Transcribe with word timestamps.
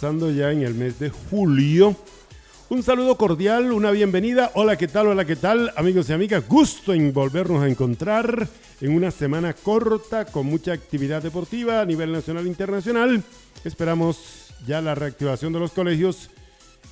Ya 0.00 0.50
en 0.50 0.62
el 0.62 0.74
mes 0.74 0.98
de 0.98 1.10
julio. 1.10 1.96
Un 2.68 2.82
saludo 2.82 3.16
cordial, 3.16 3.72
una 3.72 3.90
bienvenida. 3.90 4.50
Hola, 4.54 4.76
¿qué 4.76 4.88
tal? 4.88 5.08
Hola, 5.08 5.24
¿qué 5.24 5.36
tal? 5.36 5.72
Amigos 5.76 6.08
y 6.08 6.12
amigas, 6.12 6.46
gusto 6.48 6.92
en 6.92 7.12
volvernos 7.12 7.62
a 7.62 7.68
encontrar 7.68 8.48
en 8.80 8.92
una 8.92 9.10
semana 9.10 9.52
corta 9.52 10.24
con 10.24 10.46
mucha 10.46 10.72
actividad 10.72 11.22
deportiva 11.22 11.80
a 11.80 11.84
nivel 11.84 12.12
nacional 12.12 12.44
e 12.44 12.48
internacional. 12.48 13.22
Esperamos 13.64 14.48
ya 14.66 14.80
la 14.80 14.94
reactivación 14.94 15.52
de 15.52 15.60
los 15.60 15.72
colegios 15.72 16.30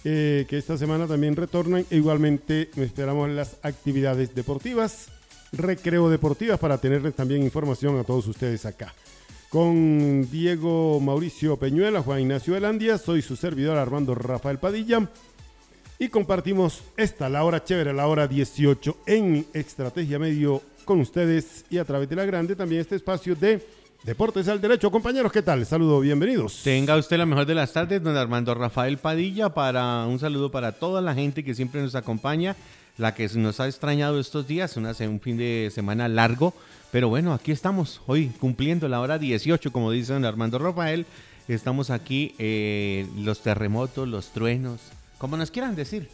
eh, 0.04 0.46
que 0.48 0.58
esta 0.58 0.78
semana 0.78 1.06
también 1.06 1.34
retornan. 1.34 1.84
E 1.90 1.96
igualmente 1.96 2.70
esperamos 2.76 3.28
las 3.30 3.56
actividades 3.62 4.34
deportivas, 4.34 5.08
recreo 5.52 6.08
deportivas 6.08 6.58
para 6.60 6.78
tenerles 6.78 7.14
también 7.14 7.42
información 7.42 7.98
a 7.98 8.04
todos 8.04 8.26
ustedes 8.28 8.64
acá 8.64 8.94
con 9.52 10.30
Diego 10.30 10.98
Mauricio 10.98 11.58
Peñuela, 11.58 12.00
Juan 12.00 12.20
Ignacio 12.20 12.56
Elandia, 12.56 12.96
soy 12.96 13.20
su 13.20 13.36
servidor 13.36 13.76
Armando 13.76 14.14
Rafael 14.14 14.58
Padilla 14.58 15.10
y 15.98 16.08
compartimos 16.08 16.82
esta, 16.96 17.28
la 17.28 17.44
hora 17.44 17.62
chévere, 17.62 17.92
la 17.92 18.06
hora 18.06 18.26
18 18.26 18.96
en 19.04 19.44
Estrategia 19.52 20.18
Medio 20.18 20.62
con 20.86 21.00
ustedes 21.00 21.66
y 21.68 21.76
a 21.76 21.84
través 21.84 22.08
de 22.08 22.16
la 22.16 22.24
grande 22.24 22.56
también 22.56 22.80
este 22.80 22.96
espacio 22.96 23.34
de 23.34 23.62
Deportes 24.04 24.48
al 24.48 24.58
Derecho. 24.58 24.90
Compañeros, 24.90 25.30
¿qué 25.30 25.42
tal? 25.42 25.66
Saludo, 25.66 26.00
bienvenidos. 26.00 26.62
Tenga 26.64 26.96
usted 26.96 27.18
la 27.18 27.26
mejor 27.26 27.44
de 27.44 27.54
las 27.54 27.74
tardes, 27.74 28.02
don 28.02 28.16
Armando 28.16 28.54
Rafael 28.54 28.96
Padilla, 28.96 29.50
para 29.50 30.06
un 30.06 30.18
saludo 30.18 30.50
para 30.50 30.72
toda 30.72 31.02
la 31.02 31.12
gente 31.12 31.44
que 31.44 31.54
siempre 31.54 31.82
nos 31.82 31.94
acompaña, 31.94 32.56
la 32.98 33.14
que 33.14 33.28
nos 33.28 33.60
ha 33.60 33.66
extrañado 33.66 34.20
estos 34.20 34.46
días, 34.46 34.76
una, 34.76 34.92
un 35.00 35.20
fin 35.20 35.36
de 35.36 35.70
semana 35.72 36.08
largo 36.08 36.54
pero 36.92 37.08
bueno, 37.08 37.32
aquí 37.32 37.52
estamos 37.52 38.02
hoy 38.06 38.30
cumpliendo 38.38 38.86
la 38.86 39.00
hora 39.00 39.18
18, 39.18 39.72
como 39.72 39.90
dice 39.90 40.12
don 40.12 40.26
Armando 40.26 40.58
Rafael. 40.58 41.06
Estamos 41.48 41.88
aquí, 41.88 42.34
eh, 42.38 43.06
los 43.16 43.40
terremotos, 43.40 44.06
los 44.06 44.28
truenos, 44.28 44.78
como 45.16 45.38
nos 45.38 45.50
quieran 45.50 45.74
decir. 45.74 46.10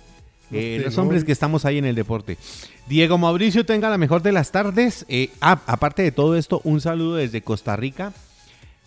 Los, 0.53 0.63
eh, 0.63 0.81
los, 0.85 0.97
hombres 0.97 1.25
que 1.25 1.33
estamos 1.33 1.65
ahí 1.65 1.79
en 1.79 1.85
el 1.85 1.97
deporte. 1.97 2.39
Diego 2.87 3.19
Mauricio, 3.19 3.67
tenga 3.67 3.91
la 3.91 3.99
mejor 3.99 4.23
de 4.23 4.31
las 4.31 4.53
tardes. 4.53 5.05
Eh, 5.09 5.31
ah, 5.41 5.61
aparte 5.67 6.03
de 6.03 6.13
todo 6.13 6.37
esto, 6.37 6.61
un 6.63 6.81
saludo 6.81 7.17
desde 7.17 7.43
Costa 7.43 7.75
Rica 7.75 8.13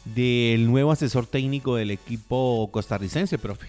del 0.05 0.67
nuevo 0.67 0.93
asesor 0.93 1.27
técnico 1.27 1.75
del 1.75 1.91
equipo 1.91 2.69
costarricense, 2.71 3.37
profe. 3.37 3.67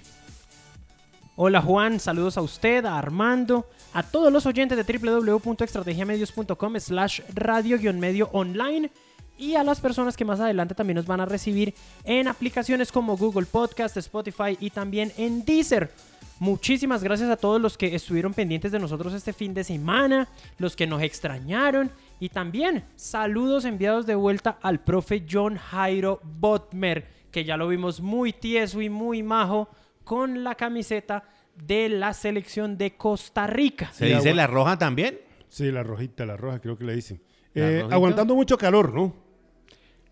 Hola 1.35 1.61
Juan, 1.61 1.99
saludos 1.99 2.37
a 2.37 2.43
usted, 2.43 2.85
a 2.85 2.99
Armando, 2.99 3.67
a 3.93 4.03
todos 4.03 4.33
los 4.33 4.47
oyentes 4.47 4.85
de 4.85 4.99
www.estrategiamedios.com 4.99 6.81
slash 6.81 7.21
radio-medio 7.35 8.29
online 8.33 8.91
y 9.39 9.55
a 9.55 9.65
las 9.65 9.81
personas 9.81 10.17
que 10.17 10.25
más 10.25 10.41
adelante 10.41 10.75
también 10.75 10.97
nos 10.97 11.07
van 11.07 11.21
a 11.21 11.27
recibir 11.27 11.75
en 12.05 12.29
aplicaciones 12.29 12.93
como 12.93 13.17
Google 13.17 13.47
Podcast, 13.47 13.97
Spotify 13.97 14.57
y 14.61 14.71
también 14.71 15.13
en 15.17 15.45
Deezer. 15.45 15.91
Muchísimas 16.39 17.05
gracias 17.05 17.31
a 17.31 17.37
todos 17.37 17.61
los 17.61 17.79
que 17.79 17.95
estuvieron 17.95 18.35
pendientes 18.35 18.73
de 18.73 18.79
nosotros 18.79 19.15
este 19.15 19.33
fin 19.33 19.55
de 19.55 19.63
semana, 19.65 20.29
los 20.59 20.75
que 20.75 20.87
nos 20.87 21.03
extrañaron 21.03 21.91
y 22.19 22.31
también 22.31 22.85
saludos 22.97 23.65
enviados 23.65 24.07
de 24.07 24.15
vuelta 24.15 24.59
al 24.63 24.81
profe 24.81 25.25
John 25.31 25.57
Jairo 25.57 26.21
Botmer, 26.23 27.07
que 27.31 27.45
ya 27.45 27.57
lo 27.57 27.69
vimos 27.69 28.01
muy 28.01 28.33
tieso 28.33 28.81
y 28.81 28.89
muy 28.89 29.23
majo 29.23 29.69
con 30.05 30.43
la 30.43 30.55
camiseta 30.55 31.25
de 31.57 31.89
la 31.89 32.13
selección 32.13 32.79
de 32.79 32.97
Costa 32.97 33.47
Rica. 33.47 33.91
¿Se 33.93 34.07
dice 34.07 34.35
la 34.35 34.47
roja 34.47 34.79
también? 34.79 35.21
Sí, 35.49 35.71
la 35.71 35.83
rojita, 35.83 36.25
la 36.25 36.37
roja, 36.37 36.61
creo 36.61 36.79
que 36.79 36.85
le 36.85 36.95
dicen. 36.95 37.21
Eh, 37.55 37.87
aguantando 37.91 38.35
mucho 38.35 38.57
calor, 38.57 38.95
¿no? 38.95 39.15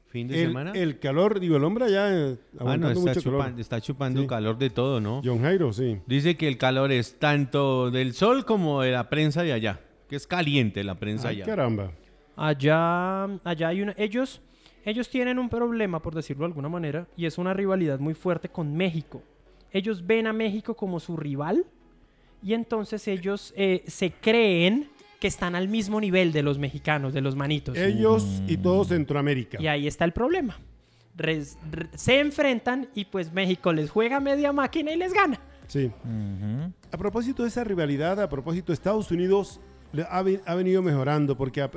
Fin 0.09 0.27
de 0.27 0.35
semana. 0.35 0.73
El 0.75 0.99
calor, 0.99 1.39
digo, 1.39 1.57
el 1.57 1.65
hombre 1.65 1.91
ya 1.91 2.13
eh, 2.13 2.37
aguantando 2.59 2.99
está 2.99 3.11
mucho 3.11 3.21
chupando, 3.21 3.45
calor. 3.45 3.61
Está 3.61 3.81
chupando 3.81 4.27
calor 4.27 4.59
de 4.59 4.71
todo, 4.71 5.01
¿no? 5.01 5.23
John 5.25 5.41
Jairo, 5.41 5.73
sí. 5.73 6.01
Dice 6.07 6.37
que 6.37 6.49
el 6.49 6.59
calor 6.59 6.91
es 6.91 7.19
tanto 7.19 7.91
del 7.91 8.13
sol 8.13 8.45
como 8.45 8.83
de 8.83 8.91
la 8.91 9.09
prensa 9.09 9.43
de 9.43 9.53
allá. 9.53 9.81
Que 10.09 10.17
es 10.17 10.27
caliente 10.27 10.83
la 10.83 10.97
prensa 10.97 11.29
Ay, 11.29 11.37
allá. 11.37 11.47
caramba. 11.47 11.93
Allá, 12.35 13.25
allá 13.45 13.69
hay 13.69 13.83
una... 13.83 13.95
Ellos, 13.97 14.41
ellos 14.85 15.09
tienen 15.09 15.39
un 15.39 15.49
problema, 15.49 16.03
por 16.03 16.15
decirlo 16.15 16.41
de 16.41 16.47
alguna 16.47 16.69
manera, 16.69 17.07
y 17.17 17.27
es 17.27 17.39
una 17.39 17.55
rivalidad 17.55 18.01
muy 18.01 18.15
fuerte 18.15 18.49
con 18.49 18.75
México 18.77 19.23
ellos 19.73 20.07
ven 20.07 20.27
a 20.27 20.33
México 20.33 20.75
como 20.75 21.01
su 21.01 21.17
rival 21.17 21.65
y 22.43 22.55
entonces 22.55 23.07
ellos 23.09 23.53
eh, 23.57 23.83
se 23.87 24.11
creen 24.13 24.89
que 25.21 25.29
están 25.29 25.55
al 25.55 25.69
mismo 25.69 26.01
nivel 26.01 26.33
de 26.33 26.43
los 26.43 26.59
mexicanos, 26.59 27.13
de 27.13 27.21
los 27.21 27.37
manitos. 27.37 27.77
Ellos 27.77 28.43
y 28.47 28.57
todo 28.57 28.85
Centroamérica. 28.85 29.61
Y 29.61 29.67
ahí 29.67 29.87
está 29.87 30.07
el 30.07 30.13
problema. 30.13 30.59
se 31.95 32.21
enfrentan 32.21 32.89
y 32.95 33.05
pues 33.05 33.33
México 33.33 33.73
les 33.73 33.91
juega 33.91 34.19
media 34.21 34.53
máquina 34.53 34.93
y 34.93 34.97
les 34.97 35.13
gana. 35.13 35.39
Sí. 35.69 35.91
A 36.91 36.97
propósito 36.97 37.43
de 37.43 37.51
esa 37.51 37.63
rivalidad, 37.63 38.21
a 38.21 38.29
propósito, 38.29 38.73
Estados 38.73 39.11
Unidos 39.11 39.61
ha, 40.09 40.55
venido 40.55 40.83
mejorando 40.83 41.37
porque 41.37 41.69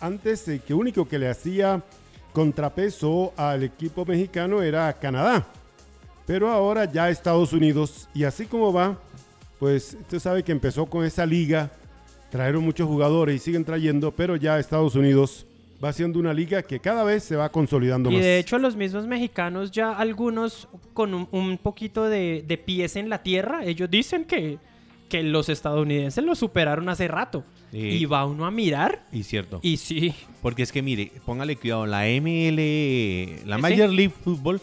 antes 0.00 0.46
eh, 0.48 0.60
que 0.64 0.74
único 0.74 1.08
que 1.08 1.18
le 1.18 1.28
hacía 1.28 1.82
contrapeso 2.32 3.32
al 3.36 3.64
equipo 3.64 4.04
mexicano 4.06 4.62
era 4.62 4.92
Canadá. 4.94 5.46
Pero 6.26 6.50
ahora 6.50 6.90
ya 6.90 7.10
Estados 7.10 7.52
Unidos, 7.52 8.08
y 8.14 8.24
así 8.24 8.46
como 8.46 8.72
va, 8.72 8.98
pues 9.58 9.96
usted 10.00 10.18
sabe 10.18 10.42
que 10.42 10.52
empezó 10.52 10.86
con 10.86 11.04
esa 11.04 11.26
liga, 11.26 11.70
trajeron 12.30 12.64
muchos 12.64 12.88
jugadores 12.88 13.36
y 13.36 13.38
siguen 13.38 13.64
trayendo, 13.64 14.10
pero 14.10 14.36
ya 14.36 14.58
Estados 14.58 14.94
Unidos 14.94 15.46
va 15.84 15.92
siendo 15.92 16.18
una 16.18 16.32
liga 16.32 16.62
que 16.62 16.80
cada 16.80 17.04
vez 17.04 17.24
se 17.24 17.36
va 17.36 17.50
consolidando 17.50 18.10
y 18.10 18.14
más. 18.14 18.22
Y 18.22 18.24
de 18.24 18.38
hecho 18.38 18.58
los 18.58 18.74
mismos 18.74 19.06
mexicanos, 19.06 19.70
ya 19.70 19.92
algunos 19.92 20.68
con 20.94 21.28
un, 21.30 21.58
poquito 21.58 22.04
de, 22.04 22.62
pies 22.64 22.96
en 22.96 23.10
la 23.10 23.22
tierra, 23.22 23.64
ellos 23.64 23.90
dicen 23.90 24.24
que, 24.24 24.58
que 25.10 25.22
los 25.22 25.50
estadounidenses 25.50 26.24
lo 26.24 26.34
superaron 26.34 26.88
hace 26.88 27.06
rato. 27.08 27.44
Y 27.72 28.04
va 28.04 28.24
uno 28.24 28.46
a 28.46 28.52
mirar. 28.52 29.04
Y 29.10 29.24
cierto. 29.24 29.58
Y 29.60 29.78
sí. 29.78 30.14
Porque 30.40 30.62
es 30.62 30.70
que 30.70 30.80
mire, 30.80 31.10
póngale 31.26 31.56
cuidado, 31.56 31.86
la 31.86 32.04
ML, 32.06 33.46
la 33.48 33.58
Major 33.58 33.90
League 33.90 34.14
Football 34.22 34.60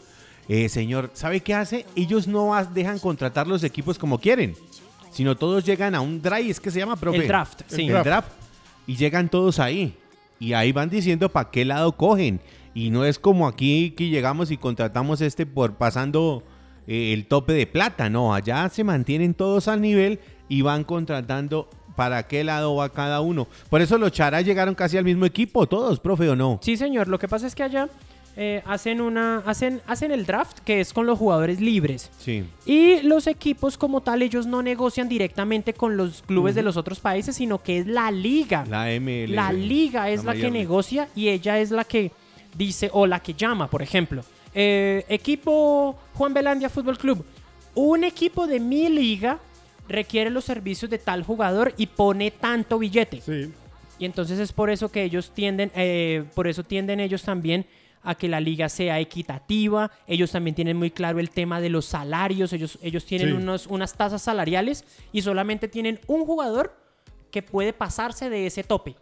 eh, 0.47 0.69
señor, 0.69 1.12
¿sabe 1.13 1.41
qué 1.41 1.53
hace? 1.53 1.85
Ellos 1.96 2.28
no 2.28 2.52
dejan 2.74 3.00
contratar 3.00 3.47
los 3.47 3.63
equipos 3.63 3.97
como 3.97 4.19
quieren, 4.19 4.56
sino 5.12 5.35
todos 5.35 5.66
llegan 5.66 5.96
a 5.96 6.02
un 6.02 6.22
drive, 6.22 6.50
es 6.50 6.59
que 6.59 6.72
se 6.72 6.79
llama, 6.79 6.96
profe. 6.96 7.19
El 7.19 7.28
draft, 7.28 7.62
sí. 7.68 7.88
El 7.88 8.03
draft. 8.03 8.29
Y 8.88 8.96
llegan 8.96 9.30
todos 9.30 9.59
ahí. 9.59 9.96
Y 10.40 10.53
ahí 10.53 10.72
van 10.72 10.90
diciendo 10.90 11.30
para 11.30 11.51
qué 11.51 11.66
lado 11.66 11.91
cogen. 11.91 12.40
Y 12.74 12.90
no 12.90 13.06
es 13.06 13.19
como 13.19 13.47
aquí 13.47 13.91
que 13.91 14.07
llegamos 14.07 14.50
y 14.50 14.57
contratamos 14.57 15.22
este 15.22 15.46
por 15.46 15.75
pasando 15.75 16.41
eh, 16.88 17.13
el 17.13 17.25
tope 17.28 17.53
de 17.53 17.68
plata. 17.68 18.09
No, 18.09 18.34
allá 18.34 18.68
se 18.69 18.84
mantienen 18.84 19.34
todos 19.34 19.68
al 19.68 19.81
nivel 19.81 20.19
y 20.50 20.62
van 20.62 20.84
contratando 20.84 21.69
para 21.96 22.28
qué 22.28 22.44
lado 22.44 22.75
va 22.75 22.90
cada 22.90 23.22
uno. 23.22 23.47
Por 23.69 23.81
eso 23.81 23.97
los 23.97 24.12
charas 24.12 24.46
llegaron 24.46 24.74
casi 24.74 24.98
al 24.98 25.04
mismo 25.04 25.25
equipo, 25.25 25.68
todos, 25.68 26.00
profe, 26.00 26.30
¿o 26.30 26.36
no? 26.36 26.60
Sí, 26.62 26.77
señor. 26.77 27.07
Lo 27.07 27.19
que 27.19 27.27
pasa 27.27 27.45
es 27.45 27.54
que 27.54 27.63
allá 27.63 27.89
eh, 28.38 28.62
hacen 28.66 29.01
una 29.01 29.39
hacen 29.45 29.81
hacen 29.88 30.12
el 30.12 30.25
draft 30.25 30.60
que 30.60 30.80
es 30.80 30.94
con 30.94 31.06
los 31.06 31.19
jugadores 31.19 31.60
libres. 31.60 32.10
Sí. 32.18 32.45
y 32.66 33.01
los 33.01 33.28
equipos 33.28 33.78
como 33.78 34.01
tal 34.01 34.22
ellos 34.22 34.45
no 34.45 34.62
negocian 34.62 35.10
directamente 35.10 35.74
con 35.74 35.98
los 35.98 36.22
clubes 36.22 36.56
de 36.56 36.63
los 36.63 36.78
otros 36.78 37.01
países 37.01 37.36
sino 37.36 37.62
que 37.62 37.80
es 37.80 37.88
la 37.88 38.10
liga. 38.10 38.66
La 38.69 38.88
ML 39.00 39.36
la 39.36 39.51
liga 39.51 40.10
es 40.10 40.24
la, 40.24 40.33
que 40.33 40.50
negocia 40.50 41.10
y 41.13 41.28
ella 41.28 41.60
es 41.60 41.72
la 41.72 41.83
que 41.83 42.12
dice 42.56 42.89
o 42.94 43.06
la 43.06 43.19
que 43.19 43.33
llama 43.33 43.69
por 43.69 43.81
ejemplo. 43.81 44.24
Eh, 44.54 45.06
equipo 45.10 45.98
Juan 46.13 46.34
Belandia 46.34 46.69
Fútbol 46.69 46.98
Club. 46.98 47.25
Un 47.75 48.06
equipo 48.06 48.48
de 48.48 48.62
mi 48.62 48.88
liga 48.88 49.39
requiere 49.89 50.30
los 50.30 50.45
servicios 50.45 50.89
de 50.89 51.00
tal 51.00 51.24
jugador 51.24 51.74
y 51.75 51.88
pone 51.88 52.31
tanto 52.31 52.80
billete. 52.80 53.19
Sí. 53.19 53.51
y 54.00 54.06
entonces 54.06 54.39
es 54.39 54.54
por 54.54 54.69
eso 54.69 54.89
que 54.89 55.04
ellos 55.04 55.31
tienden 55.31 55.69
eh, 55.75 56.24
por 56.34 56.48
eso 56.48 56.63
tienden 56.63 57.01
ellos 57.01 57.24
también 57.24 57.66
a 58.03 58.15
que 58.15 58.27
la 58.27 58.39
liga 58.39 58.69
sea 58.69 59.00
equitativa. 59.00 59.92
Ellos 60.07 60.31
también 60.31 60.56
tienen 60.56 60.77
muy 60.77 60.92
claro 60.92 61.19
el 61.19 61.30
tema 61.30 61.62
de 61.62 61.69
los 61.69 61.86
salarios. 61.86 62.53
Ellos, 62.53 62.77
ellos 62.81 63.06
tienen 63.06 63.33
unos, 63.33 63.68
unas 63.68 63.94
tasas 63.95 64.21
salariales 64.21 64.83
y 65.12 65.21
solamente 65.21 65.68
tienen 65.68 66.00
un 66.07 66.25
jugador 66.25 66.75
que 67.31 67.42
puede 67.42 67.74
pasarse 67.74 68.30
de 68.30 68.48
ese 68.48 68.63
tope. 68.63 68.95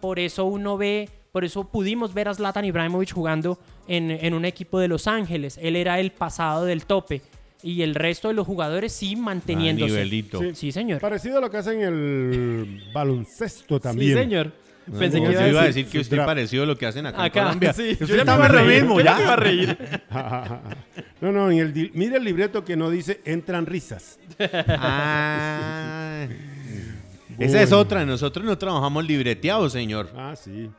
Por 0.00 0.18
eso 0.18 0.44
uno 0.44 0.76
ve, 0.76 1.08
Por 1.32 1.44
eso 1.44 1.64
pudimos 1.64 2.14
ver 2.14 2.28
a 2.28 2.34
Zlatan 2.34 2.64
Ibrahimovic 2.64 3.12
jugando 3.12 3.58
en, 3.88 4.10
en 4.10 4.34
un 4.34 4.44
equipo 4.44 4.78
de 4.78 4.88
Los 4.88 5.06
Ángeles. 5.06 5.58
Él 5.60 5.76
era 5.76 5.98
el 5.98 6.12
pasado 6.12 6.64
del 6.64 6.84
tope. 6.86 7.22
Y 7.62 7.82
el 7.82 7.94
resto 7.94 8.28
de 8.28 8.34
los 8.34 8.46
jugadores 8.46 8.92
sí 8.92 9.16
manteniéndose. 9.16 9.92
nivelito. 9.94 10.40
Sí, 10.54 10.70
señor. 10.70 11.00
Parecido 11.00 11.38
a 11.38 11.40
lo 11.40 11.50
que 11.50 11.56
hacen 11.56 11.80
en 11.80 11.86
el 11.88 12.82
baloncesto 12.94 13.80
también. 13.80 14.12
Sí, 14.12 14.22
señor. 14.22 14.52
Pensé 14.98 15.20
que 15.20 15.32
iba 15.32 15.40
a 15.42 15.48
iba 15.48 15.60
a 15.62 15.64
decir. 15.66 15.84
decir 15.84 15.92
que 15.92 15.98
usted 16.00 16.16
Dra- 16.18 16.26
parecido 16.26 16.62
a 16.62 16.66
lo 16.66 16.76
que 16.76 16.86
hacen 16.86 17.06
acá, 17.06 17.18
en 17.18 17.24
Acá, 17.26 17.42
Colombia. 17.44 17.72
sí. 17.72 17.90
Usted 17.92 18.06
Yo 18.06 18.14
ya 18.14 18.20
está 18.22 18.32
me 18.32 18.36
iba 18.38 18.44
a 18.44 18.48
hablando 18.48 18.70
lo 18.70 18.74
mismo, 18.74 19.00
ya 19.00 19.20
iba 19.20 19.32
a 19.32 19.36
reír. 19.36 19.78
no, 21.20 21.32
no, 21.32 21.50
en 21.50 21.58
el, 21.58 21.90
mire 21.94 22.16
el 22.18 22.24
libreto 22.24 22.64
que 22.64 22.76
no 22.76 22.88
dice 22.90 23.20
entran 23.24 23.66
risas. 23.66 24.18
Ah. 24.68 26.26
Esa 27.38 27.62
es 27.62 27.72
otra. 27.72 28.04
Nosotros 28.06 28.44
no 28.46 28.56
trabajamos 28.56 29.06
libreteados, 29.06 29.72
señor. 29.72 30.08
Ah, 30.16 30.34
sí. 30.36 30.70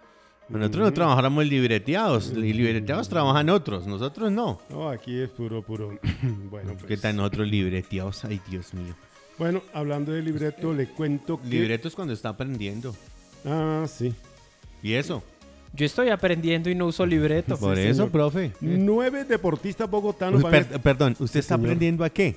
Nosotros 0.50 0.86
no 0.86 0.94
trabajamos 0.94 1.45
libreteados. 1.45 2.30
Libreteados 2.33 3.09
trabajan 3.09 3.50
otros. 3.50 3.86
Nosotros 3.86 4.31
no. 4.31 4.62
No, 4.69 4.89
aquí 4.89 5.19
es 5.19 5.30
puro, 5.30 5.62
puro. 5.62 6.00
bueno, 6.50 6.74
pues. 6.74 6.86
¿Qué 6.86 6.98
tal 6.98 7.15
nosotros 7.18 7.48
libreteados? 7.48 8.24
Ay, 8.25 8.39
Dios 8.50 8.74
mío. 8.74 8.95
Bueno, 9.38 9.62
hablando 9.74 10.13
de 10.13 10.21
libreto, 10.24 10.74
le 10.74 10.88
cuento 10.88 11.39
que. 11.42 11.48
Libreto 11.50 11.88
es 11.89 11.94
cuando 11.95 12.13
está 12.13 12.30
aprendiendo. 12.30 12.95
Ah, 13.45 13.86
sí. 13.88 14.13
¿Y 14.84 14.94
eso? 14.94 15.24
Yo 15.74 15.86
estoy 15.86 16.10
aprendiendo 16.10 16.69
y 16.69 16.75
no 16.75 16.88
uso 16.88 17.06
libreto. 17.06 17.57
Por 17.57 17.75
Sí, 17.75 17.84
eso, 17.84 17.94
señor. 17.95 18.12
profe. 18.12 18.51
Nueve 18.62 19.25
deportistas 19.25 19.89
bogotanos 19.89 20.38
Uy, 20.38 20.44
van 20.44 20.54
a- 20.56 20.57
per- 20.68 20.81
perdón, 20.81 21.16
¿usted 21.19 21.39
está 21.39 21.56
señor. 21.56 21.68
aprendiendo 21.69 22.04
a 22.04 22.10
qué? 22.10 22.36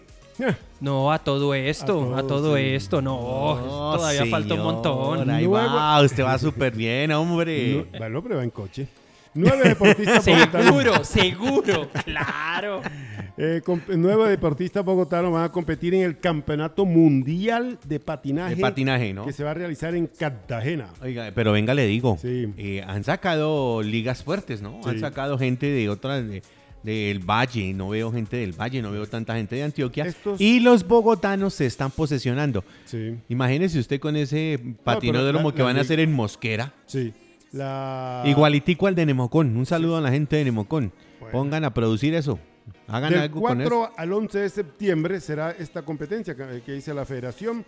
No, 0.81 1.13
a 1.13 1.19
todo 1.19 1.53
esto, 1.55 2.15
A 2.15 2.21
a 2.21 2.27
todo, 2.27 2.57
sí. 2.57 2.63
esto, 2.63 3.03
no. 3.03 3.15
Oh, 3.19 3.95
todavía 3.97 4.25
falta 4.27 4.55
un 4.55 4.63
montón. 4.63 5.29
Ahí 5.31 5.47
va, 5.47 6.01
usted 6.03 6.25
va 6.25 6.39
súper 6.39 6.75
bien, 6.75 7.13
hombre. 7.13 7.87
Bueno, 7.99 8.23
pero 8.23 8.37
va 8.37 8.43
en 8.45 8.51
coche. 8.51 8.89
Nueve 9.35 9.69
deportistas 9.69 10.27
bogotanos. 10.27 10.67
Seguro, 10.67 11.05
seguro, 11.05 11.91
claro. 12.05 12.83
eh, 13.39 13.63
nueve 13.97 14.29
deportistas 14.29 14.85
bogotanos 14.85 15.33
van 15.33 15.45
a 15.45 15.49
competir 15.53 15.95
en 15.95 16.03
el 16.03 16.19
Campeonato 16.19 16.85
Mundial 16.85 17.79
de 17.87 18.01
Patinaje. 18.01 18.57
De 18.57 18.61
patinaje, 18.61 19.13
¿no? 19.15 19.25
Que 19.25 19.33
se 19.33 19.45
va 19.45 19.53
a 19.53 19.55
realizar 19.55 19.95
en 19.95 20.07
Cartagena. 20.09 20.89
Oiga, 21.01 21.31
pero 21.35 21.53
venga, 21.53 21.75
le 21.75 21.87
digo. 21.87 22.19
Sí. 22.21 22.53
eh, 22.57 22.83
han 22.87 23.05
sacado 23.05 23.83
ligas 23.83 24.25
fuertes, 24.25 24.63
¿no? 24.63 24.81
Han 24.85 24.99
sacado 24.99 25.39
gente 25.39 25.67
de 25.67 25.89
otras, 25.89 26.27
de- 26.27 26.43
del 26.83 27.19
Valle. 27.21 27.73
No 27.75 27.91
veo 27.91 28.11
gente 28.11 28.37
del 28.39 28.53
Valle, 28.53 28.81
no 28.83 28.91
veo 28.91 29.07
tanta 29.07 29.35
gente 29.37 29.55
de 29.55 29.63
Antioquia. 29.63 30.07
Estos- 30.07 30.41
Y 30.41 30.61
los 30.61 30.87
bogotanos 30.89 31.55
se 31.55 31.67
están 31.67 31.91
posesionando. 31.91 32.65
Sí, 32.87 33.17
Imagínese 33.29 33.79
usted 33.79 34.01
con 34.01 34.17
ese 34.17 34.59
patinódromo 34.83 35.51
la- 35.51 35.55
que 35.55 35.59
la 35.61 35.65
van 35.67 35.77
a 35.79 35.83
hacer 35.83 36.01
en 36.01 36.13
Mosquera. 36.13 36.73
sí. 36.87 37.13
La... 37.53 38.23
Igualitico 38.27 38.87
al 38.87 38.95
de 38.95 39.07
Nemocón. 39.07 39.57
Un 39.57 39.67
saludo 39.67 39.97
a 39.97 40.01
la 40.01 40.11
gente 40.11 40.37
de 40.37 40.45
Nemocón. 40.45 40.93
Bueno. 41.19 41.33
Pongan 41.33 41.65
a 41.65 41.75
producir 41.75 42.15
eso. 42.15 42.39
Hagan 42.87 43.11
Del 43.11 43.21
algo 43.23 43.41
con 43.41 43.57
4 43.57 43.65
eso. 43.67 43.93
al 43.97 44.13
11 44.13 44.39
de 44.39 44.49
septiembre 44.49 45.21
será 45.21 45.51
esta 45.53 45.83
competencia 45.83 46.35
que, 46.35 46.63
que 46.65 46.73
dice 46.73 46.95
la 46.95 47.05
federación. 47.05 47.65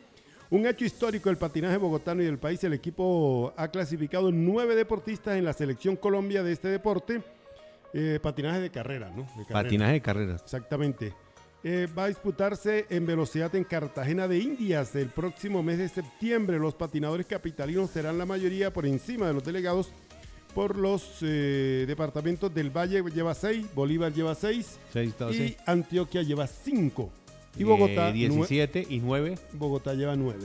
Un 0.50 0.66
hecho 0.66 0.84
histórico 0.84 1.30
del 1.30 1.38
patinaje 1.38 1.78
bogotano 1.78 2.22
y 2.22 2.26
del 2.26 2.38
país. 2.38 2.62
El 2.62 2.74
equipo 2.74 3.54
ha 3.56 3.68
clasificado 3.68 4.30
nueve 4.30 4.74
deportistas 4.74 5.36
en 5.38 5.44
la 5.44 5.52
selección 5.54 5.96
Colombia 5.96 6.42
de 6.42 6.52
este 6.52 6.68
deporte. 6.68 7.22
Eh, 7.94 8.18
patinaje 8.22 8.60
de 8.60 8.70
carrera, 8.70 9.10
¿no? 9.10 9.22
De 9.22 9.44
carrera. 9.44 9.62
Patinaje 9.62 9.92
de 9.94 10.00
carreras. 10.02 10.42
Exactamente. 10.42 11.14
Eh, 11.64 11.86
va 11.96 12.04
a 12.04 12.08
disputarse 12.08 12.86
en 12.90 13.06
velocidad 13.06 13.54
en 13.54 13.62
Cartagena 13.62 14.26
de 14.26 14.38
Indias 14.38 14.96
el 14.96 15.08
próximo 15.10 15.62
mes 15.62 15.78
de 15.78 15.88
septiembre. 15.88 16.58
Los 16.58 16.74
patinadores 16.74 17.26
capitalinos 17.26 17.90
serán 17.90 18.18
la 18.18 18.26
mayoría 18.26 18.72
por 18.72 18.84
encima 18.84 19.28
de 19.28 19.34
los 19.34 19.44
delegados 19.44 19.92
por 20.54 20.76
los 20.76 21.18
eh, 21.22 21.84
departamentos 21.86 22.52
del 22.52 22.68
Valle 22.70 23.02
lleva 23.14 23.34
6, 23.34 23.74
Bolívar 23.74 24.12
lleva 24.12 24.34
6 24.34 24.78
Seis, 24.92 25.14
doce. 25.18 25.36
y 25.46 25.56
Antioquia 25.66 26.22
lleva 26.22 26.46
5. 26.46 27.10
Y 27.56 27.62
Eh, 27.62 27.64
Bogotá, 27.64 28.10
nue- 28.10 28.12
17 28.12 28.86
y 28.90 28.98
9. 28.98 29.38
Bogotá 29.54 29.94
lleva 29.94 30.14
9. 30.16 30.40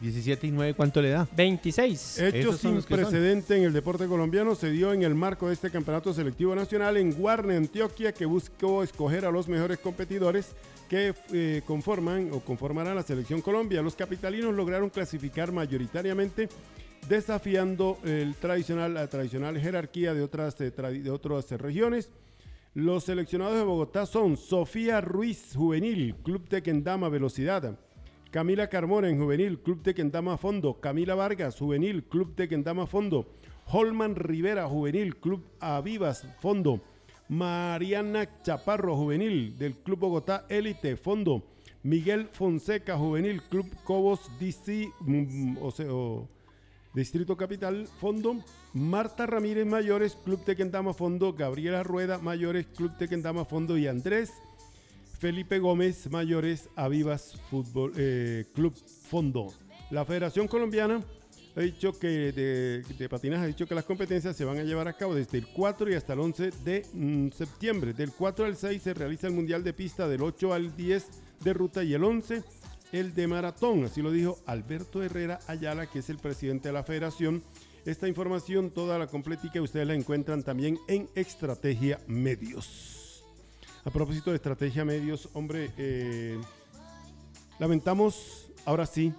17 0.00 0.46
y 0.46 0.50
9, 0.50 0.74
¿cuánto 0.74 1.02
le 1.02 1.10
da? 1.10 1.28
26. 1.36 2.18
Hecho 2.20 2.52
sin 2.58 2.70
precedente 3.10 3.56
en 3.56 3.64
el 3.64 3.72
deporte 3.72 4.06
colombiano 4.06 4.54
se 4.54 4.70
dio 4.70 4.92
en 4.92 5.02
el 5.02 5.14
marco 5.14 5.48
de 5.48 5.54
este 5.54 5.70
campeonato 5.70 6.12
selectivo 6.14 6.54
nacional 6.54 6.96
en 6.96 7.12
Guarne, 7.12 7.56
Antioquia, 7.56 8.12
que 8.12 8.24
buscó 8.24 8.82
escoger 8.82 9.24
a 9.26 9.30
los 9.30 9.46
mejores 9.48 9.78
competidores 9.78 10.52
que 10.88 11.14
eh, 11.32 11.62
conforman 11.66 12.30
o 12.32 12.40
conformarán 12.40 12.96
la 12.96 13.02
selección 13.02 13.42
Colombia. 13.42 13.82
Los 13.82 13.94
capitalinos 13.94 14.54
lograron 14.54 14.88
clasificar 14.90 15.52
mayoritariamente 15.52 16.48
desafiando 17.08 17.98
el 18.04 18.34
tradicional, 18.36 18.94
la 18.94 19.06
tradicional 19.08 19.58
jerarquía 19.58 20.14
de 20.14 20.22
otras, 20.22 20.60
eh, 20.60 20.72
tradi- 20.74 21.02
de 21.02 21.10
otras 21.10 21.50
eh, 21.52 21.56
regiones. 21.58 22.10
Los 22.74 23.04
seleccionados 23.04 23.56
de 23.56 23.64
Bogotá 23.64 24.06
son 24.06 24.36
Sofía 24.36 25.00
Ruiz, 25.00 25.52
juvenil, 25.56 26.14
Club 26.22 26.46
Tequendama 26.48 27.08
Velocidad. 27.08 27.78
Camila 28.30 28.68
Carmona 28.68 29.08
en 29.08 29.18
juvenil, 29.18 29.58
Club 29.58 29.82
Tequendama 29.82 30.38
Fondo. 30.38 30.74
Camila 30.74 31.16
Vargas, 31.16 31.58
juvenil, 31.58 32.04
Club 32.04 32.36
Tequendama 32.36 32.86
Fondo. 32.86 33.26
Holman 33.66 34.14
Rivera, 34.14 34.68
juvenil, 34.68 35.16
Club 35.16 35.42
Avivas 35.58 36.24
Fondo. 36.40 36.80
Mariana 37.28 38.28
Chaparro, 38.42 38.96
juvenil, 38.96 39.58
del 39.58 39.74
Club 39.74 39.98
Bogotá 39.98 40.46
Élite 40.48 40.96
Fondo. 40.96 41.42
Miguel 41.82 42.28
Fonseca, 42.30 42.96
juvenil, 42.96 43.42
Club 43.42 43.66
Cobos 43.82 44.20
DC, 44.38 44.92
mm, 45.00 45.56
Distrito 46.94 47.36
Capital, 47.36 47.88
Fondo. 47.98 48.36
Marta 48.74 49.26
Ramírez 49.26 49.66
Mayores, 49.66 50.16
Club 50.24 50.44
Tequendama 50.44 50.94
Fondo. 50.94 51.32
Gabriela 51.32 51.82
Rueda 51.82 52.18
Mayores, 52.18 52.66
Club 52.76 52.96
Tequendama 52.96 53.44
Fondo. 53.44 53.76
Y 53.76 53.88
Andrés 53.88 54.32
Felipe 55.20 55.58
Gómez 55.58 56.10
Mayores, 56.10 56.70
Avivas 56.76 57.36
Fútbol 57.50 57.92
eh, 57.94 58.46
Club 58.54 58.74
Fondo. 59.06 59.48
La 59.90 60.06
Federación 60.06 60.48
Colombiana 60.48 61.04
ha 61.54 61.60
dicho 61.60 61.92
que 61.92 62.32
de, 62.32 62.82
de 62.82 63.08
patinaje 63.10 63.44
ha 63.44 63.46
dicho 63.46 63.66
que 63.66 63.74
las 63.74 63.84
competencias 63.84 64.34
se 64.34 64.46
van 64.46 64.56
a 64.56 64.62
llevar 64.62 64.88
a 64.88 64.94
cabo 64.94 65.14
desde 65.14 65.36
el 65.36 65.46
4 65.46 65.90
y 65.90 65.94
hasta 65.94 66.14
el 66.14 66.20
11 66.20 66.50
de 66.64 66.86
mm, 66.94 67.28
septiembre. 67.32 67.92
Del 67.92 68.12
4 68.12 68.46
al 68.46 68.56
6 68.56 68.80
se 68.80 68.94
realiza 68.94 69.26
el 69.26 69.34
Mundial 69.34 69.62
de 69.62 69.74
Pista, 69.74 70.08
del 70.08 70.22
8 70.22 70.54
al 70.54 70.74
10 70.74 71.08
de 71.44 71.52
ruta 71.52 71.84
y 71.84 71.92
el 71.92 72.02
11 72.02 72.42
el 72.92 73.14
de 73.14 73.26
maratón. 73.26 73.84
Así 73.84 74.00
lo 74.00 74.10
dijo 74.10 74.38
Alberto 74.46 75.02
Herrera 75.02 75.38
Ayala, 75.48 75.84
que 75.86 75.98
es 75.98 76.08
el 76.08 76.16
presidente 76.16 76.68
de 76.68 76.72
la 76.72 76.82
federación. 76.82 77.42
Esta 77.84 78.08
información, 78.08 78.70
toda 78.70 78.98
la 78.98 79.06
completica, 79.06 79.60
ustedes 79.60 79.86
la 79.86 79.94
encuentran 79.94 80.42
también 80.42 80.78
en 80.88 81.10
Estrategia 81.14 82.00
Medios. 82.06 82.99
A 83.84 83.90
propósito 83.90 84.30
de 84.30 84.36
Estrategia 84.36 84.84
Medios, 84.84 85.28
hombre, 85.32 85.70
eh, 85.78 86.38
lamentamos 87.58 88.48
ahora 88.66 88.84
sí 88.86 89.12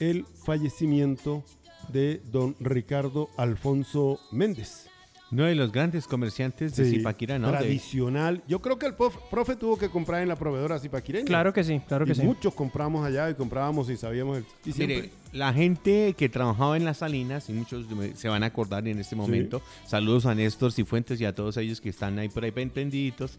el 0.00 0.26
fallecimiento 0.44 1.42
de 1.88 2.20
don 2.30 2.54
Ricardo 2.60 3.30
Alfonso 3.38 4.20
Méndez. 4.32 4.88
Uno 5.32 5.44
de 5.44 5.56
los 5.56 5.72
grandes 5.72 6.06
comerciantes 6.06 6.76
de 6.76 6.84
Sí, 6.84 6.98
Zipaquirá, 6.98 7.36
¿no? 7.36 7.50
Tradicional. 7.50 8.44
Yo 8.46 8.60
creo 8.62 8.78
que 8.78 8.86
el 8.86 8.94
prof- 8.94 9.16
profe 9.28 9.56
tuvo 9.56 9.76
que 9.76 9.88
comprar 9.88 10.22
en 10.22 10.28
la 10.28 10.36
proveedora 10.36 10.78
zipaquireña. 10.78 11.24
Claro 11.24 11.52
que 11.52 11.64
sí, 11.64 11.80
claro 11.88 12.04
que 12.06 12.12
y 12.12 12.14
sí. 12.14 12.22
muchos 12.22 12.54
compramos 12.54 13.04
allá 13.04 13.28
y 13.28 13.34
comprábamos 13.34 13.90
y 13.90 13.96
sabíamos 13.96 14.38
el, 14.38 14.44
y 14.64 14.72
siempre- 14.72 14.96
Mire, 14.96 15.10
la 15.32 15.52
gente 15.52 16.14
que 16.16 16.28
trabajaba 16.28 16.76
en 16.76 16.84
las 16.84 16.98
salinas, 16.98 17.48
y 17.50 17.54
muchos 17.54 17.86
se 18.14 18.28
van 18.28 18.44
a 18.44 18.46
acordar 18.46 18.86
en 18.86 19.00
este 19.00 19.16
momento, 19.16 19.62
saludos 19.84 20.26
a 20.26 20.34
Néstor 20.34 20.70
Cifuentes 20.72 21.20
y 21.20 21.24
a 21.24 21.34
todos 21.34 21.56
ellos 21.56 21.80
que 21.80 21.88
están 21.88 22.18
ahí 22.20 22.28
por 22.28 22.44
ahí 22.44 22.52
pendientes. 22.52 23.38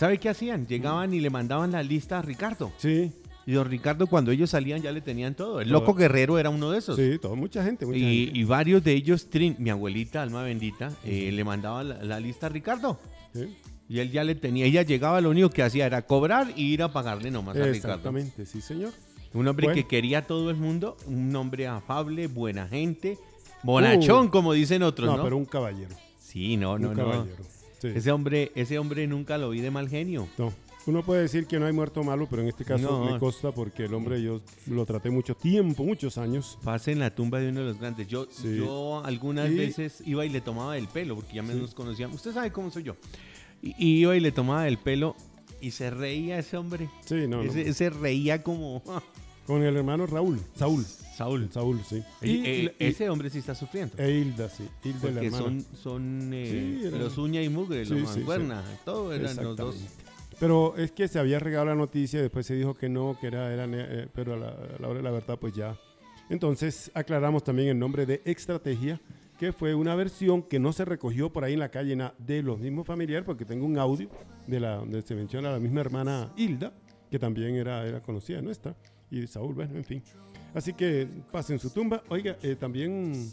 ¿Sabe 0.00 0.16
qué 0.18 0.30
hacían? 0.30 0.66
Llegaban 0.66 1.12
y 1.12 1.20
le 1.20 1.28
mandaban 1.28 1.72
la 1.72 1.82
lista 1.82 2.20
a 2.20 2.22
Ricardo. 2.22 2.72
Sí, 2.78 3.12
Y 3.46 3.52
don 3.52 3.68
Ricardo, 3.68 4.06
cuando 4.06 4.30
ellos 4.30 4.48
salían, 4.48 4.80
ya 4.80 4.92
le 4.92 5.02
tenían 5.02 5.34
todo. 5.34 5.60
El 5.60 5.68
loco 5.68 5.92
guerrero 5.92 6.38
era 6.38 6.48
uno 6.48 6.70
de 6.70 6.78
esos. 6.78 6.96
sí, 6.96 7.18
todo, 7.20 7.36
mucha 7.36 7.62
gente, 7.62 7.84
mucha 7.84 7.98
Y, 7.98 8.24
gente. 8.26 8.38
y 8.38 8.44
varios 8.44 8.82
de 8.82 8.92
ellos, 8.92 9.28
trin- 9.30 9.56
mi 9.58 9.68
abuelita, 9.68 10.22
alma 10.22 10.42
bendita, 10.42 10.90
eh, 11.04 11.30
le 11.30 11.44
mandaba 11.44 11.82
la, 11.84 12.02
la 12.02 12.18
lista 12.18 12.46
a 12.46 12.48
Ricardo. 12.48 12.98
Sí, 13.34 13.54
Y 13.90 13.98
él 13.98 14.10
ya 14.10 14.24
le 14.24 14.36
tenía, 14.36 14.64
ella 14.64 14.82
llegaba, 14.82 15.20
lo 15.20 15.28
único 15.30 15.50
que 15.50 15.62
hacía 15.62 15.84
era 15.84 16.00
cobrar 16.06 16.48
y 16.56 16.72
ir 16.72 16.82
a 16.82 16.92
pagarle 16.92 17.30
nomás 17.30 17.56
a 17.56 17.64
Ricardo. 17.66 17.76
Exactamente, 17.96 18.46
sí, 18.46 18.62
señor. 18.62 18.92
Un 19.34 19.46
hombre 19.48 19.66
Bueno. 19.66 19.82
que 19.82 19.86
quería 19.86 20.18
a 20.20 20.22
todo 20.26 20.48
el 20.50 20.56
mundo, 20.56 20.96
un 21.06 21.34
hombre 21.36 21.66
afable, 21.66 22.26
buena 22.26 22.66
gente, 22.68 23.18
bonachón, 23.62 24.28
como 24.28 24.52
dicen 24.54 24.82
otros, 24.82 25.08
Uh. 25.08 25.12
No, 25.12 25.16
¿no? 25.18 25.24
pero 25.24 25.36
un 25.36 25.44
caballero. 25.44 25.94
Sí, 26.18 26.56
no, 26.56 26.74
un 26.74 26.82
no, 26.82 26.88
no. 26.90 26.96
caballero. 26.96 27.36
Sí. 27.80 27.88
Ese 27.94 28.12
hombre, 28.12 28.52
ese 28.54 28.78
hombre 28.78 29.06
nunca 29.06 29.38
lo 29.38 29.50
vi 29.50 29.60
de 29.60 29.70
mal 29.70 29.88
genio. 29.88 30.28
No. 30.38 30.52
Uno 30.86 31.02
puede 31.02 31.22
decir 31.22 31.46
que 31.46 31.58
no 31.58 31.66
hay 31.66 31.72
muerto 31.72 32.02
malo, 32.02 32.26
pero 32.28 32.40
en 32.42 32.48
este 32.48 32.64
caso 32.64 33.04
No. 33.04 33.12
me 33.12 33.18
consta 33.18 33.52
porque 33.52 33.84
el 33.84 33.92
hombre 33.94 34.22
yo 34.22 34.40
lo 34.66 34.86
traté 34.86 35.10
mucho 35.10 35.34
tiempo, 35.34 35.84
muchos 35.84 36.16
años. 36.18 36.58
Pase 36.64 36.92
en 36.92 36.98
la 37.00 37.14
tumba 37.14 37.38
de 37.38 37.50
uno 37.50 37.60
de 37.60 37.66
los 37.66 37.78
grandes. 37.78 38.06
Yo, 38.08 38.26
Sí. 38.30 38.56
yo 38.56 39.02
algunas 39.04 39.50
Y- 39.50 39.54
veces 39.56 40.02
iba 40.06 40.24
y 40.24 40.30
le 40.30 40.40
tomaba 40.40 40.76
el 40.78 40.88
pelo, 40.88 41.16
porque 41.16 41.34
ya 41.34 41.42
menos 41.42 41.60
nos 41.62 41.74
conocíamos. 41.74 42.16
Usted 42.16 42.32
sabe 42.32 42.50
cómo 42.50 42.70
soy 42.70 42.84
yo. 42.84 42.96
Y, 43.62 43.74
iba 44.00 44.16
y 44.16 44.20
le 44.20 44.32
tomaba 44.32 44.66
el 44.68 44.78
pelo 44.78 45.16
y 45.60 45.70
se 45.72 45.90
reía 45.90 46.38
ese 46.38 46.56
hombre. 46.56 46.88
Sí, 47.04 47.26
no, 47.28 47.42
no. 47.42 47.42
ese, 47.42 47.68
ese 47.68 47.90
reía 47.90 48.42
como... 48.42 48.82
Con 49.46 49.62
el 49.62 49.76
hermano 49.76 50.06
Raúl, 50.06 50.38
Saúl. 50.54 50.84
Saúl. 51.24 51.48
Saúl, 51.52 51.80
sí. 51.86 52.02
Y, 52.22 52.30
Y- 52.30 52.42
eh, 52.46 52.74
ese 52.78 53.10
hombre 53.10 53.28
sí 53.28 53.38
está 53.38 53.54
sufriendo. 53.54 53.94
e 53.98 54.10
Hilda, 54.10 54.48
sí. 54.48 54.66
Hilda, 54.82 54.98
la 54.98 55.12
porque 55.12 55.26
hermana. 55.26 55.44
son, 55.44 55.66
son 55.82 56.30
eh, 56.32 56.78
Sí, 56.80 56.86
era- 56.86 56.98
los 56.98 57.18
uña 57.18 57.42
y 57.42 57.48
mugre, 57.50 57.84
Sí, 57.84 57.90
los 57.94 58.00
sí, 58.08 58.14
sí. 58.14 58.18
mancuerna, 58.20 58.64
todo 58.86 59.12
eran 59.12 59.36
los 59.36 59.56
dos. 59.56 59.74
Exactamente. 59.74 60.04
Pero 60.40 60.74
es 60.78 60.90
que 60.92 61.06
se 61.08 61.18
había 61.18 61.38
regado 61.38 61.66
la 61.66 61.74
noticia, 61.74 62.22
después 62.22 62.46
se 62.46 62.54
dijo 62.54 62.72
que 62.74 62.88
no, 62.88 63.18
que 63.20 63.26
era, 63.26 63.52
era 63.52 63.66
ne- 63.66 63.84
eh, 63.86 64.08
pero 64.14 64.32
a 64.32 64.36
la, 64.38 64.48
a 64.48 64.80
la 64.80 64.88
hora 64.88 64.96
de 64.96 65.02
la 65.02 65.10
verdad, 65.10 65.38
pues 65.38 65.54
ya. 65.54 65.76
Entonces 66.30 66.90
aclaramos 66.94 67.44
también 67.44 67.68
el 67.68 67.78
nombre 67.78 68.06
de 68.06 68.22
Estrategia, 68.24 68.98
que 69.38 69.52
fue 69.52 69.74
una 69.74 69.94
versión 69.94 70.42
que 70.42 70.58
no 70.58 70.72
se 70.72 70.84
recogió 70.86 71.30
por 71.30 71.44
ahí 71.44 71.52
en 71.54 71.58
la 71.58 71.70
calle 71.70 71.96
na- 71.96 72.14
de 72.18 72.42
los 72.42 72.58
mismos 72.58 72.86
familiares, 72.86 73.24
porque 73.26 73.44
tengo 73.44 73.66
un 73.66 73.78
audio 73.78 74.08
de 74.46 74.60
la, 74.60 74.76
donde 74.76 75.02
se 75.02 75.14
menciona 75.14 75.50
a 75.50 75.52
la 75.52 75.58
misma 75.58 75.80
hermana 75.82 76.32
Hilda, 76.36 76.72
que 77.10 77.18
también 77.18 77.56
era, 77.56 77.86
era 77.86 78.00
conocida 78.00 78.40
nuestra, 78.40 78.74
y 79.10 79.26
Saúl, 79.26 79.54
bueno, 79.54 79.76
en 79.76 79.84
fin. 79.84 80.02
Así 80.54 80.72
que 80.72 81.08
pasen 81.30 81.58
su 81.58 81.70
tumba. 81.70 82.02
Oiga, 82.08 82.36
eh, 82.42 82.56
también 82.56 83.32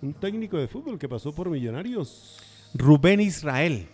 un 0.00 0.14
técnico 0.14 0.56
de 0.56 0.68
fútbol 0.68 0.98
que 0.98 1.08
pasó 1.08 1.32
por 1.34 1.50
Millonarios. 1.50 2.38
Rubén 2.74 3.20
Israel. 3.20 3.86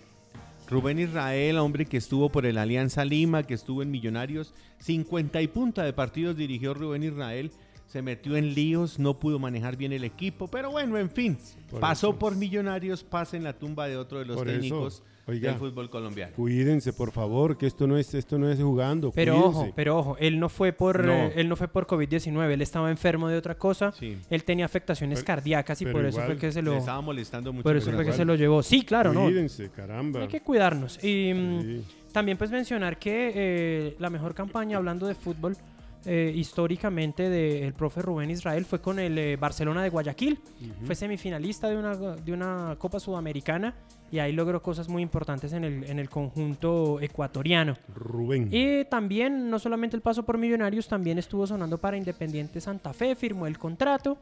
Rubén 0.69 0.99
Israel, 0.99 1.59
hombre 1.59 1.87
que 1.87 1.97
estuvo 1.97 2.29
por 2.29 2.45
el 2.45 2.59
Alianza 2.59 3.05
Lima, 3.05 3.43
que 3.43 3.55
estuvo 3.55 3.83
en 3.83 3.91
Millonarios, 3.91 4.53
50 4.81 5.41
y 5.41 5.49
punta 5.49 5.83
de 5.83 5.95
partidos 5.95 6.37
dirigió 6.37 6.75
Rubén 6.75 7.03
Israel, 7.03 7.51
se 7.87 8.03
metió 8.03 8.37
en 8.37 8.55
líos, 8.55 8.99
no 8.99 9.19
pudo 9.19 9.39
manejar 9.39 9.79
bien 9.79 9.95
el 9.95 10.05
equipo, 10.05 10.47
pero 10.47 10.71
bueno, 10.71 10.99
en 10.99 11.09
fin, 11.09 11.39
Por 11.71 11.81
pasó 11.81 12.11
eso. 12.11 12.19
por 12.19 12.37
Millonarios, 12.37 13.03
pasa 13.03 13.39
en 13.39 13.45
la 13.45 13.55
tumba 13.55 13.89
de 13.89 13.97
otro 13.97 14.19
de 14.19 14.27
los 14.27 14.37
Por 14.37 14.49
eso, 14.49 14.61
técnicos 14.61 15.03
oiga. 15.29 15.51
del 15.51 15.59
fútbol 15.59 15.89
colombiano. 15.91 16.33
Cuídense, 16.35 16.93
por 16.93 17.13
favor, 17.13 17.57
que 17.57 17.67
esto 17.67 17.87
no 17.87 17.97
es, 17.97 18.13
esto 18.15 18.39
no 18.39 18.51
es 18.51 18.61
jugando. 18.61 19.13
Pero 19.13 19.35
cuídense. 19.35 19.59
ojo, 19.61 19.73
pero 19.77 19.99
ojo, 19.99 20.17
él 20.19 20.41
no 20.41 20.49
fue 20.49 20.73
por 20.73 21.05
No. 21.05 21.13
eh, 21.13 21.33
él 21.37 21.49
no 21.49 21.57
fue 21.57 21.69
por 21.69 21.87
COVID-19, 21.87 22.51
él 22.53 22.63
estaba 22.63 22.91
enfermo 22.91 23.29
de 23.29 23.37
otra 23.37 23.57
cosa. 23.57 23.93
Sí. 23.93 24.17
Él 24.31 24.45
tenía 24.45 24.65
afectaciones 24.65 25.21
Pero- 25.21 25.27
cardíacas 25.27 25.81
y 25.83 25.87
por 25.87 26.05
eso 26.05 26.21
fue 26.23 26.37
que 26.37 26.51
se 26.51 26.63
lo 26.63 26.75
estaba 26.75 27.01
molestando 27.01 27.53
mucho. 27.53 27.63
por 27.63 27.77
eso 27.77 27.93
fue 27.93 28.05
que 28.05 28.13
se 28.13 28.25
lo 28.25 28.35
llevó. 28.35 28.63
Sí, 28.63 28.85
claro, 28.85 29.13
no. 29.13 29.25
Cuídense, 29.25 29.69
caramba. 29.71 30.23
Hay 30.23 30.29
que 30.29 30.41
cuidarnos. 30.41 31.03
Y 31.05 31.33
mm, 31.35 31.61
Sí. 31.63 31.85
también 32.13 32.39
pues 32.39 32.51
mencionar 32.51 32.99
que 32.99 33.33
eh, 33.35 33.97
la 33.99 34.11
mejor 34.11 34.35
campaña 34.35 34.77
hablando 34.79 35.07
de 35.07 35.15
fútbol 35.15 35.57
eh, 36.05 36.33
históricamente 36.35 37.29
del 37.29 37.75
profe 37.75 38.03
Rubén 38.03 38.31
Israel 38.31 38.65
fue 38.65 38.81
con 38.81 38.99
el 38.99 39.19
eh, 39.19 39.37
Barcelona 39.37 39.83
de 39.83 39.91
Guayaquil. 39.91 40.41
Fue 40.85 40.95
semifinalista 40.95 41.69
de 41.69 41.77
una, 41.77 41.95
de 41.95 42.33
una 42.33 42.77
Copa 42.79 43.01
Sudamericana 43.01 43.75
y 44.11 44.19
ahí 44.19 44.33
logró 44.33 44.63
cosas 44.63 44.89
muy 44.89 45.03
importantes 45.03 45.53
en 45.53 45.65
el, 45.65 45.85
en 45.85 45.99
el 45.99 46.09
conjunto 46.09 47.01
ecuatoriano. 47.01 47.77
Rubén. 47.95 48.49
Y 48.51 48.85
también, 48.85 49.51
no 49.51 49.59
solamente 49.59 49.97
el 49.97 50.03
paso 50.03 50.25
por 50.25 50.39
Millonarios, 50.39 50.89
también 50.89 51.19
estuvo 51.19 51.47
sonando 51.47 51.79
para 51.79 51.97
Independiente 51.97 52.61
Santa 52.61 52.93
Fe, 52.93 53.15
firmó 53.15 53.47
el 53.47 53.59
contrato. 53.59 54.19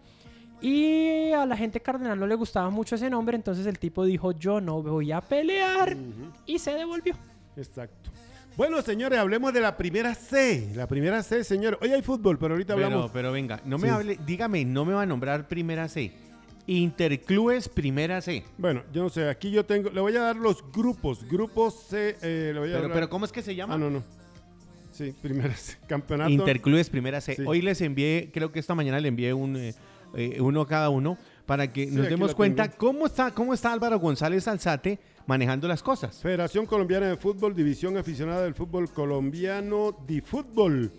Y 0.60 1.32
a 1.32 1.44
la 1.44 1.56
gente 1.56 1.80
cardenal 1.80 2.18
no 2.18 2.26
le 2.26 2.34
gustaba 2.34 2.70
mucho 2.70 2.94
ese 2.94 3.10
nombre, 3.10 3.36
entonces 3.36 3.66
el 3.66 3.78
tipo 3.78 4.04
dijo, 4.04 4.32
yo 4.32 4.60
no 4.60 4.82
voy 4.82 5.12
a 5.12 5.20
pelear. 5.20 5.94
Y 6.46 6.58
se 6.58 6.72
devolvió. 6.72 7.14
Exacto. 7.56 8.10
Bueno, 8.56 8.80
señores, 8.80 9.18
hablemos 9.18 9.52
de 9.52 9.60
la 9.60 9.76
primera 9.76 10.14
C. 10.14 10.70
La 10.74 10.86
primera 10.86 11.22
C, 11.22 11.44
señor. 11.44 11.78
Hoy 11.82 11.92
hay 11.92 12.00
fútbol, 12.02 12.38
pero 12.38 12.54
ahorita 12.54 12.74
Pero, 12.74 12.86
hablamos. 12.86 13.10
pero 13.10 13.30
venga, 13.32 13.60
no 13.66 13.76
me 13.76 13.88
Sí. 13.88 13.94
hable, 13.94 14.18
dígame, 14.24 14.64
no 14.64 14.84
me 14.86 14.94
va 14.94 15.02
a 15.02 15.06
nombrar 15.06 15.46
Primera 15.46 15.88
C. 15.88 16.12
Interclubes 16.66 17.68
Primera 17.68 18.20
C. 18.22 18.44
Bueno, 18.56 18.82
yo 18.92 19.02
no 19.02 19.08
sé, 19.10 19.28
aquí 19.28 19.50
yo 19.50 19.64
tengo. 19.66 19.90
Le 19.90 20.00
voy 20.00 20.16
a 20.16 20.20
dar 20.22 20.36
los 20.36 20.64
grupos. 20.72 21.22
Grupo 21.28 21.70
C. 21.70 22.16
eh, 22.22 22.50
le 22.54 22.58
voy 22.58 22.70
a 22.70 22.76
Pero, 22.76 22.88
dar. 22.88 22.92
pero 22.94 23.10
¿cómo 23.10 23.24
es 23.26 23.32
que 23.32 23.42
se 23.42 23.54
llama? 23.54 23.74
Ah, 23.74 23.78
no, 23.78 23.90
no. 23.90 24.02
Sí, 24.90 25.14
primera 25.20 25.54
C. 25.54 25.76
Campeonato. 25.86 26.30
Interclubes 26.30 26.88
Primera 26.88 27.20
C. 27.20 27.36
Sí. 27.36 27.42
Hoy 27.46 27.60
les 27.60 27.80
envié, 27.82 28.30
creo 28.32 28.50
que 28.52 28.58
esta 28.58 28.74
mañana 28.74 28.98
le 28.98 29.08
envié 29.08 29.34
un, 29.34 29.56
eh, 29.56 29.74
eh, 30.16 30.40
uno 30.40 30.62
a 30.62 30.66
cada 30.66 30.88
uno 30.88 31.18
para 31.44 31.70
que 31.70 31.86
nos 31.86 32.08
demos 32.08 32.34
cuenta 32.34 32.64
tengo. 32.64 32.78
cómo 32.78 33.06
está, 33.06 33.30
cómo 33.32 33.52
está 33.54 33.72
Álvaro 33.72 34.00
González 34.00 34.48
Alzate 34.48 34.98
manejando 35.26 35.68
las 35.68 35.82
cosas. 35.82 36.18
Federación 36.20 36.66
Colombiana 36.66 37.08
de 37.08 37.16
Fútbol, 37.16 37.54
División 37.54 37.96
Aficionada 37.96 38.42
del 38.44 38.54
Fútbol 38.54 38.90
Colombiano, 38.90 39.96
DiFútbol. 40.06 40.90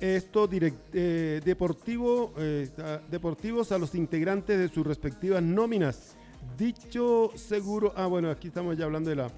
Esto 0.00 0.48
direct- 0.48 0.90
eh, 0.92 1.40
deportivo, 1.44 2.34
eh, 2.36 2.68
deportivos 3.10 3.72
a 3.72 3.78
los 3.78 3.94
integrantes 3.94 4.58
de 4.58 4.68
sus 4.68 4.86
respectivas 4.86 5.42
nóminas. 5.42 6.16
Dicho 6.58 7.30
seguro, 7.36 7.92
ah 7.96 8.06
bueno, 8.06 8.30
aquí 8.30 8.48
estamos 8.48 8.76
ya 8.76 8.84
hablando 8.84 9.08
de 9.08 9.16
la, 9.16 9.30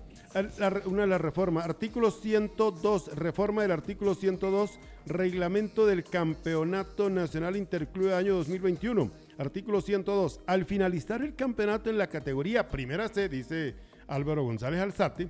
la 0.58 0.82
una 0.86 1.02
de 1.02 1.06
las 1.06 1.20
reformas. 1.20 1.64
Artículo 1.64 2.10
102, 2.10 3.14
reforma 3.14 3.62
del 3.62 3.70
artículo 3.70 4.14
102, 4.14 4.80
reglamento 5.06 5.86
del 5.86 6.02
Campeonato 6.02 7.08
Nacional 7.10 7.56
Interclube 7.56 8.12
año 8.14 8.34
2021. 8.36 9.08
Artículo 9.38 9.80
102, 9.80 10.40
al 10.46 10.64
finalizar 10.64 11.22
el 11.22 11.36
campeonato 11.36 11.90
en 11.90 11.98
la 11.98 12.08
categoría 12.08 12.68
Primera 12.68 13.08
C, 13.08 13.28
dice 13.28 13.74
Álvaro 14.08 14.44
González 14.44 14.80
Alzate, 14.80 15.28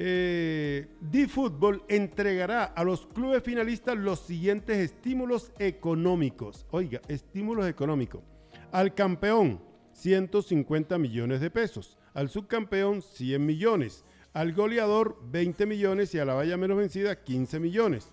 eh, 0.00 0.86
DiFútbol 1.00 1.82
entregará 1.88 2.64
a 2.64 2.84
los 2.84 3.06
clubes 3.08 3.42
finalistas 3.42 3.96
los 3.96 4.20
siguientes 4.20 4.78
estímulos 4.78 5.50
económicos. 5.58 6.66
Oiga, 6.70 7.00
estímulos 7.08 7.66
económicos. 7.66 8.22
Al 8.70 8.94
campeón, 8.94 9.60
150 9.94 10.98
millones 10.98 11.40
de 11.40 11.50
pesos. 11.50 11.98
Al 12.14 12.28
subcampeón, 12.28 13.02
100 13.02 13.44
millones. 13.44 14.04
Al 14.32 14.52
goleador, 14.52 15.18
20 15.30 15.66
millones. 15.66 16.14
Y 16.14 16.20
a 16.20 16.24
la 16.24 16.34
valla 16.34 16.56
menos 16.56 16.78
vencida, 16.78 17.24
15 17.24 17.58
millones. 17.58 18.12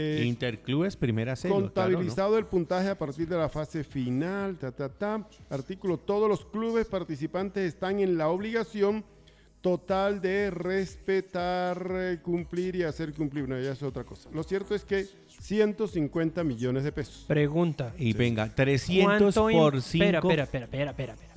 Eh, 0.00 0.24
Interclubes 0.24 0.96
Primera 0.96 1.34
claro, 1.34 1.56
¿no? 1.56 1.62
Contabilizado 1.62 2.38
el 2.38 2.46
puntaje 2.46 2.88
a 2.88 2.96
partir 2.96 3.28
de 3.28 3.36
la 3.36 3.48
fase 3.48 3.82
final, 3.82 4.56
ta, 4.56 4.70
ta, 4.70 4.88
ta. 4.88 5.28
Artículo, 5.50 5.98
todos 5.98 6.28
los 6.28 6.44
clubes 6.44 6.86
participantes 6.86 7.64
están 7.74 7.98
en 7.98 8.16
la 8.16 8.28
obligación 8.28 9.04
total 9.60 10.20
de 10.20 10.50
respetar, 10.50 11.90
eh, 11.92 12.18
cumplir 12.22 12.76
y 12.76 12.84
hacer 12.84 13.12
cumplir. 13.12 13.48
No, 13.48 13.60
ya 13.60 13.72
es 13.72 13.82
otra 13.82 14.04
cosa. 14.04 14.30
Lo 14.32 14.44
cierto 14.44 14.74
es 14.74 14.84
que 14.84 15.06
150 15.40 16.44
millones 16.44 16.84
de 16.84 16.92
pesos. 16.92 17.24
Pregunta. 17.26 17.92
Y 17.98 18.12
venga, 18.12 18.54
300 18.54 19.34
¿Cuánto 19.34 19.50
in- 19.50 19.58
por 19.58 19.82
5. 19.82 20.04
Espera, 20.04 20.18
espera, 20.20 20.42
espera, 20.44 20.64
espera, 20.64 20.90
espera, 20.90 21.12
espera. 21.14 21.27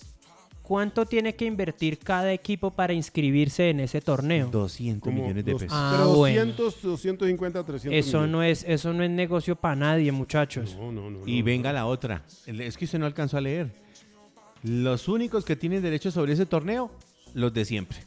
¿Cuánto 0.71 1.05
tiene 1.05 1.35
que 1.35 1.43
invertir 1.43 1.99
cada 1.99 2.31
equipo 2.31 2.71
para 2.71 2.93
inscribirse 2.93 3.69
en 3.71 3.81
ese 3.81 3.99
torneo? 3.99 4.47
200 4.49 5.03
Como 5.03 5.21
millones 5.21 5.43
de 5.43 5.51
dos- 5.51 5.61
pesos. 5.63 5.77
Ah, 5.77 5.95
pero 5.97 6.13
bueno. 6.15 6.39
200, 6.45 6.81
250, 6.81 7.65
300 7.65 7.99
Eso 8.07 8.17
millones. 8.19 8.31
no 8.31 8.41
es, 8.43 8.63
eso 8.65 8.93
no 8.93 9.03
es 9.03 9.09
negocio 9.09 9.57
para 9.57 9.75
nadie, 9.75 10.09
muchachos. 10.13 10.77
No, 10.79 10.89
no, 10.93 11.09
no. 11.09 11.27
Y 11.27 11.39
no. 11.39 11.45
venga 11.45 11.73
la 11.73 11.85
otra. 11.87 12.23
Es 12.47 12.77
que 12.77 12.85
usted 12.85 12.99
no 12.99 13.05
alcanzó 13.05 13.35
a 13.35 13.41
leer. 13.41 13.69
Los 14.63 15.09
únicos 15.09 15.43
que 15.43 15.57
tienen 15.57 15.83
derecho 15.83 16.09
sobre 16.09 16.31
ese 16.31 16.45
torneo, 16.45 16.89
los 17.33 17.53
de 17.53 17.65
siempre. 17.65 17.97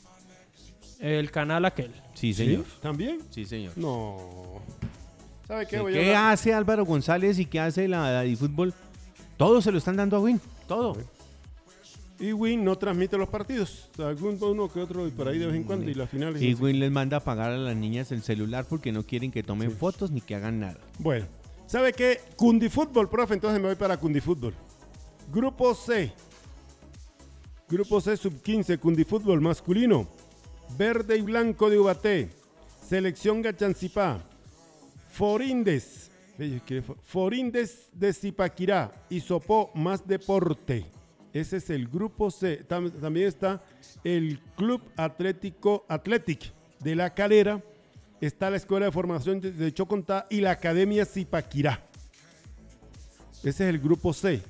El 1.00 1.30
canal 1.30 1.66
aquel. 1.66 1.90
Sí, 2.14 2.33
¿Sí? 2.33 2.47
señor. 2.47 2.64
¿También? 2.80 3.18
Sí, 3.28 3.44
señor. 3.44 3.75
No. 3.76 4.62
¿Sabe 5.47 5.66
qué? 5.66 5.76
¿Qué, 5.76 5.83
Voy 5.83 5.94
a 5.99 6.00
hablar- 6.00 6.33
hace 6.33 6.54
Álvaro 6.54 6.87
González 6.87 7.38
y 7.38 7.44
qué 7.44 7.61
hace 7.61 7.88
la, 7.88 8.25
la 8.25 8.37
fútbol? 8.38 8.73
Todo 9.37 9.61
se 9.61 9.71
lo 9.71 9.76
están 9.76 9.97
dando 9.97 10.16
a 10.16 10.21
Win. 10.21 10.40
Todo. 10.66 10.97
Y 12.21 12.33
Win 12.33 12.64
no 12.64 12.76
transmite 12.78 13.18
los 13.18 13.28
partidos. 13.28 13.88
Algún 13.99 14.38
uno 14.40 14.73
que 14.73 14.80
otro 14.80 15.06
y 15.06 15.11
por 15.11 15.26
ahí 15.28 15.38
de 15.38 15.47
vez 15.47 15.56
en 15.56 15.64
cuando. 15.64 15.90
Y 15.90 15.94
las 15.94 16.09
finales. 16.09 16.61
Win 16.61 16.78
les 16.78 16.90
manda 16.90 17.16
a 17.16 17.21
pagar 17.21 17.50
a 17.50 17.56
las 17.59 17.76
niñas 17.76 18.12
el 18.12 18.23
celular 18.23 18.66
porque 18.68 18.92
no 18.92 19.02
quieren 19.02 19.33
que 19.33 19.42
tomen 19.42 19.71
fotos 19.73 20.11
ni 20.12 20.21
que 20.21 20.35
hagan 20.37 20.61
nada. 20.61 20.78
Bueno, 20.99 21.26
¿sabe 21.66 21.92
qué? 21.92 22.21
Cundifútbol, 22.37 23.11
profe, 23.11 23.35
entonces 23.35 23.61
me 23.61 23.66
voy 23.66 23.76
para 23.76 23.97
Cundifútbol. 23.97 24.54
Grupo 25.33 25.75
C. 25.75 26.12
Grupo 27.68 28.00
C 28.00 28.16
sub-15, 28.16 28.78
Cundifútbol 28.78 29.40
masculino. 29.40 30.06
Verde 30.78 31.16
y 31.18 31.23
blanco 31.23 31.68
de 31.68 31.78
Ubaté. 31.78 32.30
Selección 32.88 33.42
Gachancipá. 33.42 34.23
Forindes. 35.11 36.11
Ve, 36.38 36.61
¿qué 36.66 36.83
fo- 36.83 36.97
Forindes 37.04 37.88
de 37.92 38.12
Zipaquirá. 38.12 38.92
Y 39.11 39.21
Sopó 39.21 39.71
más 39.75 40.06
deporte. 40.06 40.87
Ese 41.35 41.59
es 41.59 41.69
el 41.69 41.88
grupo 41.88 42.31
C. 42.31 42.64
Tam- 42.67 42.91
también 43.00 43.26
está 43.29 43.62
el 44.05 44.38
Club 44.57 44.81
Atlético 44.97 45.85
Athletic 45.88 46.53
de 46.81 46.95
La 46.97 47.12
Calera. 47.12 47.62
Está 48.21 48.49
la 48.49 48.57
Escuela 48.57 48.87
de 48.87 48.93
Formación 48.93 49.41
de- 49.41 49.75
Chocontá 49.75 50.26
y 50.31 50.41
la 50.41 50.53
Academia 50.53 51.05
Zipaquirá. 51.05 51.85
Ese 53.41 53.49
es 53.49 53.61
el 53.75 53.79
grupo 53.81 54.12
C 54.14 54.41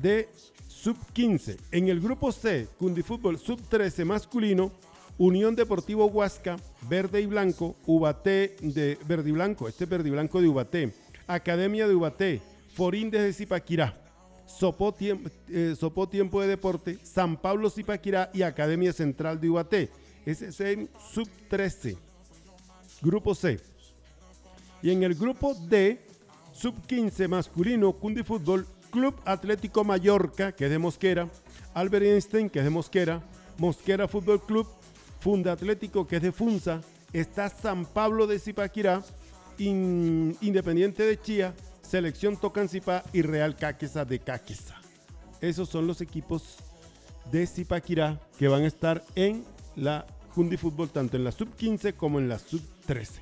de 0.00 0.28
sub 0.68 0.96
15. 1.12 1.58
En 1.72 1.88
el 1.88 2.00
grupo 2.00 2.30
C, 2.32 2.68
Cundifútbol 2.78 3.36
sub 3.38 3.60
13 3.68 4.04
masculino, 4.04 4.70
Unión 5.18 5.56
Deportivo 5.56 6.06
Huasca, 6.06 6.56
Verde 6.88 7.20
y 7.20 7.26
Blanco, 7.26 7.74
Ubaté 7.86 8.56
de 8.60 8.96
Verde 9.06 9.30
y 9.30 9.32
Blanco, 9.32 9.66
este 9.68 9.84
es 9.84 9.90
Verde 9.90 10.08
y 10.08 10.12
Blanco 10.12 10.40
de 10.40 10.46
Ubaté, 10.48 10.92
Academia 11.26 11.88
de 11.88 11.94
Ubaté, 11.96 12.40
Forindes 12.74 13.22
de 13.22 13.32
Zipaquirá, 13.32 14.00
Sopó, 14.48 14.94
eh, 15.00 15.76
Sopó 15.78 16.08
Tiempo 16.08 16.40
de 16.40 16.48
Deporte, 16.48 16.98
San 17.02 17.36
Pablo 17.36 17.70
Zipaquirá 17.70 18.30
y 18.32 18.42
Academia 18.42 18.92
Central 18.92 19.40
de 19.40 19.48
es 20.42 20.60
en 20.60 20.88
sub 21.12 21.28
13. 21.48 21.96
Grupo 23.02 23.34
C. 23.34 23.60
Y 24.82 24.90
en 24.90 25.02
el 25.02 25.14
grupo 25.14 25.54
D, 25.54 26.00
Sub-15 26.52 27.28
masculino, 27.28 27.92
Cundifútbol, 27.92 28.66
Club 28.90 29.14
Atlético 29.24 29.84
Mallorca, 29.84 30.52
que 30.52 30.64
es 30.64 30.70
de 30.70 30.78
Mosquera, 30.78 31.28
Albert 31.74 32.04
Einstein, 32.06 32.48
que 32.50 32.58
es 32.60 32.64
de 32.64 32.70
Mosquera, 32.70 33.22
Mosquera 33.58 34.08
Fútbol 34.08 34.42
Club, 34.44 34.66
Funda 35.20 35.52
Atlético, 35.52 36.06
que 36.06 36.16
es 36.16 36.22
de 36.22 36.32
Funza, 36.32 36.80
está 37.12 37.48
San 37.48 37.84
Pablo 37.84 38.26
de 38.26 38.38
Zipaquirá, 38.38 39.02
In- 39.58 40.36
Independiente 40.40 41.02
de 41.04 41.20
Chía, 41.20 41.54
Selección 41.88 42.36
Tocancipá 42.36 43.02
y 43.12 43.22
Real 43.22 43.56
Caquesa 43.56 44.04
de 44.04 44.18
Caquesa. 44.18 44.76
Esos 45.40 45.68
son 45.68 45.86
los 45.86 46.00
equipos 46.00 46.56
de 47.32 47.46
Zipaquirá 47.46 48.20
que 48.38 48.48
van 48.48 48.62
a 48.64 48.66
estar 48.66 49.04
en 49.14 49.44
la 49.76 50.06
Cundifútbol, 50.34 50.90
tanto 50.90 51.16
en 51.16 51.24
la 51.24 51.32
Sub-15 51.32 51.94
como 51.94 52.18
en 52.18 52.28
la 52.28 52.38
Sub-13. 52.38 53.20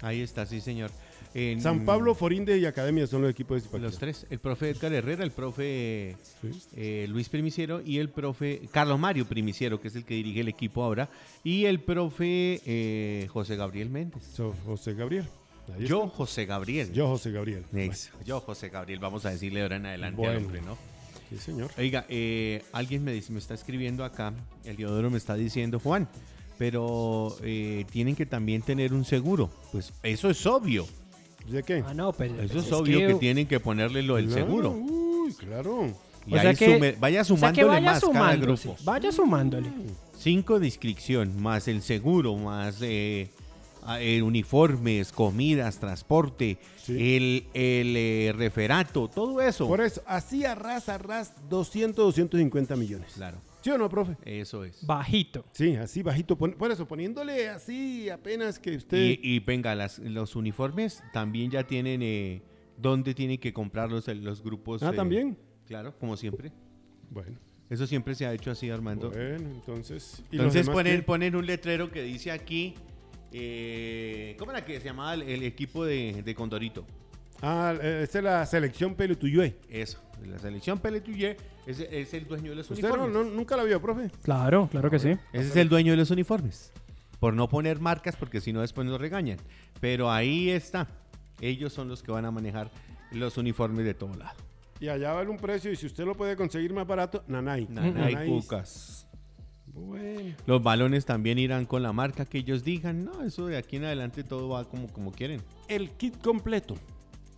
Ahí 0.00 0.20
está, 0.22 0.46
sí, 0.46 0.60
señor. 0.60 0.90
En- 1.34 1.60
San 1.60 1.84
Pablo, 1.84 2.14
Forinde 2.14 2.56
y 2.58 2.64
Academia 2.64 3.06
son 3.06 3.22
los 3.22 3.30
equipos 3.30 3.56
de 3.56 3.60
Zipaquirá. 3.62 3.88
Los 3.90 3.98
tres, 3.98 4.26
el 4.30 4.38
profe 4.38 4.70
Edgar 4.70 4.92
Herrera, 4.92 5.22
el 5.24 5.30
profe 5.30 6.16
Sí. 6.40 6.50
eh, 6.74 7.06
Luis 7.08 7.28
Primiciero 7.28 7.80
y 7.84 7.98
el 7.98 8.08
profe 8.08 8.62
Carlos 8.72 8.98
Mario 8.98 9.26
Primiciero, 9.26 9.80
que 9.80 9.88
es 9.88 9.96
el 9.96 10.04
que 10.04 10.14
dirige 10.14 10.40
el 10.40 10.48
equipo 10.48 10.82
ahora, 10.82 11.08
y 11.44 11.66
el 11.66 11.80
profe 11.80 12.60
eh, 12.64 13.28
José 13.30 13.56
Gabriel 13.56 13.90
Méndez. 13.90 14.22
So- 14.34 14.54
José 14.66 14.94
Gabriel. 14.94 15.26
Ahí 15.74 15.86
Yo, 15.86 16.04
está. 16.04 16.16
José 16.16 16.46
Gabriel. 16.46 16.92
Yo, 16.92 17.08
José 17.08 17.30
Gabriel. 17.30 17.64
Yo, 18.24 18.40
José 18.40 18.68
Gabriel, 18.68 18.98
vamos 19.00 19.24
a 19.26 19.30
decirle 19.30 19.60
de 19.60 19.62
ahora 19.64 19.76
en 19.76 19.86
adelante 19.86 20.22
al 20.26 20.32
Bueno. 20.32 20.46
hombre, 20.46 20.62
¿no? 20.62 20.76
Sí, 21.30 21.36
señor. 21.38 21.70
Oiga, 21.76 22.06
eh, 22.08 22.62
alguien 22.72 23.04
me, 23.04 23.12
dice, 23.12 23.32
me 23.32 23.38
está 23.38 23.52
escribiendo 23.54 24.04
acá, 24.04 24.32
el 24.64 24.76
Diodoro 24.76 25.10
me 25.10 25.18
está 25.18 25.34
diciendo, 25.34 25.78
Juan, 25.78 26.08
pero 26.56 27.36
eh, 27.42 27.84
tienen 27.90 28.16
que 28.16 28.24
también 28.26 28.62
tener 28.62 28.92
un 28.94 29.04
seguro. 29.04 29.50
Pues 29.72 29.92
eso 30.02 30.30
es 30.30 30.44
obvio, 30.46 30.86
¿De 31.48 31.62
qué? 31.62 31.82
Ah, 31.86 31.94
no, 31.94 32.12
pues. 32.12 32.30
eso 32.32 32.52
pues 32.54 32.66
es, 32.66 32.72
obvio 32.72 32.98
que, 32.98 33.06
que 33.08 33.14
tienen 33.14 33.46
que 33.46 33.58
ponerle 33.60 34.02
lo 34.02 34.16
del 34.16 34.26
Claro, 34.26 34.44
seguro. 34.46 34.70
Uy, 34.72 35.32
claro. 35.34 35.86
Y 36.26 36.34
O 36.34 36.38
sea 36.40 36.50
ahí 36.50 36.56
que- 36.56 36.78
sume- 36.78 36.96
vaya 36.98 37.22
O 37.22 37.24
sea, 37.24 37.52
que 37.52 37.60
sumándole 37.62 37.68
vaya 37.68 37.80
más 37.92 38.00
cada 38.04 38.36
grupo. 38.36 38.76
vaya 38.84 39.12
sumándole. 39.12 39.70
Cinco 40.18 40.58
de 40.60 40.66
inscripción, 40.66 41.40
más 41.40 41.66
el 41.68 41.80
seguro, 41.80 42.36
más 42.36 42.78
eh, 42.82 43.30
eh, 44.00 44.22
uniformes, 44.22 45.12
comidas, 45.12 45.78
transporte, 45.78 46.58
Sí. 46.82 46.92
el, 47.16 47.44
el 47.52 47.94
eh, 47.96 48.32
referato, 48.34 49.08
todo 49.08 49.42
eso. 49.42 49.68
Por 49.68 49.80
eso, 49.82 50.02
así 50.06 50.44
a 50.46 50.54
ras, 50.54 50.88
a 50.88 50.96
ras, 50.96 51.34
200, 51.50 51.96
250 51.96 52.76
millones. 52.76 53.12
Claro, 53.14 53.38
¿Sí 53.60 53.70
o 53.70 53.76
no, 53.76 53.88
profe? 53.90 54.16
eso 54.24 54.64
es. 54.64 54.86
Bajito. 54.86 55.44
Sí, 55.52 55.74
así 55.76 56.02
bajito. 56.02 56.36
Por 56.38 56.70
eso, 56.70 56.86
poniéndole 56.88 57.48
así 57.48 58.08
apenas 58.08 58.58
que 58.58 58.76
usted... 58.76 58.96
Y, 58.96 59.20
y 59.22 59.40
venga, 59.40 59.74
las, 59.74 59.98
los 59.98 60.34
uniformes 60.36 61.02
también 61.12 61.50
ya 61.50 61.66
tienen 61.66 62.00
eh, 62.02 62.40
dónde 62.78 63.12
tienen 63.14 63.36
que 63.38 63.52
comprarlos 63.52 64.08
los 64.08 64.42
grupos. 64.42 64.82
Ah, 64.82 64.90
eh, 64.92 64.96
¿también? 64.96 65.36
Claro, 65.66 65.92
como 65.98 66.16
siempre. 66.16 66.52
Bueno, 67.10 67.36
Eso 67.68 67.86
siempre 67.86 68.14
se 68.14 68.24
ha 68.24 68.32
hecho 68.32 68.50
así, 68.50 68.70
Armando. 68.70 69.10
bueno, 69.10 69.50
entonces... 69.50 70.22
¿y 70.30 70.36
los 70.36 70.46
Entonces 70.46 70.70
ponen, 70.70 71.04
ponen 71.04 71.36
un 71.36 71.44
letrero 71.44 71.90
que 71.90 72.02
dice 72.02 72.30
aquí, 72.30 72.74
eh, 73.32 74.36
¿cómo 74.38 74.52
era 74.52 74.64
que 74.64 74.78
se 74.80 74.86
llamaba 74.86 75.14
el, 75.14 75.22
el 75.22 75.42
equipo 75.42 75.84
de, 75.84 76.22
de 76.22 76.34
Condorito? 76.34 76.86
Ah, 77.42 77.74
eh, 77.80 78.00
esa 78.02 78.18
es 78.18 78.24
la 78.24 78.46
selección 78.46 78.94
Pelutuyue. 78.94 79.56
Eso, 79.68 79.98
la 80.26 80.38
selección 80.38 80.78
Peletuye 80.80 81.36
es, 81.66 81.78
es 81.80 82.12
el 82.14 82.26
dueño 82.26 82.50
de 82.50 82.56
los 82.56 82.70
¿Usted 82.70 82.88
no, 82.88 82.94
uniformes. 82.94 83.26
no- 83.30 83.36
nunca 83.36 83.56
la 83.56 83.62
vio, 83.64 83.80
profe? 83.80 84.10
Claro, 84.22 84.68
claro 84.70 84.90
que 84.90 84.98
sí. 84.98 85.10
Ese 85.32 85.48
es 85.48 85.56
el 85.56 85.68
dueño 85.68 85.92
de 85.92 85.98
los 85.98 86.10
uniformes. 86.10 86.72
Por 87.20 87.34
no 87.34 87.48
poner 87.48 87.80
marcas, 87.80 88.16
porque 88.16 88.40
si 88.40 88.52
no 88.52 88.60
después 88.60 88.86
nos 88.86 89.00
regañan. 89.00 89.38
Pero 89.80 90.10
ahí 90.10 90.50
está. 90.50 90.88
Ellos 91.40 91.72
son 91.72 91.88
los 91.88 92.02
que 92.02 92.10
van 92.12 92.24
a 92.24 92.30
manejar 92.30 92.70
los 93.12 93.36
uniformes 93.36 93.84
de 93.84 93.94
todo 93.94 94.14
lado. 94.14 94.36
Y 94.80 94.88
allá 94.88 95.12
vale 95.12 95.28
un 95.28 95.36
precio 95.38 95.72
y 95.72 95.76
si 95.76 95.86
usted 95.86 96.04
lo 96.04 96.14
puede 96.14 96.36
conseguir 96.36 96.72
más 96.72 96.86
barato, 96.86 97.24
nanay. 97.26 97.66
Nanay 97.68 97.92
Nanay. 97.92 98.28
Cucas. 98.28 99.07
Bueno, 99.86 100.34
Los 100.46 100.62
balones 100.62 101.04
también 101.06 101.38
irán 101.38 101.64
con 101.66 101.82
la 101.82 101.92
marca 101.92 102.24
que 102.24 102.38
ellos 102.38 102.64
digan. 102.64 103.04
No, 103.04 103.22
eso 103.22 103.46
de 103.46 103.56
aquí 103.56 103.76
en 103.76 103.84
adelante 103.84 104.24
todo 104.24 104.48
va 104.48 104.64
como, 104.64 104.88
como 104.88 105.12
quieren. 105.12 105.40
el 105.68 105.90
kit 105.90 106.20
completo, 106.20 106.74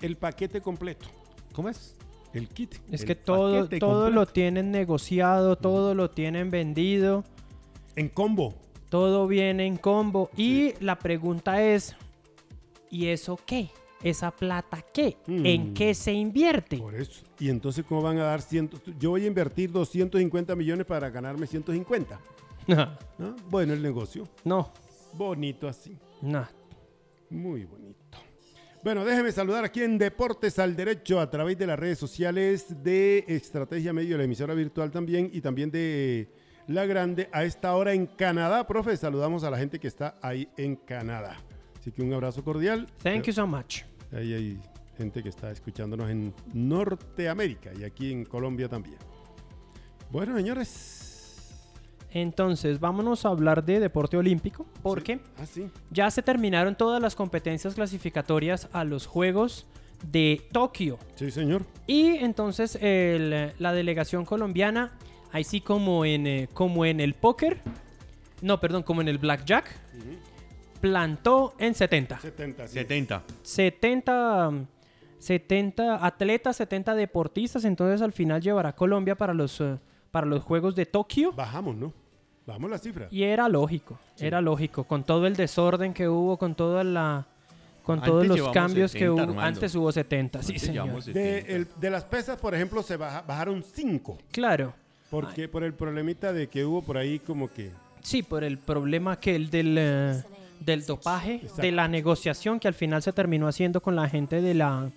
el 0.01 0.17
paquete 0.17 0.61
completo, 0.61 1.07
¿Cómo 1.53 1.69
es? 1.69 1.97
el 2.33 2.49
kit. 2.49 2.75
Es 2.93 3.01
El 3.03 3.07
que 3.09 3.15
todo, 3.17 3.51
todo 3.51 3.61
completo. 3.69 4.11
lo 4.11 4.27
tienen 4.27 4.71
negociado, 4.71 5.57
todo 5.57 5.95
lo 5.95 6.11
tienen 6.11 6.51
vendido, 6.51 7.25
En 7.97 8.09
combo. 8.09 8.55
todo 8.89 9.27
viene 9.27 9.67
en 9.67 9.77
combo. 9.77 10.31
Y 10.37 10.75
la 10.81 10.99
pregunta 10.99 11.61
es, 11.63 11.97
¿y 12.89 13.07
eso 13.07 13.39
qué? 13.45 13.71
¿Esa 14.03 14.31
plata 14.31 14.83
qué? 14.93 15.17
Mm. 15.27 15.47
¿En 15.47 15.75
qué 15.75 15.95
se 15.95 16.13
invierte? 16.13 16.79
Por 16.79 16.95
eso. 16.95 17.23
Y 17.39 17.51
entonces, 17.51 17.85
¿cómo 17.87 18.03
van 18.03 18.19
a 18.19 18.25
dar 18.25 18.41
cientos? 18.41 18.81
Yo 18.99 19.11
voy 19.11 19.25
a 19.25 19.27
invertir 19.27 19.71
250 19.71 20.57
millones 20.57 20.87
para 20.87 21.11
ganarme 21.11 21.47
150. 21.47 22.19
¿no? 23.19 23.37
Bueno, 23.49 23.73
el 23.73 23.83
negocio. 23.83 24.27
no, 24.45 24.73
Bonito 25.13 25.69
así. 25.69 25.97
no. 26.23 26.47
Muy 27.31 27.65
bonito. 27.65 27.99
Bueno, 28.83 29.05
déjeme 29.05 29.31
saludar 29.31 29.63
aquí 29.65 29.83
en 29.83 29.99
Deportes 29.99 30.59
al 30.59 30.75
Derecho 30.75 31.21
a 31.21 31.31
través 31.31 31.57
de 31.59 31.67
las 31.67 31.79
redes 31.79 31.99
sociales 31.99 32.83
de 32.83 33.25
Estrategia 33.29 33.93
Medio, 33.93 34.17
la 34.17 34.25
emisora 34.25 34.55
virtual 34.55 34.91
también, 34.91 35.31
y 35.33 35.41
también 35.41 35.71
de 35.71 36.29
La 36.67 36.87
Grande 36.87 37.29
a 37.31 37.45
esta 37.45 37.77
hora 37.77 37.93
en 37.93 38.07
Canadá. 38.07 38.67
Profe, 38.67 38.97
saludamos 38.97 39.45
a 39.45 39.51
la 39.51 39.59
gente 39.59 39.79
que 39.79 39.87
está 39.87 40.17
ahí 40.23 40.49
en 40.57 40.75
Canadá. 40.77 41.41
Así 41.79 41.93
que 41.93 42.03
un 42.03 42.13
abrazo 42.13 42.43
cordial. 42.43 42.89
Thank 43.03 43.25
you 43.25 43.33
so 43.33 43.47
much. 43.47 43.83
Ahí 44.13 44.35
hay 44.35 44.59
gente 44.97 45.23
que 45.23 45.29
está 45.29 45.51
escuchándonos 45.51 46.11
en 46.11 46.35
Norteamérica 46.53 47.71
y 47.79 47.85
aquí 47.85 48.13
en 48.13 48.25
Colombia 48.25 48.69
también. 48.69 48.97
Bueno, 50.11 50.37
señores. 50.37 51.07
Entonces, 52.13 52.81
vámonos 52.81 53.25
a 53.25 53.29
hablar 53.29 53.65
de 53.65 53.79
deporte 53.79 54.17
olímpico, 54.17 54.67
porque 54.83 55.17
Sí. 55.17 55.21
Ah, 55.39 55.47
sí. 55.47 55.71
ya 55.91 56.11
se 56.11 56.23
terminaron 56.23 56.75
todas 56.75 57.01
las 57.01 57.15
competencias 57.15 57.75
clasificatorias 57.77 58.69
a 58.73 58.83
los 58.83 59.07
Juegos 59.07 59.67
de 60.11 60.43
Tokio. 60.51 60.99
Sí, 61.15 61.31
señor. 61.31 61.63
Y 61.87 62.09
entonces 62.17 62.77
el- 62.81 63.53
la 63.59 63.73
delegación 63.73 64.25
colombiana, 64.25 64.91
ahí 65.31 65.45
sí 65.45 65.61
como 65.61 66.05
en, 66.05 66.27
eh, 66.27 66.49
como 66.53 66.85
en 66.85 66.99
el 66.99 67.15
póker, 67.15 67.61
no, 68.43 68.59
perdón, 68.59 68.83
como 68.83 69.03
en 69.03 69.09
el 69.09 69.19
blackjack, 69.19 69.71
plantó 70.81 71.55
en 71.59 71.75
70. 71.75 72.21
70. 72.21 72.67
sí. 72.69 72.75
70. 72.75 73.23
70, 73.43 74.53
70 75.19 76.05
atletas, 76.07 76.57
70 76.57 76.95
deportistas, 76.95 77.65
entonces 77.65 78.01
al 78.03 78.13
final 78.13 78.41
llevará 78.41 78.75
Colombia 78.75 79.15
para 79.15 79.35
los, 79.35 79.61
eh, 79.61 79.79
para 80.11 80.27
los 80.27 80.43
Juegos 80.43 80.75
de 80.75 80.87
Tokio. 80.87 81.33
Bajamos, 81.33 81.77
¿no? 81.77 81.93
Bajamos 82.47 82.71
la 82.71 82.79
cifra. 82.79 83.07
Y 83.11 83.23
era 83.23 83.49
lógico, 83.49 83.99
era 84.19 84.41
lógico, 84.41 84.85
con 84.85 85.05
todo 85.05 85.27
el 85.27 85.37
desorden 85.37 85.93
que 85.93 86.09
hubo, 86.09 86.37
con 86.39 86.55
toda 86.55 86.83
la... 86.85 87.27
Con 87.83 87.99
Antes 87.99 88.11
todos 88.11 88.27
los 88.27 88.49
cambios 88.51 88.93
que 88.93 88.99
70, 89.01 89.13
hubo. 89.15 89.21
Armando. 89.23 89.43
Antes 89.43 89.75
hubo 89.75 89.91
70, 89.91 90.43
sí, 90.43 90.59
señor. 90.59 90.89
De, 90.97 91.03
70. 91.03 91.53
el- 91.55 91.67
de 91.81 91.91
las 91.91 92.05
pesas, 92.05 92.39
por 92.39 92.55
ejemplo, 92.55 92.83
se 92.83 92.97
baja- 92.97 93.23
bajaron 93.23 93.63
5. 93.63 94.19
Claro. 94.31 94.75
Porque 95.11 95.49
por 95.49 95.65
el 95.65 95.73
problemita 95.75 96.33
de 96.33 96.47
que 96.49 96.65
hubo 96.65 96.83
por 96.83 96.97
ahí 96.99 97.19
como 97.19 97.49
que... 97.51 97.71
Sí, 98.03 98.23
por 98.23 98.45
el 98.45 98.59
problema 98.59 99.19
que 99.19 99.35
el 99.35 99.51
del, 99.51 99.77
eh, 99.79 100.23
del 100.61 100.85
dopaje, 100.87 101.37
Exacto. 101.37 101.63
de 101.63 101.73
la 101.73 101.89
negociación 101.89 102.61
que 102.61 102.69
al 102.69 102.75
final 102.75 103.03
se 103.03 103.13
terminó 103.13 103.49
haciendo 103.49 103.81
con 103.81 103.97
la 103.97 104.09
gente 104.09 104.41
de 104.41 104.55
la 104.55 104.89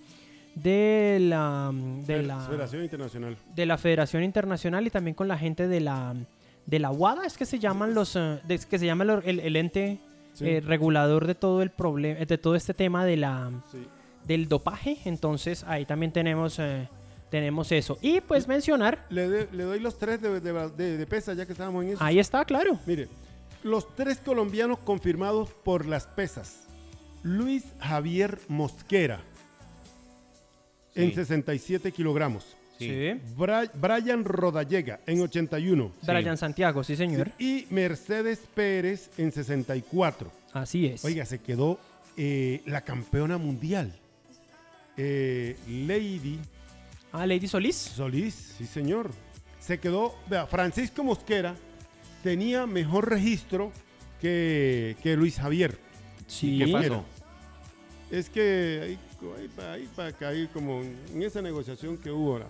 de 0.54 1.18
la 1.20 1.72
de 2.06 2.22
la 2.22 2.38
Federación 2.40 2.82
Internacional. 2.84 3.36
de 3.56 3.66
la 3.66 3.76
Federación 3.78 4.22
Internacional 4.22 4.86
y 4.86 4.90
también 4.90 5.14
con 5.14 5.26
la 5.26 5.36
gente 5.38 5.66
de 5.66 5.80
la 5.80 6.14
de 6.66 6.78
la 6.78 6.90
WADA, 6.90 7.26
es 7.26 7.36
que 7.36 7.44
se 7.44 7.58
llaman 7.58 7.92
los 7.94 8.14
eh, 8.16 8.38
de- 8.46 8.58
que 8.58 8.78
se 8.78 8.86
llama 8.86 9.04
el, 9.24 9.56
ente 9.56 9.98
Sí. 10.34 10.46
eh, 10.48 10.60
regulador 10.60 11.26
de 11.26 11.34
todo 11.34 11.60
el 11.62 11.70
problema 11.70 12.20
de 12.24 12.38
todo 12.38 12.54
este 12.56 12.72
tema 12.74 13.04
de 13.04 13.16
la 13.16 13.50
Sí. 13.72 13.78
del 14.26 14.48
dopaje, 14.48 14.96
entonces 15.06 15.64
ahí 15.64 15.84
también 15.86 16.12
tenemos 16.12 16.58
eh, 16.58 16.88
tenemos 17.30 17.72
eso 17.72 17.98
y 18.00 18.20
pues 18.20 18.46
mencionar 18.46 19.04
Le, 19.10 19.28
de- 19.28 19.48
le 19.52 19.64
doy 19.64 19.80
los 19.80 19.98
tres 19.98 20.20
de, 20.22 20.40
de, 20.40 20.96
de- 20.98 21.06
pesas 21.06 21.36
ya 21.36 21.44
que 21.46 21.52
estábamos 21.52 21.84
en 21.84 21.90
eso. 21.92 22.02
ahí 22.04 22.18
está 22.20 22.44
claro 22.44 22.78
Mire, 22.86 23.08
los 23.64 23.94
tres 23.96 24.18
colombianos 24.18 24.78
confirmados 24.78 25.50
por 25.50 25.86
las 25.86 26.06
pesas. 26.06 26.60
Luis 27.24 27.64
Javier 27.80 28.38
Mosquera, 28.48 29.20
en 30.94 31.08
Sí. 31.10 31.14
67 31.16 31.90
kilogramos. 31.90 32.56
Sí. 32.78 32.88
Bra- 33.36 33.70
Brian 33.74 34.24
Rodallega, 34.24 35.00
en 35.06 35.20
81. 35.22 35.92
Brian 36.02 36.36
Santiago, 36.36 36.82
sí 36.84 36.96
señor, 36.96 37.30
Y 37.38 37.66
Mercedes 37.70 38.40
Pérez, 38.54 39.10
en 39.16 39.32
64. 39.32 40.30
así 40.52 40.86
es. 40.86 41.04
Oiga, 41.04 41.24
se 41.24 41.38
quedó 41.40 41.78
eh, 42.16 42.62
la 42.66 42.82
campeona 42.82 43.38
mundial. 43.38 43.92
Eh, 44.96 45.56
Lady 45.68 46.38
Ah, 47.12 47.26
Lady 47.26 47.46
Solís. 47.48 47.76
Solís, 47.76 48.54
sí 48.58 48.66
señor. 48.66 49.10
Se 49.60 49.78
quedó, 49.78 50.14
vea, 50.28 50.46
Francisco 50.46 51.02
Mosquera 51.04 51.54
tenía 52.24 52.66
mejor 52.66 53.08
registro 53.10 53.70
que, 54.20 54.96
que 55.02 55.14
Luis 55.16 55.36
Javier. 55.38 55.78
Sí. 56.26 56.58
¿Qué 56.58 56.64
Mira, 56.66 56.80
pasó? 56.80 57.04
Es 58.10 58.28
que 58.30 58.80
ahí 58.82 59.48
para 59.54 59.72
ahí 59.74 59.88
para 59.94 60.12
caer 60.12 60.48
como 60.48 60.80
en 60.82 61.22
esa 61.22 61.40
negociación 61.42 61.98
que 61.98 62.10
hubo 62.10 62.32
ahora. 62.32 62.46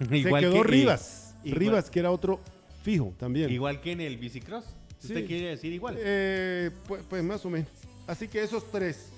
Igual 0.10 0.42
Se 0.44 0.50
quedó 0.50 0.62
que- 0.62 0.68
Rivas, 0.68 1.34
igual- 1.42 1.58
Rivas 1.58 1.90
que 1.90 1.98
era 2.00 2.10
otro 2.10 2.40
fijo 2.82 3.14
también. 3.18 3.50
Igual 3.50 3.80
que 3.80 3.92
en 3.92 4.02
el 4.02 4.18
bicicross. 4.18 4.64
¿Usted 5.02 5.20
Sí. 5.22 5.26
quiere 5.26 5.48
decir 5.48 5.72
igual? 5.72 5.96
Eh, 5.98 6.70
pues, 6.86 7.02
pues 7.08 7.22
más 7.24 7.44
o 7.44 7.50
menos. 7.50 7.68
Así 8.06 8.28
que 8.28 8.42
esos 8.42 8.70
tres, 8.70 9.08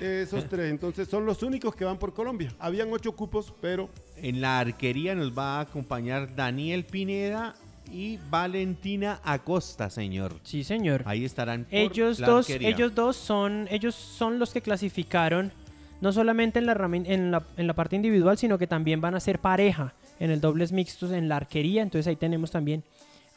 esos 0.00 0.44
tres, 0.48 0.70
entonces 0.70 1.08
son 1.08 1.26
los 1.26 1.42
únicos 1.42 1.74
que 1.74 1.84
van 1.84 1.98
por 1.98 2.14
Colombia. 2.14 2.54
Habían 2.58 2.90
ocho 2.92 3.12
cupos, 3.12 3.52
pero 3.60 3.90
En 4.16 4.40
la 4.40 4.60
arquería 4.60 5.14
nos 5.14 5.36
va 5.36 5.58
a 5.58 5.60
acompañar 5.62 6.34
Daniel 6.36 6.84
Pineda 6.84 7.54
y 7.90 8.18
Valentina 8.30 9.20
Acosta, 9.24 9.90
señor. 9.90 10.34
Sí, 10.44 10.64
señor. 10.64 11.02
Ahí 11.06 11.24
estarán. 11.24 11.64
por 11.64 11.74
Ellos 11.74 12.18
dos, 12.18 12.48
arquería. 12.48 12.68
ellos 12.68 12.94
dos 12.94 13.16
son, 13.16 13.66
ellos 13.70 13.94
son 13.94 14.38
los 14.38 14.52
que 14.52 14.60
clasificaron 14.60 15.52
no 16.00 16.12
solamente 16.12 16.58
en 16.58 16.66
la, 16.66 16.72
en, 16.92 17.30
la, 17.30 17.42
en 17.56 17.66
la 17.66 17.74
parte 17.74 17.94
individual, 17.94 18.36
sino 18.36 18.58
que 18.58 18.66
también 18.66 19.00
van 19.00 19.14
a 19.14 19.20
ser 19.20 19.38
pareja 19.38 19.94
en 20.18 20.30
el 20.30 20.40
dobles 20.40 20.72
mixtos 20.72 21.12
en 21.12 21.28
la 21.28 21.36
arquería. 21.36 21.82
Entonces 21.82 22.08
ahí 22.08 22.16
tenemos 22.16 22.50
también 22.50 22.82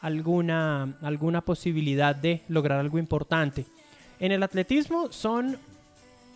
alguna, 0.00 0.96
alguna 1.02 1.42
posibilidad 1.42 2.14
de 2.14 2.42
lograr 2.48 2.80
algo 2.80 2.98
importante. 2.98 3.66
En 4.18 4.32
el 4.32 4.42
atletismo 4.42 5.12
son, 5.12 5.58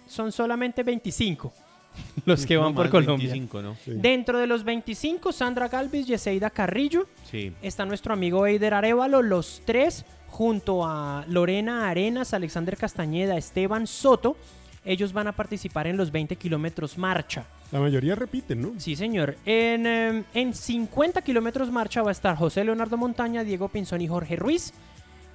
son 0.09 0.31
solamente 0.31 0.83
25 0.83 1.53
los 2.27 2.47
que 2.47 2.55
No 2.55 2.63
van 2.63 2.75
por 2.75 2.91
Colombia. 2.91 3.29
25, 3.31 3.63
¿no? 3.63 3.77
sí. 3.85 3.93
Dentro 3.95 4.39
de 4.39 4.47
los 4.47 4.65
25, 4.65 5.33
Sandra 5.33 5.69
Galvis, 5.69 6.07
Yeseida 6.07 6.51
Carrillo, 6.51 7.07
Sí. 7.31 7.53
está 7.63 7.85
nuestro 7.85 8.13
amigo 8.13 8.47
Eider 8.47 8.75
Arevalo, 8.75 9.23
los 9.23 9.63
tres, 9.65 10.05
junto 10.29 10.87
a 10.87 11.25
Lorena 11.29 11.89
Arenas, 11.89 12.33
Alexander 12.35 12.77
Castañeda, 12.77 13.37
Esteban 13.37 13.87
Soto. 13.87 14.37
Ellos 14.85 15.13
van 15.13 15.27
a 15.27 15.33
participar 15.33 15.87
en 15.87 15.99
los 15.99 16.11
20 16.11 16.37
kilómetros 16.37 16.97
marcha. 16.97 17.45
la 17.71 17.81
mayoría 17.81 18.15
repiten, 18.15 18.63
¿no? 18.63 18.73
Sí, 18.79 18.97
señor. 18.97 19.37
En, 19.45 19.87
eh, 19.87 20.25
en 20.33 20.55
50 20.55 21.21
kilómetros 21.23 21.71
marcha 21.71 22.03
va 22.03 22.09
a 22.09 22.13
estar 22.13 22.35
José 22.37 22.65
Leonardo 22.65 22.97
Montaña, 22.97 23.45
Diego 23.45 23.69
Pinzón 23.69 24.01
y 24.01 24.09
Jorge 24.09 24.37
Ruiz. 24.37 24.73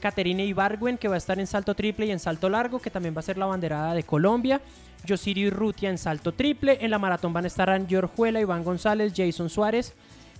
Caterina 0.05 0.43
Ibargüen, 0.43 0.99
que 0.99 1.07
va 1.07 1.15
a 1.15 1.17
estar 1.17 1.39
en 1.39 1.47
salto 1.47 1.73
triple 1.73 2.05
y 2.05 2.11
en 2.11 2.19
salto 2.19 2.47
largo, 2.47 2.77
que 2.77 2.91
también 2.91 3.15
va 3.15 3.21
a 3.21 3.23
ser 3.23 3.39
la 3.39 3.47
banderada 3.47 3.95
de 3.95 4.03
Colombia. 4.03 4.61
Yosirio 5.03 5.49
Rutia 5.49 5.89
en 5.89 5.97
salto 5.97 6.31
triple. 6.31 6.77
En 6.81 6.91
la 6.91 6.99
maratón 6.99 7.33
van 7.33 7.45
a 7.45 7.47
estar 7.47 7.71
Angie 7.71 7.97
Orjuela, 7.97 8.39
Iván 8.39 8.63
González, 8.63 9.13
Jason 9.15 9.49
Suárez. 9.49 9.95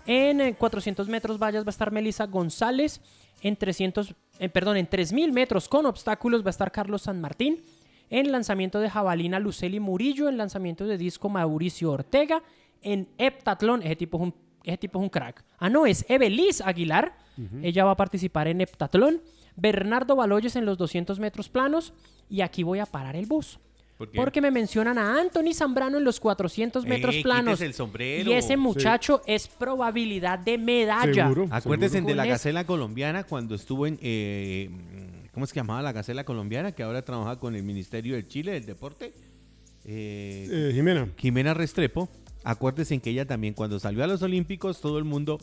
En 0.06 0.40
eh, 0.40 0.54
400 0.54 1.08
metros 1.08 1.40
vallas 1.40 1.64
va 1.64 1.70
a 1.70 1.72
estar 1.72 1.92
Melissa 1.92 2.28
González. 2.28 3.02
En 3.42 3.56
300, 3.56 4.14
eh, 4.38 4.50
perdón, 4.50 4.78
en 4.78 4.86
3000 4.86 5.32
metros 5.32 5.68
con 5.68 5.88
obstáculos 5.88 6.44
va 6.44 6.50
a 6.50 6.52
estar 6.52 6.72
Carlos 6.72 7.02
San 7.02 7.20
Martín. 7.20 7.64
En 8.12 8.32
lanzamiento 8.32 8.80
de 8.80 8.92
jabalina 8.92 9.40
Luceli 9.40 9.80
Murillo. 9.80 10.30
En 10.30 10.38
lanzamiento 10.38 10.86
de 10.86 11.00
disco 11.00 11.28
Mauricio 11.28 11.92
Ortega. 11.92 12.44
En 12.84 13.08
heptatlón, 13.18 13.82
ese 13.82 13.96
tipo 13.96 14.18
es 14.18 14.24
un, 14.26 14.36
ese 14.64 14.78
tipo 14.78 15.00
es 15.00 15.04
un 15.04 15.10
crack. 15.10 15.44
Ah, 15.58 15.72
no, 15.72 15.88
es 15.88 16.06
Evelis 16.08 16.62
Aguilar. 16.62 17.18
Ella 17.64 17.84
va 17.84 17.92
a 17.92 17.98
participar 17.98 18.48
en 18.48 18.62
heptatlón. 18.62 19.22
Bernardo 19.56 20.16
Baloyes 20.16 20.56
en 20.56 20.66
los 20.66 20.78
200 20.78 21.20
metros 21.20 21.50
planos. 21.50 21.94
Y 22.30 22.42
aquí 22.42 22.64
voy 22.64 22.80
a 22.80 22.86
parar 22.86 23.16
el 23.16 23.26
bus. 23.26 23.60
¿Por 23.98 24.10
qué? 24.12 24.18
Porque 24.18 24.42
me 24.42 24.52
mencionan 24.52 24.98
a 24.98 25.22
Anthony 25.22 25.54
Zambrano 25.54 25.98
en 25.98 26.04
los 26.04 26.20
400 26.20 26.86
metros 26.86 27.16
Eh, 27.16 27.22
planos. 27.24 27.62
el 27.62 27.74
sombrero. 27.74 28.30
Y 28.30 28.34
ese 28.34 28.58
muchacho 28.58 29.22
es 29.26 29.48
probabilidad 29.48 30.38
de 30.40 30.58
medalla. 30.58 31.28
Seguro. 31.30 31.48
Acuérdense 31.50 31.96
seguro. 31.98 32.10
de 32.12 32.16
la 32.16 32.26
Gacela 32.26 32.66
Colombiana 32.66 33.24
cuando 33.24 33.56
estuvo 33.56 33.88
en. 33.88 33.98
eh, 34.02 34.70
¿Cómo 35.34 35.46
es 35.46 35.54
que 35.54 35.60
llamaba 35.60 35.82
la 35.82 35.92
Gacela 35.94 36.24
Colombiana? 36.26 36.72
Que 36.74 36.84
ahora 36.84 37.04
trabaja 37.04 37.40
con 37.40 37.56
el 37.56 37.64
Ministerio 37.64 38.16
del 38.16 38.28
Chile 38.28 38.52
del 38.54 38.66
Deporte. 38.66 39.14
Eh, 39.86 40.48
Eh, 40.52 40.72
Jimena, 40.74 41.08
Jimena 41.18 41.54
Restrepo. 41.54 42.10
Acuérdense 42.44 42.94
en 42.94 43.02
que 43.02 43.10
ella 43.12 43.26
también, 43.26 43.54
cuando 43.54 43.80
salió 43.80 44.04
a 44.04 44.08
los 44.08 44.22
Olímpicos, 44.22 44.82
todo 44.82 44.98
el 44.98 45.04
mundo. 45.04 45.40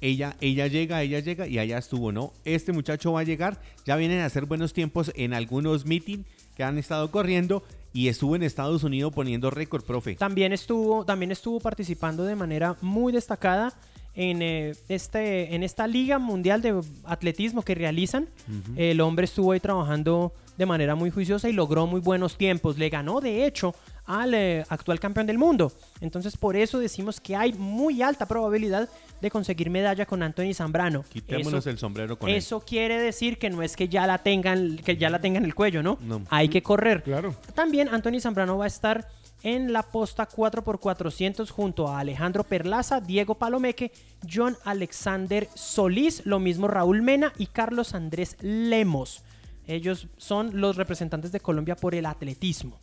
Ella, 0.00 0.36
ella 0.40 0.66
llega, 0.66 1.02
ella 1.02 1.20
llega 1.20 1.46
y 1.46 1.58
allá 1.58 1.78
estuvo, 1.78 2.10
¿no? 2.12 2.32
Este 2.44 2.72
muchacho 2.72 3.12
va 3.12 3.20
a 3.20 3.24
llegar. 3.24 3.60
Ya 3.84 3.96
vienen 3.96 4.20
a 4.20 4.26
hacer 4.26 4.46
buenos 4.46 4.72
tiempos 4.72 5.12
en 5.14 5.34
algunos 5.34 5.84
meetings 5.84 6.26
que 6.56 6.64
han 6.64 6.78
estado 6.78 7.10
corriendo 7.10 7.62
y 7.92 8.08
estuvo 8.08 8.36
en 8.36 8.42
Estados 8.42 8.84
Unidos 8.84 9.12
poniendo 9.12 9.50
récord, 9.50 9.84
profe. 9.84 10.14
También 10.14 10.52
estuvo, 10.52 11.04
también 11.04 11.32
estuvo 11.32 11.60
participando 11.60 12.24
de 12.24 12.36
manera 12.36 12.76
muy 12.80 13.12
destacada 13.12 13.74
en, 14.14 14.42
eh, 14.42 14.72
este, 14.88 15.54
en 15.54 15.62
esta 15.62 15.86
Liga 15.86 16.18
Mundial 16.18 16.62
de 16.62 16.80
Atletismo 17.04 17.62
que 17.62 17.74
realizan. 17.74 18.28
El 18.76 19.00
hombre 19.00 19.24
estuvo 19.24 19.52
ahí 19.52 19.60
trabajando 19.60 20.32
de 20.56 20.66
manera 20.66 20.94
muy 20.94 21.10
juiciosa 21.10 21.48
y 21.48 21.52
logró 21.52 21.86
muy 21.86 22.00
buenos 22.00 22.36
tiempos. 22.36 22.76
Le 22.76 22.90
ganó, 22.90 23.20
de 23.20 23.46
hecho, 23.46 23.74
al 24.04 24.34
eh, 24.34 24.64
actual 24.68 25.00
campeón 25.00 25.26
del 25.26 25.38
mundo. 25.38 25.72
Entonces, 26.00 26.36
por 26.36 26.54
eso 26.56 26.78
decimos 26.78 27.20
que 27.20 27.34
hay 27.36 27.52
muy 27.54 28.02
alta 28.02 28.26
probabilidad 28.26 28.88
de 29.22 29.30
conseguir 29.30 29.70
medalla 29.70 30.04
con 30.04 30.22
Anthony 30.22 30.52
Zambrano. 30.52 31.04
Quitémonos 31.10 31.60
Eso- 31.60 31.70
el 31.70 31.78
sombrero 31.78 32.18
con 32.18 32.28
Eso 32.28 32.60
quiere 32.60 33.00
decir 33.00 33.38
que 33.38 33.48
no 33.48 33.62
es 33.62 33.76
que 33.76 33.88
ya 33.88 34.06
la 34.06 34.18
tengan, 34.18 34.76
que 34.78 34.96
ya 34.96 35.08
la 35.08 35.20
tengan 35.20 35.44
en 35.44 35.46
el 35.48 35.54
cuello, 35.54 35.82
¿no? 35.82 35.98
No. 36.02 36.22
Hay 36.30 36.48
que 36.48 36.62
correr. 36.62 37.02
claro. 37.04 37.34
También 37.54 37.88
Anthony 37.88 38.20
Zambrano 38.20 38.58
va 38.58 38.64
a 38.64 38.68
estar 38.68 39.08
en 39.42 39.72
la 39.72 39.82
posta 39.82 40.28
4x400 40.28 41.48
junto 41.50 41.88
a 41.88 42.00
Alejandro 42.00 42.44
Perlaza, 42.44 43.00
Diego 43.00 43.34
Palomeque, 43.36 43.92
John 44.30 44.56
Alexander 44.64 45.48
Solís, 45.54 46.22
lo 46.26 46.38
mismo 46.38 46.68
Raúl 46.68 47.02
Mena 47.02 47.32
y 47.38 47.46
Carlos 47.46 47.94
Andrés 47.94 48.36
Lemos. 48.40 49.22
Ellos 49.66 50.08
son 50.16 50.60
los 50.60 50.76
representantes 50.76 51.32
de 51.32 51.40
Colombia 51.40 51.76
por 51.76 51.94
el 51.94 52.06
atletismo. 52.06 52.76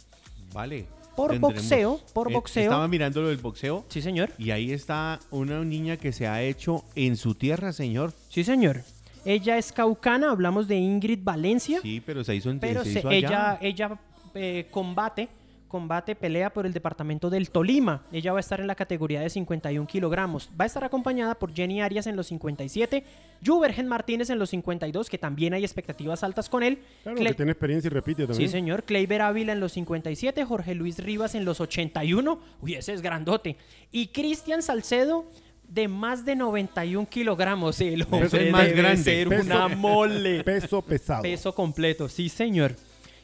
Vale. 0.54 0.86
Por 1.16 1.38
boxeo, 1.40 2.00
por 2.14 2.30
Eh, 2.32 2.36
boxeo. 2.36 2.64
Estaba 2.64 2.88
mirando 2.88 3.22
lo 3.24 3.30
del 3.30 3.38
boxeo. 3.38 3.86
Sí, 3.90 4.02
señor. 4.04 4.30
Y 4.38 4.52
ahí 4.52 4.72
está 4.72 5.20
una 5.32 5.64
niña 5.66 5.98
que 5.98 6.12
se 6.14 6.28
ha 6.28 6.44
hecho 6.44 6.84
en 6.96 7.18
su 7.18 7.34
tierra, 7.34 7.74
señor. 7.74 8.14
Sí, 8.30 8.44
señor. 8.44 8.84
Ella 9.26 9.58
es 9.58 9.72
caucana, 9.74 10.30
hablamos 10.32 10.68
de 10.68 10.76
Ingrid 10.78 11.20
Valencia. 11.24 11.80
Sí, 11.82 12.02
pero 12.06 12.24
se 12.24 12.36
hizo 12.36 12.50
en 12.52 12.60
pero 12.60 12.84
se 12.84 12.94
se- 12.94 13.00
hizo 13.00 13.10
allá. 13.10 13.18
ella, 13.18 13.58
ella 13.62 14.00
eh, 14.36 14.68
combate, 14.70 15.28
combate, 15.68 16.16
pelea 16.16 16.52
por 16.52 16.66
el 16.66 16.74
departamento 16.74 17.30
del 17.30 17.50
Tolima. 17.50 18.04
Ella 18.12 18.32
va 18.32 18.40
a 18.40 18.42
estar 18.42 18.60
en 18.60 18.68
la 18.68 18.76
categoría 18.76 19.22
de 19.22 19.30
51 19.30 19.86
kilogramos. 19.88 20.50
Va 20.60 20.64
a 20.64 20.68
estar 20.68 20.84
acompañada 20.84 21.36
por 21.36 21.54
Jenny 21.54 21.82
Arias 21.82 22.08
en 22.08 22.16
los 22.16 22.28
57, 22.28 23.04
Juvergen 23.46 23.88
Martínez 23.88 24.30
en 24.30 24.40
los 24.40 24.50
52, 24.50 25.10
que 25.10 25.18
también 25.18 25.54
hay 25.54 25.64
expectativas 25.64 26.24
altas 26.24 26.50
con 26.50 26.64
él. 26.64 26.80
Claro, 27.04 27.18
que 27.18 27.34
tiene 27.34 27.52
experiencia 27.52 27.88
y 27.88 27.92
repite 27.92 28.24
Sí, 28.24 28.28
también. 28.28 28.50
señor. 28.50 28.84
Kleiber 28.84 29.22
Ávila 29.22 29.54
en 29.54 29.60
los 29.60 29.74
57, 29.74 30.44
Jorge 30.46 30.74
Luis 30.76 30.98
Rivas 31.00 31.36
en 31.36 31.46
los 31.46 31.60
81. 31.62 32.40
Uy, 32.62 32.76
ese 32.76 32.94
es 32.94 33.02
grandote. 33.02 33.58
Y 33.92 34.08
Cristian 34.08 34.62
Salcedo 34.62 35.26
de 35.68 35.88
más 35.90 36.24
de 36.24 36.36
91 36.38 37.08
kilogramos. 37.10 37.82
El 37.82 38.04
hombre 38.04 38.28
es 38.28 38.34
el 38.34 38.52
más 38.52 38.64
debe 38.68 38.78
grande. 38.78 39.04
ser 39.04 39.28
Peso- 39.28 39.44
una 39.44 39.68
mole. 39.68 40.44
Peso 40.46 40.82
pesado. 40.82 41.22
Peso 41.24 41.54
completo, 41.54 42.08
sí, 42.08 42.30
señor. 42.30 42.74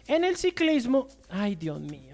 En 0.07 0.25
el 0.25 0.35
ciclismo, 0.35 1.07
ay, 1.29 1.55
Dios 1.55 1.79
mío. 1.79 2.12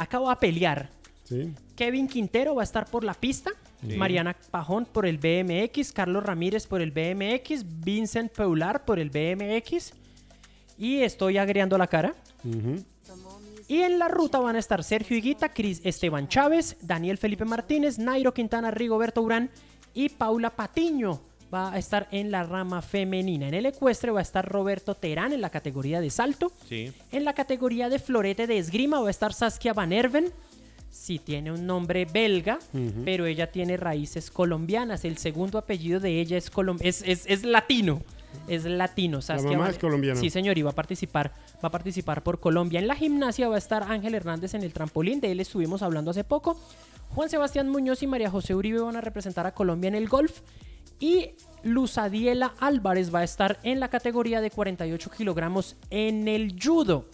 Acabo 0.00 0.30
a 0.30 0.40
pelear. 0.40 0.88
Sí. 1.24 1.52
Kevin 1.76 2.08
Quintero 2.08 2.54
va 2.54 2.62
a 2.62 2.64
estar 2.64 2.86
por 2.86 3.04
la 3.04 3.12
pista. 3.12 3.50
Sí. 3.86 3.96
Mariana 3.96 4.34
Pajón 4.50 4.86
por 4.86 5.04
el 5.04 5.18
BMX. 5.18 5.92
Carlos 5.92 6.24
Ramírez 6.24 6.66
por 6.66 6.80
el 6.80 6.90
BMX. 6.90 7.66
Vincent 7.84 8.32
Peular 8.32 8.86
por 8.86 8.98
el 8.98 9.10
BMX. 9.10 9.92
Y 10.78 11.02
estoy 11.02 11.36
agreando 11.36 11.76
la 11.76 11.86
cara. 11.86 12.14
Y 13.68 13.82
en 13.82 13.98
la 13.98 14.08
ruta 14.08 14.40
van 14.40 14.56
a 14.56 14.58
estar 14.58 14.82
Sergio 14.82 15.18
Higuita, 15.18 15.52
Cris 15.52 15.82
Esteban 15.84 16.28
Chávez, 16.28 16.78
Daniel 16.80 17.18
Felipe 17.18 17.44
Martínez, 17.44 17.98
Nairo 17.98 18.32
Quintana, 18.32 18.70
Rigoberto 18.70 19.20
Urán 19.20 19.50
y 19.92 20.08
Paula 20.08 20.48
Patiño. 20.48 21.20
Va 21.52 21.72
a 21.72 21.78
estar 21.78 22.06
en 22.12 22.30
la 22.30 22.44
rama 22.44 22.80
femenina. 22.80 23.48
En 23.48 23.54
el 23.54 23.66
ecuestre 23.66 24.12
va 24.12 24.20
a 24.20 24.22
estar 24.22 24.48
Roberto 24.48 24.94
Terán 24.94 25.32
en 25.32 25.40
la 25.40 25.50
categoría 25.50 26.00
de 26.00 26.10
salto. 26.10 26.52
Sí. 26.68 26.92
En 27.10 27.24
la 27.24 27.32
categoría 27.32 27.88
de 27.88 27.98
florete 27.98 28.46
de 28.46 28.58
esgrima 28.58 29.00
va 29.00 29.08
a 29.08 29.10
estar 29.10 29.32
Saskia 29.32 29.72
Van 29.72 29.92
Erven. 29.92 30.26
Sí 30.90 31.18
tiene 31.18 31.50
un 31.52 31.66
nombre 31.66 32.04
belga, 32.04 32.58
pero 33.04 33.26
ella 33.26 33.50
tiene 33.50 33.76
raíces 33.76 34.30
colombianas. 34.30 35.04
El 35.04 35.18
segundo 35.18 35.56
apellido 35.58 35.98
de 36.00 36.20
ella 36.20 36.36
es, 36.36 36.52
colom- 36.52 36.78
es, 36.82 37.02
es, 37.06 37.24
es 37.26 37.44
latino. 37.44 38.02
Es 38.48 38.64
latino. 38.64 39.20
Saskia 39.22 39.56
mamá 39.58 39.70
es 39.70 39.78
colombiana. 39.78 40.18
Sí, 40.20 40.30
señor, 40.30 40.56
y 40.58 40.62
va 40.62 40.70
a 40.70 40.74
participar, 40.74 41.32
va 41.64 41.68
a 41.68 41.70
participar 41.70 42.22
por 42.22 42.38
Colombia. 42.40 42.78
En 42.80 42.86
la 42.88 42.94
gimnasia 42.94 43.48
va 43.48 43.56
a 43.56 43.58
estar 43.58 43.84
Ángel 43.84 44.14
Hernández 44.14 44.54
en 44.54 44.62
el 44.62 44.72
trampolín, 44.72 45.20
de 45.20 45.32
él 45.32 45.40
estuvimos 45.40 45.82
hablando 45.82 46.10
hace 46.12 46.22
poco. 46.24 46.60
Juan 47.14 47.28
Sebastián 47.28 47.68
Muñoz 47.68 48.02
y 48.04 48.06
María 48.06 48.30
José 48.30 48.54
Uribe 48.54 48.80
van 48.80 48.94
a 48.96 49.00
representar 49.00 49.46
a 49.46 49.52
Colombia 49.54 49.88
en 49.88 49.94
el 49.96 50.08
golf. 50.08 50.40
Y 51.00 51.30
Luzadiela 51.62 52.54
Álvarez 52.60 53.12
va 53.14 53.20
a 53.20 53.24
estar 53.24 53.58
en 53.62 53.80
la 53.80 53.88
categoría 53.88 54.40
de 54.40 54.50
48 54.50 55.10
kilogramos 55.10 55.76
en 55.90 56.28
el 56.28 56.56
judo. 56.62 57.06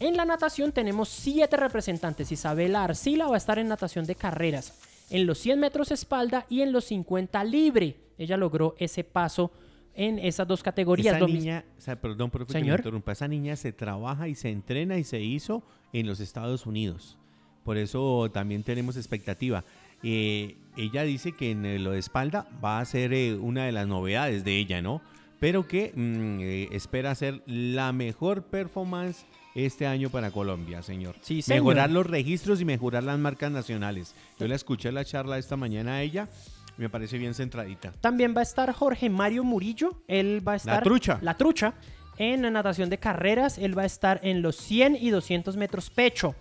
En 0.00 0.16
la 0.16 0.24
natación 0.24 0.72
tenemos 0.72 1.08
siete 1.08 1.56
representantes. 1.56 2.32
Isabela 2.32 2.84
Arcila 2.84 3.28
va 3.28 3.34
a 3.34 3.38
estar 3.38 3.58
en 3.58 3.68
natación 3.68 4.04
de 4.04 4.16
carreras, 4.16 4.78
en 5.10 5.26
los 5.26 5.38
100 5.38 5.60
metros 5.60 5.90
espalda 5.92 6.44
y 6.48 6.62
en 6.62 6.72
los 6.72 6.86
50 6.86 7.44
libre. 7.44 7.96
Ella 8.18 8.36
logró 8.36 8.74
ese 8.78 9.04
paso 9.04 9.52
en 9.94 10.18
esas 10.18 10.48
dos 10.48 10.62
categorías. 10.62 11.14
Esa 11.16 11.20
Lo 11.20 11.28
mis- 11.28 11.38
niña, 11.40 11.64
o 11.78 11.80
sea, 11.80 12.00
perdón, 12.00 12.30
profe, 12.30 12.46
que 12.46 12.52
Señor. 12.58 12.78
me 12.78 12.80
interrumpa. 12.82 13.12
Esa 13.12 13.28
niña 13.28 13.54
se 13.56 13.72
trabaja 13.72 14.26
y 14.26 14.34
se 14.34 14.50
entrena 14.50 14.96
y 14.98 15.04
se 15.04 15.20
hizo 15.20 15.62
en 15.92 16.06
los 16.06 16.18
Estados 16.18 16.66
Unidos. 16.66 17.16
Por 17.64 17.76
eso 17.76 18.28
también 18.32 18.64
tenemos 18.64 18.96
expectativa. 18.96 19.64
Eh, 20.02 20.56
ella 20.76 21.02
dice 21.02 21.32
que 21.32 21.50
en 21.50 21.66
eh, 21.66 21.78
lo 21.78 21.92
de 21.92 21.98
espalda 21.98 22.46
va 22.64 22.80
a 22.80 22.84
ser 22.84 23.12
eh, 23.12 23.34
una 23.34 23.64
de 23.64 23.72
las 23.72 23.86
novedades 23.86 24.44
de 24.44 24.56
ella, 24.58 24.80
¿no? 24.80 25.02
Pero 25.38 25.66
que 25.66 25.92
mm, 25.94 26.40
eh, 26.40 26.68
espera 26.72 27.10
hacer 27.10 27.42
la 27.46 27.92
mejor 27.92 28.44
performance 28.44 29.26
este 29.54 29.86
año 29.86 30.08
para 30.08 30.30
Colombia, 30.30 30.82
señor. 30.82 31.16
Sí, 31.20 31.42
señor. 31.42 31.64
Mejorar 31.64 31.90
los 31.90 32.06
registros 32.06 32.60
y 32.60 32.64
mejorar 32.64 33.02
las 33.02 33.18
marcas 33.18 33.50
nacionales. 33.50 34.14
Yo 34.38 34.48
la 34.48 34.54
escuché 34.54 34.88
en 34.88 34.94
la 34.94 35.04
charla 35.04 35.38
esta 35.38 35.56
mañana 35.56 35.96
a 35.96 36.02
ella, 36.02 36.28
me 36.78 36.88
parece 36.88 37.18
bien 37.18 37.34
centradita. 37.34 37.92
También 38.00 38.34
va 38.34 38.40
a 38.40 38.44
estar 38.44 38.72
Jorge 38.72 39.10
Mario 39.10 39.44
Murillo. 39.44 40.02
Él 40.08 40.46
va 40.46 40.52
a 40.52 40.56
estar. 40.56 40.82
trucha. 40.82 41.18
La 41.20 41.36
trucha. 41.36 41.74
En 42.16 42.42
la 42.42 42.50
natación 42.50 42.88
de 42.88 42.96
carreras. 42.96 43.58
Él 43.58 43.76
va 43.76 43.82
a 43.82 43.86
estar 43.86 44.20
en 44.22 44.40
los 44.40 44.56
100 44.56 44.96
y 44.96 45.10
200 45.10 45.56
metros 45.56 45.90
pecho. 45.90 46.34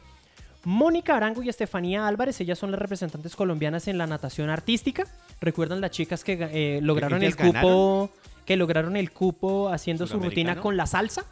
Mónica 0.64 1.18
Arango 1.18 1.42
y 1.42 1.50
Estefanía 1.50 2.08
Álvarez, 2.08 2.40
ellas 2.42 2.60
son 2.60 2.72
las 2.72 2.80
representantes 2.80 3.36
colombianas 3.36 3.88
en 3.88 3.98
la 3.98 4.08
natación 4.08 4.50
artística. 4.50 5.06
¿Recuerdan 5.40 5.82
las 5.82 5.92
chicas 5.92 6.24
que 6.24 6.38
eh, 6.52 6.82
lograron 6.82 7.24
el 7.24 7.34
ganaron? 7.34 7.62
cupo? 7.62 8.10
Que 8.46 8.56
lograron 8.58 8.96
el 8.96 9.12
cupo 9.12 9.70
haciendo 9.70 10.06
su 10.08 10.20
rutina 10.20 10.60
con 10.60 10.78
la 10.78 10.86
salsa. 10.86 11.26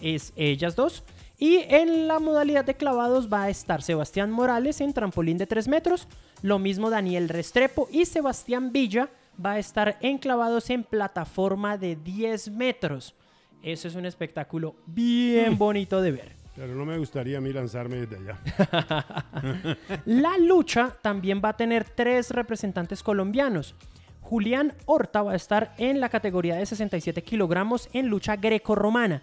Es 0.00 0.32
ellas 0.36 0.76
dos. 0.76 1.04
Y 1.38 1.58
en 1.68 2.06
la 2.06 2.20
modalidad 2.20 2.64
de 2.64 2.74
clavados 2.74 3.32
va 3.32 3.44
a 3.44 3.50
estar 3.50 3.82
Sebastián 3.82 4.30
Morales 4.30 4.80
en 4.80 4.92
trampolín 4.92 5.36
de 5.36 5.46
3 5.46 5.68
metros. 5.68 6.06
Lo 6.42 6.58
mismo 6.58 6.90
Daniel 6.90 7.28
Restrepo 7.28 7.88
y 7.90 8.04
Sebastián 8.04 8.72
Villa 8.72 9.08
va 9.44 9.52
a 9.52 9.58
estar 9.58 9.98
en 10.00 10.18
clavados 10.18 10.70
en 10.70 10.84
plataforma 10.84 11.76
de 11.76 11.96
10 11.96 12.50
metros. 12.50 13.14
Eso 13.62 13.88
es 13.88 13.94
un 13.94 14.06
espectáculo 14.06 14.76
bien 14.86 15.58
bonito 15.58 16.00
de 16.00 16.12
ver. 16.12 16.43
Pero 16.56 16.74
no 16.74 16.84
me 16.84 16.98
gustaría 16.98 17.38
a 17.38 17.40
mí 17.40 17.52
lanzarme 17.52 18.06
desde 18.06 18.16
allá. 18.16 19.76
La 20.04 20.38
lucha 20.38 20.96
también 21.02 21.40
va 21.44 21.50
a 21.50 21.56
tener 21.56 21.84
tres 21.84 22.30
representantes 22.30 23.02
colombianos. 23.02 23.74
Julián 24.20 24.72
Horta 24.86 25.22
va 25.22 25.32
a 25.32 25.36
estar 25.36 25.74
en 25.78 26.00
la 26.00 26.08
categoría 26.08 26.56
de 26.56 26.64
67 26.64 27.22
kilogramos 27.22 27.88
en 27.92 28.06
lucha 28.06 28.36
grecorromana. 28.36 29.22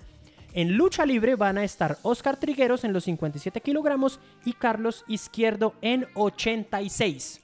En 0.54 0.76
lucha 0.76 1.06
libre 1.06 1.36
van 1.36 1.58
a 1.58 1.64
estar 1.64 1.98
Oscar 2.04 2.38
Trigueros 2.38 2.84
en 2.84 2.92
los 2.92 3.06
57 3.06 3.62
kilogramos 3.62 4.20
y 4.44 4.54
Carlos 4.54 5.06
Izquierdo 5.08 5.74
en 5.82 6.06
86. 6.14 7.42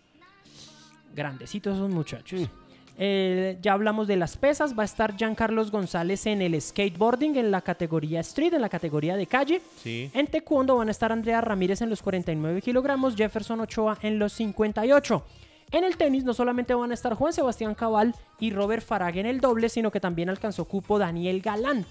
Grandecitos 1.15 1.75
esos 1.75 1.89
muchachos. 1.89 2.49
Eh, 2.99 3.57
ya 3.61 3.73
hablamos 3.73 4.07
de 4.07 4.15
las 4.15 4.37
pesas. 4.37 4.77
Va 4.77 4.81
a 4.81 4.85
estar 4.85 5.15
Giancarlos 5.15 5.71
González 5.71 6.25
en 6.25 6.41
el 6.41 6.59
skateboarding 6.59 7.35
en 7.37 7.51
la 7.51 7.61
categoría 7.61 8.19
street, 8.21 8.53
en 8.53 8.61
la 8.61 8.69
categoría 8.69 9.15
de 9.15 9.27
calle. 9.27 9.61
Sí. 9.81 10.09
En 10.13 10.27
taekwondo 10.27 10.75
van 10.75 10.87
a 10.87 10.91
estar 10.91 11.11
Andrea 11.11 11.41
Ramírez 11.41 11.81
en 11.81 11.89
los 11.89 12.01
49 12.01 12.61
kilogramos, 12.61 13.15
Jefferson 13.15 13.61
Ochoa 13.61 13.97
en 14.01 14.17
los 14.17 14.33
58. 14.33 15.23
En 15.71 15.83
el 15.83 15.97
tenis 15.97 16.23
no 16.23 16.33
solamente 16.33 16.73
van 16.73 16.91
a 16.91 16.93
estar 16.93 17.13
Juan 17.13 17.33
Sebastián 17.33 17.75
Cabal 17.75 18.15
y 18.39 18.51
Robert 18.51 18.83
Farag 18.83 19.17
en 19.17 19.25
el 19.25 19.41
doble, 19.41 19.67
sino 19.67 19.91
que 19.91 19.99
también 19.99 20.29
alcanzó 20.29 20.65
cupo 20.65 20.97
Daniel 20.97 21.41
Galán, 21.41 21.85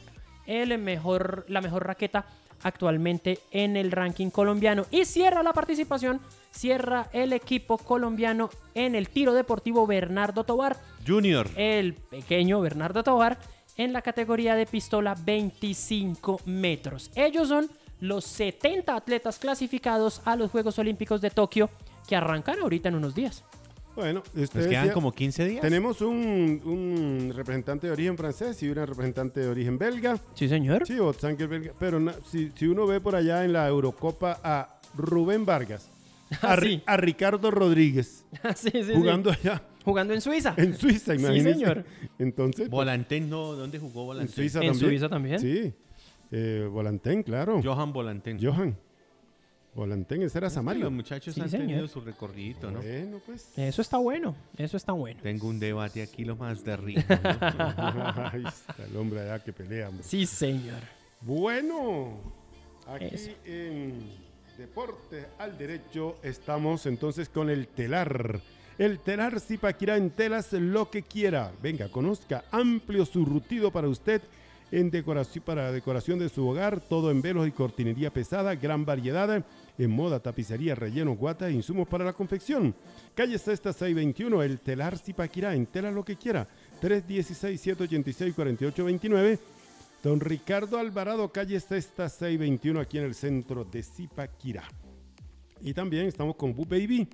el 0.47 0.79
mejor, 0.79 1.45
la 1.49 1.61
mejor 1.61 1.87
raqueta 1.87 2.27
actualmente 2.63 3.39
en 3.51 3.77
el 3.77 3.93
ranking 3.93 4.31
colombiano. 4.31 4.87
Y 4.91 5.05
cierra 5.05 5.43
la 5.43 5.53
participación, 5.53 6.21
cierra 6.51 7.09
el 7.13 7.33
equipo 7.33 7.79
colombiano 7.79 8.51
en 8.75 8.95
el 8.95 9.09
tiro 9.09 9.35
deportivo 9.35 9.87
Bernardo 9.87 10.45
Tobar, 10.45 10.77
Junior. 11.07 11.49
el 11.57 11.95
pequeño 11.95 12.61
Bernardo 12.61 13.03
Tobar 13.03 13.39
en 13.77 13.93
la 13.93 14.03
categoría 14.03 14.55
de 14.55 14.67
pistola 14.67 15.17
25 15.25 16.41
metros. 16.47 17.11
Ellos 17.15 17.49
son 17.49 17.69
los 18.01 18.25
70 18.25 18.95
atletas 18.95 19.39
clasificados 19.39 20.21
a 20.25 20.37
los 20.37 20.51
Juegos 20.51 20.79
Olímpicos 20.79 21.21
de 21.21 21.31
Tokio 21.31 21.71
que 22.07 22.17
arrancan 22.17 22.61
ahorita 22.61 22.89
en 22.89 22.97
unos 22.97 23.15
días. 23.15 23.45
Bueno, 23.97 24.21
usted 24.21 24.43
Nos 24.43 24.51
quedan 24.53 24.69
decía- 24.69 24.93
como 24.93 25.11
15 25.13 25.45
días. 25.47 25.61
tenemos 25.63 26.01
un, 26.03 26.61
un 26.65 27.33
representante 27.35 27.87
de 27.87 27.93
origen 27.95 28.17
francés 28.17 28.63
y 28.63 28.69
una 28.69 28.85
representante 28.87 29.41
de 29.41 29.49
origen 29.49 29.79
belga. 29.79 30.19
Sí, 30.35 30.49
señor. 30.49 30.87
Sí, 30.87 30.99
es 31.45 31.49
belga. 31.49 31.73
Pero 31.79 31.99
na- 31.99 32.15
si, 32.31 32.53
si 32.55 32.67
uno 32.67 32.87
ve 32.87 33.01
por 33.01 33.17
allá 33.17 33.45
en 33.45 33.53
la 33.55 33.67
Eurocopa 33.67 34.39
a 34.45 34.81
Rubén 34.95 35.47
Vargas, 35.47 35.89
a, 36.43 36.53
Ah, 36.53 36.59
sí. 36.61 36.83
a 36.85 36.97
Ricardo 36.99 37.51
Rodríguez, 37.51 38.25
Sí, 38.55 38.71
sí, 38.71 38.83
sí. 38.85 38.93
jugando 38.95 39.31
allá 39.31 39.63
Jugando 39.85 40.13
en 40.15 40.21
Suiza. 40.21 40.53
en 40.57 40.77
Suiza, 40.77 41.15
Sí, 41.15 41.21
imagínese. 41.23 41.55
señor. 41.61 41.85
Entonces, 42.19 42.63
pues, 42.63 42.71
Volantén, 42.71 43.31
no, 43.31 43.53
¿dónde 43.53 43.79
jugó 43.79 44.01
en 44.03 44.07
Volantén? 44.09 44.35
Suiza 44.35 44.59
¿En 44.61 44.73
también. 44.73 44.89
Suiza 44.91 45.09
también? 45.09 45.39
Sí. 45.41 45.73
Eh, 46.33 46.69
Volantén, 46.71 47.23
claro. 47.23 47.63
Johan 47.63 47.93
Volantén. 47.93 48.39
Johan. 48.43 48.77
Volantén, 49.77 50.23
ese 50.23 50.39
era 50.39 50.47
Es 50.47 50.53
que 50.53 50.55
Samario. 50.57 50.85
Los 50.85 50.93
muchachos 50.93 51.35
Sí, 51.35 51.41
han 51.41 51.51
señor. 51.51 51.67
tenido 51.69 51.89
su 51.89 52.01
recorrido, 52.01 52.71
¿no? 52.71 52.81
Bueno, 52.81 53.21
pues. 53.27 53.57
Eso 53.59 53.83
está 53.83 53.99
bueno. 53.99 54.35
Eso 54.57 54.77
está 54.77 54.93
bueno. 54.93 55.21
Tengo 55.23 55.47
un 55.49 55.61
debate 55.61 56.03
aquí 56.03 56.25
lo 56.25 56.35
más 56.35 56.65
de. 56.65 56.77
¿no? 56.79 56.87
Ahí 58.33 58.45
está 58.47 58.85
el 58.89 58.97
hombre 58.97 59.21
allá 59.21 59.45
que 59.45 59.53
pelea. 59.53 59.89
hombre. 59.91 60.03
Sí, 60.03 60.25
señor. 60.27 60.81
Bueno, 61.21 62.19
aquí 62.87 63.15
Eso. 63.15 63.31
en 63.45 64.27
Deporte 64.57 65.27
al 65.39 65.59
Derecho 65.59 66.17
estamos 66.23 66.87
entonces 66.87 67.29
con 67.29 67.51
el 67.51 67.69
telar. 67.69 68.41
El 68.79 68.99
telar 69.01 69.41
Zipaquirá 69.41 69.97
en 69.97 70.11
telas 70.11 70.53
lo 70.53 70.91
que 70.91 71.03
quiera. 71.03 71.53
Venga, 71.63 71.89
conozca 71.91 72.45
amplio 72.51 73.05
surtido 73.05 73.71
para 73.71 73.89
usted 73.89 74.23
en 74.73 74.91
decoración 74.91 75.45
para 75.45 75.71
decoración 75.73 76.19
de 76.19 76.29
su 76.29 76.47
hogar, 76.47 76.81
todo 76.81 77.11
en 77.11 77.23
velos 77.23 77.47
y 77.47 77.53
cortinería 77.53 78.11
pesada, 78.13 78.55
gran 78.57 78.85
variedad 78.85 79.43
en 79.79 79.91
moda, 79.91 80.21
tapicería, 80.21 80.75
relleno, 80.75 81.15
guata 81.15 81.49
e 81.49 81.53
insumos 81.53 81.89
para 81.89 82.05
la 82.05 82.13
confección. 82.13 82.75
Calle 83.15 83.39
Sexta 83.39 83.73
621, 83.73 84.43
el 84.43 84.61
telar 84.61 84.99
Zipaquirá 84.99 85.55
en 85.55 85.65
tela 85.67 85.91
lo 85.91 86.05
que 86.05 86.17
quiera. 86.17 86.47
316-786-4829. 86.81 89.39
Don 90.03 90.21
Ricardo 90.21 90.79
Alvarado, 90.79 91.31
calle 91.31 91.61
Sexta 91.61 92.09
621, 92.09 92.81
aquí 92.81 92.97
en 92.99 93.05
el 93.05 93.15
centro 93.15 93.65
de 93.65 93.83
Zipaquirá. 93.83 94.65
Y 95.61 95.75
también 95.75 96.07
estamos 96.07 96.37
con 96.37 96.55
Boo 96.55 96.65
Baby. 96.65 97.07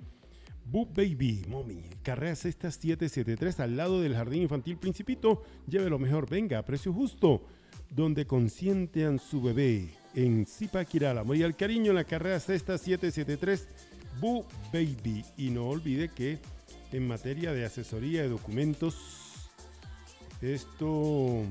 Boo 0.65 0.85
Baby, 0.85 1.43
mommy. 1.47 1.83
Carrera 2.01 2.35
Sexta 2.35 2.71
773 2.71 3.59
al 3.59 3.75
lado 3.75 3.99
del 4.01 4.15
Jardín 4.15 4.43
Infantil 4.43 4.77
Principito. 4.77 5.43
Lleve 5.67 5.89
lo 5.89 5.99
mejor, 5.99 6.29
venga, 6.29 6.59
a 6.59 6.65
precio 6.65 6.93
justo. 6.93 7.41
Donde 7.89 8.25
consientan 8.25 9.19
su 9.19 9.41
bebé. 9.41 10.02
En 10.15 10.45
Zipaquirá, 10.45 11.11
el 11.11 11.17
amor 11.17 11.35
y 11.37 11.43
el 11.43 11.55
cariño 11.55 11.91
en 11.91 11.95
la 11.95 12.03
carrera 12.03 12.39
Sexta 12.39 12.77
773. 12.77 13.67
Boo 14.19 14.45
Baby. 14.71 15.25
Y 15.37 15.49
no 15.49 15.67
olvide 15.69 16.09
que 16.09 16.39
en 16.91 17.07
materia 17.07 17.51
de 17.53 17.65
asesoría 17.65 18.21
de 18.21 18.29
documentos, 18.29 18.95
esto, 20.41 21.41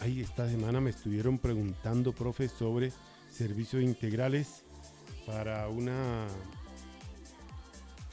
ahí 0.00 0.20
esta 0.20 0.48
semana 0.48 0.80
me 0.80 0.90
estuvieron 0.90 1.38
preguntando, 1.38 2.12
profe, 2.12 2.48
sobre 2.48 2.92
servicios 3.30 3.82
integrales 3.82 4.62
para 5.26 5.68
una 5.68 6.26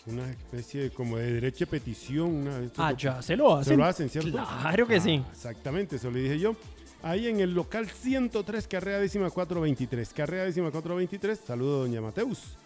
una 0.06 0.28
especie 0.30 0.84
de, 0.84 0.90
como 0.92 1.18
de 1.18 1.34
derecho 1.34 1.66
de 1.66 1.68
petición. 1.72 2.30
Una, 2.34 2.62
Ah, 2.78 2.94
ya 2.94 3.22
se 3.22 3.36
lo 3.36 3.58
hacen. 3.58 3.74
Se 3.74 3.78
lo 3.78 3.86
hacen, 3.86 4.10
¿cierto? 4.10 4.32
Claro 4.32 4.88
que 4.88 4.96
Ah, 4.96 5.00
sí. 5.02 5.24
Exactamente, 5.32 5.98
eso 5.98 6.10
le 6.10 6.22
dije 6.22 6.40
yo. 6.40 6.56
Ahí 7.02 7.28
en 7.28 7.40
el 7.40 7.54
local 7.54 7.88
103, 7.90 8.68
carrera 8.68 9.00
décima 9.00 9.30
423. 9.30 10.14
Carrera 10.14 10.44
décima 10.44 10.70
423, 10.72 11.40
saludo 11.40 11.78
a 11.78 11.80
doña 11.88 12.02
Mateus. 12.02 12.58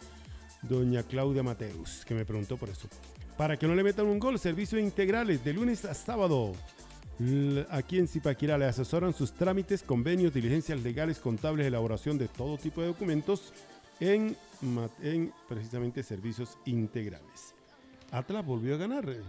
Doña 0.63 1.03
Claudia 1.03 1.43
Mateus, 1.43 2.03
que 2.05 2.15
me 2.15 2.25
preguntó 2.25 2.57
por 2.57 2.69
eso. 2.69 2.87
Para 3.37 3.57
que 3.57 3.67
no 3.67 3.75
le 3.75 3.83
metan 3.83 4.07
un 4.07 4.19
gol, 4.19 4.39
servicios 4.39 4.81
integrales 4.81 5.43
de 5.43 5.53
lunes 5.53 5.85
a 5.85 5.93
sábado. 5.93 6.53
Aquí 7.69 7.99
en 7.99 8.07
Zipaquirá 8.07 8.57
le 8.57 8.65
asesoran 8.65 9.13
sus 9.13 9.33
trámites, 9.33 9.83
convenios, 9.83 10.33
diligencias 10.33 10.81
legales, 10.81 11.19
contables, 11.19 11.67
elaboración 11.67 12.17
de 12.17 12.27
todo 12.27 12.57
tipo 12.57 12.81
de 12.81 12.87
documentos 12.87 13.53
en, 13.99 14.35
precisamente 15.47 16.01
servicios 16.01 16.57
integrales. 16.65 17.53
Atlas 18.11 18.43
volvió 18.45 18.75
a 18.75 18.77
ganar. 18.77 19.07
eh. 19.09 19.21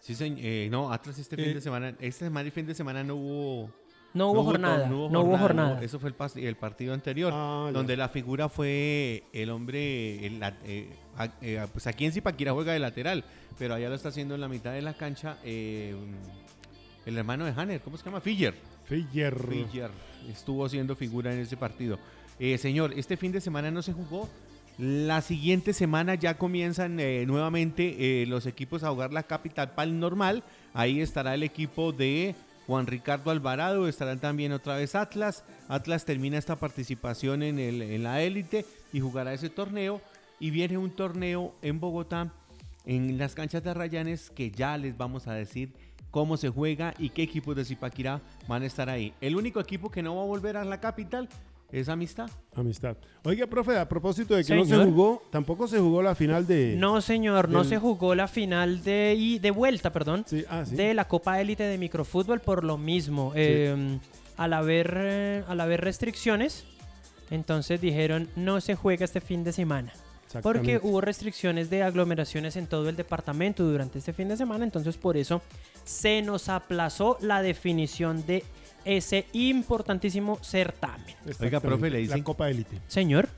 Sí, 0.00 0.14
señor. 0.14 0.38
Eh, 0.42 0.68
no, 0.70 0.92
Atlas 0.92 1.18
este 1.18 1.40
Eh, 1.40 1.44
fin 1.44 1.54
de 1.54 1.60
semana, 1.60 1.94
este 2.00 2.24
semana 2.26 2.48
y 2.48 2.50
fin 2.50 2.66
de 2.66 2.74
semana 2.74 3.04
no 3.04 3.14
hubo... 3.14 3.70
No 4.16 4.30
hubo 4.30 4.44
jornada. 4.44 4.88
No 4.88 5.20
hubo 5.20 5.38
jornada. 5.38 5.82
Eso 5.82 5.98
fue 6.00 6.08
el, 6.08 6.16
pas- 6.16 6.36
el 6.42 6.56
partido 6.56 6.94
anterior, 6.94 7.32
Ah, 7.34 7.64
ya. 7.66 7.72
donde 7.72 7.96
la 7.96 8.08
figura 8.08 8.48
fue 8.48 9.24
el 9.32 9.50
hombre, 9.50 10.26
el 10.26 10.40
eh, 10.64 10.88
a- 11.16 11.28
eh, 11.42 11.66
pues 11.72 11.86
aquí 11.86 12.04
en 12.06 12.12
Zipaquirá 12.12 12.52
juega 12.52 12.72
de 12.72 12.78
lateral, 12.78 13.24
pero 13.58 13.74
allá 13.74 13.88
lo 13.88 13.94
está 13.94 14.08
haciendo 14.08 14.34
en 14.34 14.40
la 14.40 14.48
mitad 14.48 14.72
de 14.72 14.82
la 14.82 14.94
cancha 14.94 15.38
eh, 15.44 15.94
el 17.04 17.16
hermano 17.16 17.44
de 17.44 17.52
Hanner, 17.56 17.80
¿cómo 17.80 17.96
se 17.96 18.04
llama? 18.04 18.20
Filler. 18.20 18.54
Filler. 18.86 19.34
Villar 19.46 19.90
estuvo 20.28 20.68
siendo 20.68 20.96
figura 20.96 21.32
en 21.32 21.40
ese 21.40 21.56
partido. 21.56 21.98
Eh, 22.38 22.58
señor, 22.58 22.92
este 22.96 23.16
fin 23.16 23.32
de 23.32 23.40
semana 23.40 23.70
no 23.70 23.82
se 23.82 23.92
jugó. 23.92 24.28
La 24.78 25.22
siguiente 25.22 25.72
semana 25.72 26.16
ya 26.16 26.36
comienzan 26.36 27.00
eh, 27.00 27.24
nuevamente 27.26 28.22
eh, 28.22 28.26
los 28.26 28.44
equipos 28.46 28.82
a 28.84 28.90
jugar 28.90 29.12
la 29.12 29.22
Capital 29.22 29.70
Pal 29.72 29.98
normal. 29.98 30.42
Ahí 30.74 31.00
estará 31.00 31.34
el 31.34 31.42
equipo 31.44 31.92
de 31.92 32.34
Juan 32.66 32.86
Ricardo 32.86 33.30
Alvarado, 33.30 33.88
estarán 33.88 34.18
también 34.18 34.52
otra 34.52 34.76
vez 34.76 34.94
Atlas. 34.94 35.44
Atlas 35.68 36.04
termina 36.04 36.38
esta 36.38 36.56
participación 36.56 37.42
en, 37.42 38.02
la 38.02 38.22
élite 38.22 38.64
y 38.92 39.00
jugará 39.00 39.32
ese 39.32 39.50
torneo. 39.50 40.00
y 40.38 40.50
viene 40.50 40.76
un 40.76 40.90
torneo 40.90 41.54
en 41.62 41.80
Bogotá, 41.80 42.30
en 42.84 43.16
las 43.16 43.34
canchas 43.34 43.64
de 43.64 43.70
Arrayanes, 43.70 44.30
que 44.30 44.50
ya 44.50 44.76
les 44.76 44.96
vamos 44.96 45.26
a 45.28 45.32
decir 45.32 45.72
cómo 46.10 46.36
se 46.36 46.50
juega 46.50 46.94
y 46.98 47.10
qué 47.10 47.22
equipos 47.22 47.56
de 47.56 47.64
Zipaquirá 47.64 48.20
van 48.46 48.62
a 48.62 48.66
estar 48.66 48.90
ahí. 48.90 49.14
El 49.20 49.36
único 49.36 49.60
equipo 49.60 49.90
que 49.90 50.02
no 50.02 50.16
va 50.16 50.22
a 50.22 50.26
volver 50.26 50.56
a 50.56 50.64
la 50.64 50.80
capital 50.80 51.28
es 51.72 51.88
Amistad. 51.88 52.30
Amistad. 52.54 52.96
Oiga, 53.24 53.46
profe, 53.46 53.76
a 53.76 53.88
propósito 53.88 54.34
de 54.34 54.44
que 54.44 54.54
no 54.54 54.64
se 54.64 54.76
jugó, 54.76 55.22
tampoco 55.30 55.66
se 55.66 55.78
jugó 55.78 56.02
la 56.02 56.14
final 56.14 56.46
de... 56.46 56.76
No, 56.76 57.00
señor, 57.00 57.48
no 57.48 57.64
se 57.64 57.78
jugó 57.78 58.14
la 58.14 58.28
final 58.28 58.82
de, 58.82 59.14
y 59.18 59.38
de 59.38 59.50
vuelta, 59.50 59.92
perdón, 59.92 60.24
Sí, 60.26 60.44
ah, 60.48 60.64
sí. 60.64 60.76
de 60.76 60.94
la 60.94 61.08
Copa 61.08 61.40
Élite 61.40 61.64
de 61.64 61.76
Microfútbol 61.78 62.40
por 62.40 62.64
lo 62.64 62.78
mismo. 62.78 63.32
Eh, 63.34 63.98
al, 64.36 64.52
haber, 64.52 64.94
eh, 64.96 65.44
al 65.48 65.60
haber 65.60 65.80
restricciones, 65.80 66.64
entonces 67.30 67.80
dijeron 67.80 68.28
no 68.36 68.60
se 68.60 68.74
juega 68.74 69.04
este 69.04 69.20
fin 69.20 69.44
de 69.44 69.52
semana. 69.52 69.92
Porque 70.42 70.80
hubo 70.82 71.00
restricciones 71.00 71.70
de 71.70 71.82
aglomeraciones 71.82 72.56
en 72.56 72.66
todo 72.66 72.88
el 72.88 72.96
departamento 72.96 73.64
durante 73.64 73.98
este 73.98 74.12
fin 74.12 74.28
de 74.28 74.36
semana, 74.36 74.64
entonces 74.64 74.96
por 74.96 75.16
eso 75.16 75.40
se 75.84 76.20
nos 76.20 76.48
aplazó 76.48 77.16
la 77.20 77.42
definición 77.42 78.26
de 78.26 78.44
ese 78.86 79.26
importantísimo 79.32 80.38
certamen. 80.42 81.14
Exactamente, 81.26 81.60
profe, 81.60 81.90
le 81.90 81.98
La 81.98 82.14
dicen- 82.14 82.22
Copa 82.22 82.48
Élite. 82.50 82.78
Señor, 82.88 83.28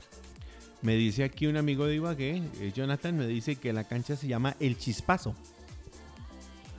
Me 0.81 0.95
dice 0.95 1.25
aquí 1.25 1.45
un 1.45 1.57
amigo 1.57 1.85
de 1.85 1.95
Ibagué, 1.95 2.41
eh, 2.61 2.71
Jonathan, 2.73 3.13
me 3.17 3.27
dice 3.27 3.57
que 3.57 3.73
la 3.73 3.83
cancha 3.83 4.15
se 4.15 4.27
llama 4.29 4.55
El 4.61 4.77
Chispazo. 4.77 5.35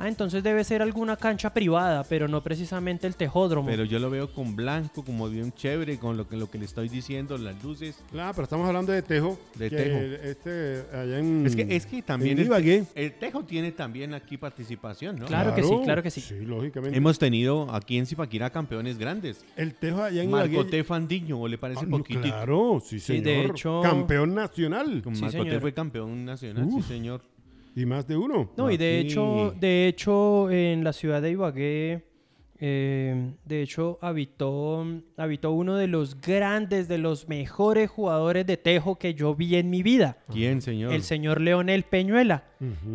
Ah, 0.01 0.09
entonces 0.09 0.43
debe 0.43 0.65
ser 0.65 0.83
alguna 0.83 1.17
cancha 1.17 1.53
privada, 1.53 2.05
pero 2.09 2.27
no 2.29 2.43
precisamente 2.43 3.07
el 3.07 3.15
tejódromo. 3.17 3.69
Pero 3.69 3.85
yo 3.85 3.99
lo 3.99 4.11
veo 4.11 4.33
con 4.33 4.57
blanco, 4.57 5.05
como 5.05 5.29
bien 5.29 5.53
chévere, 5.53 5.99
con 5.99 6.17
lo 6.17 6.27
que, 6.29 6.37
lo 6.37 6.51
que 6.51 6.59
le 6.59 6.65
estoy 6.65 6.89
diciendo, 6.89 7.37
las 7.39 7.63
luces. 7.63 8.03
Claro, 8.11 8.33
pero 8.35 8.45
estamos 8.45 8.67
hablando 8.67 8.93
de 8.93 9.03
Tejo. 9.03 9.39
De 9.55 9.71
que 9.71 9.77
Tejo. 9.77 9.99
Este, 10.25 10.83
allá 10.93 11.19
en... 11.19 11.47
Es 11.47 11.57
que, 11.57 11.77
es 11.77 11.87
que 11.87 12.03
también 12.03 12.33
en 12.33 12.39
el, 12.41 12.47
Ibagué. 12.47 12.85
el 12.95 13.13
Tejo 13.13 13.45
tiene 13.45 13.73
también 13.73 14.15
aquí 14.15 14.37
participación, 14.37 15.19
¿no? 15.19 15.27
Claro 15.27 15.55
que 15.55 15.63
sí, 15.63 15.75
claro 15.85 16.03
que 16.03 16.11
sí. 16.11 16.21
Sí, 16.21 16.41
lógicamente. 16.45 16.97
Hemos 16.97 17.19
tenido 17.19 17.71
aquí 17.73 17.99
en 17.99 18.07
Zipaquirá 18.07 18.51
campeones 18.51 18.99
grandes. 18.99 19.45
El 19.57 19.75
Tejo 19.75 20.03
allá 20.03 20.23
en 20.23 20.31
Marco 20.31 20.53
Ibagué. 20.55 20.71
T. 20.71 20.85
Fandiño, 20.85 21.39
¿o 21.41 21.47
le 21.49 21.59
parece 21.59 21.81
Ah? 21.91 22.03
Claro, 22.23 22.81
sí, 22.85 22.99
Sí, 23.01 23.07
señor. 23.19 23.25
de 23.25 23.45
hecho- 23.47 23.81
Campeón 23.83 24.35
nacional. 24.35 25.03
Sí, 25.13 25.21
Marco 25.21 25.45
T 25.45 25.61
fue 25.61 25.73
campeón 25.75 26.25
nacional, 26.25 26.65
Uf. 26.65 26.87
sí, 26.87 26.95
señor. 26.95 27.21
Y 27.75 27.87
más 27.87 28.07
de 28.07 28.17
uno. 28.17 28.51
No, 28.57 28.71
y 28.71 28.77
de 28.77 28.99
Aquí. 28.99 29.09
hecho, 29.09 29.55
de 29.59 29.89
hecho, 29.89 30.51
en 30.51 30.85
la 30.85 30.93
ciudad 30.93 31.23
de 31.23 31.31
Ibagué, 31.31 32.05
eh, 32.63 33.33
de 33.47 33.63
hecho, 33.63 33.99
habitó, 34.03 34.85
habitó 35.17 35.51
uno 35.53 35.77
de 35.77 35.87
los 35.87 36.21
grandes, 36.21 36.89
de 36.89 36.99
los 36.99 37.27
mejores 37.27 37.89
jugadores 37.89 38.47
de 38.47 38.59
tejo 38.59 38.99
que 38.99 39.15
yo 39.15 39.35
vi 39.35 39.57
en 39.57 39.71
mi 39.71 39.83
vida. 39.83 40.19
¿Quién, 40.31 40.61
señor? 40.61 40.93
El 40.93 41.03
señor 41.03 41.41
Leonel 41.41 41.85
Peñuela. 41.85 42.45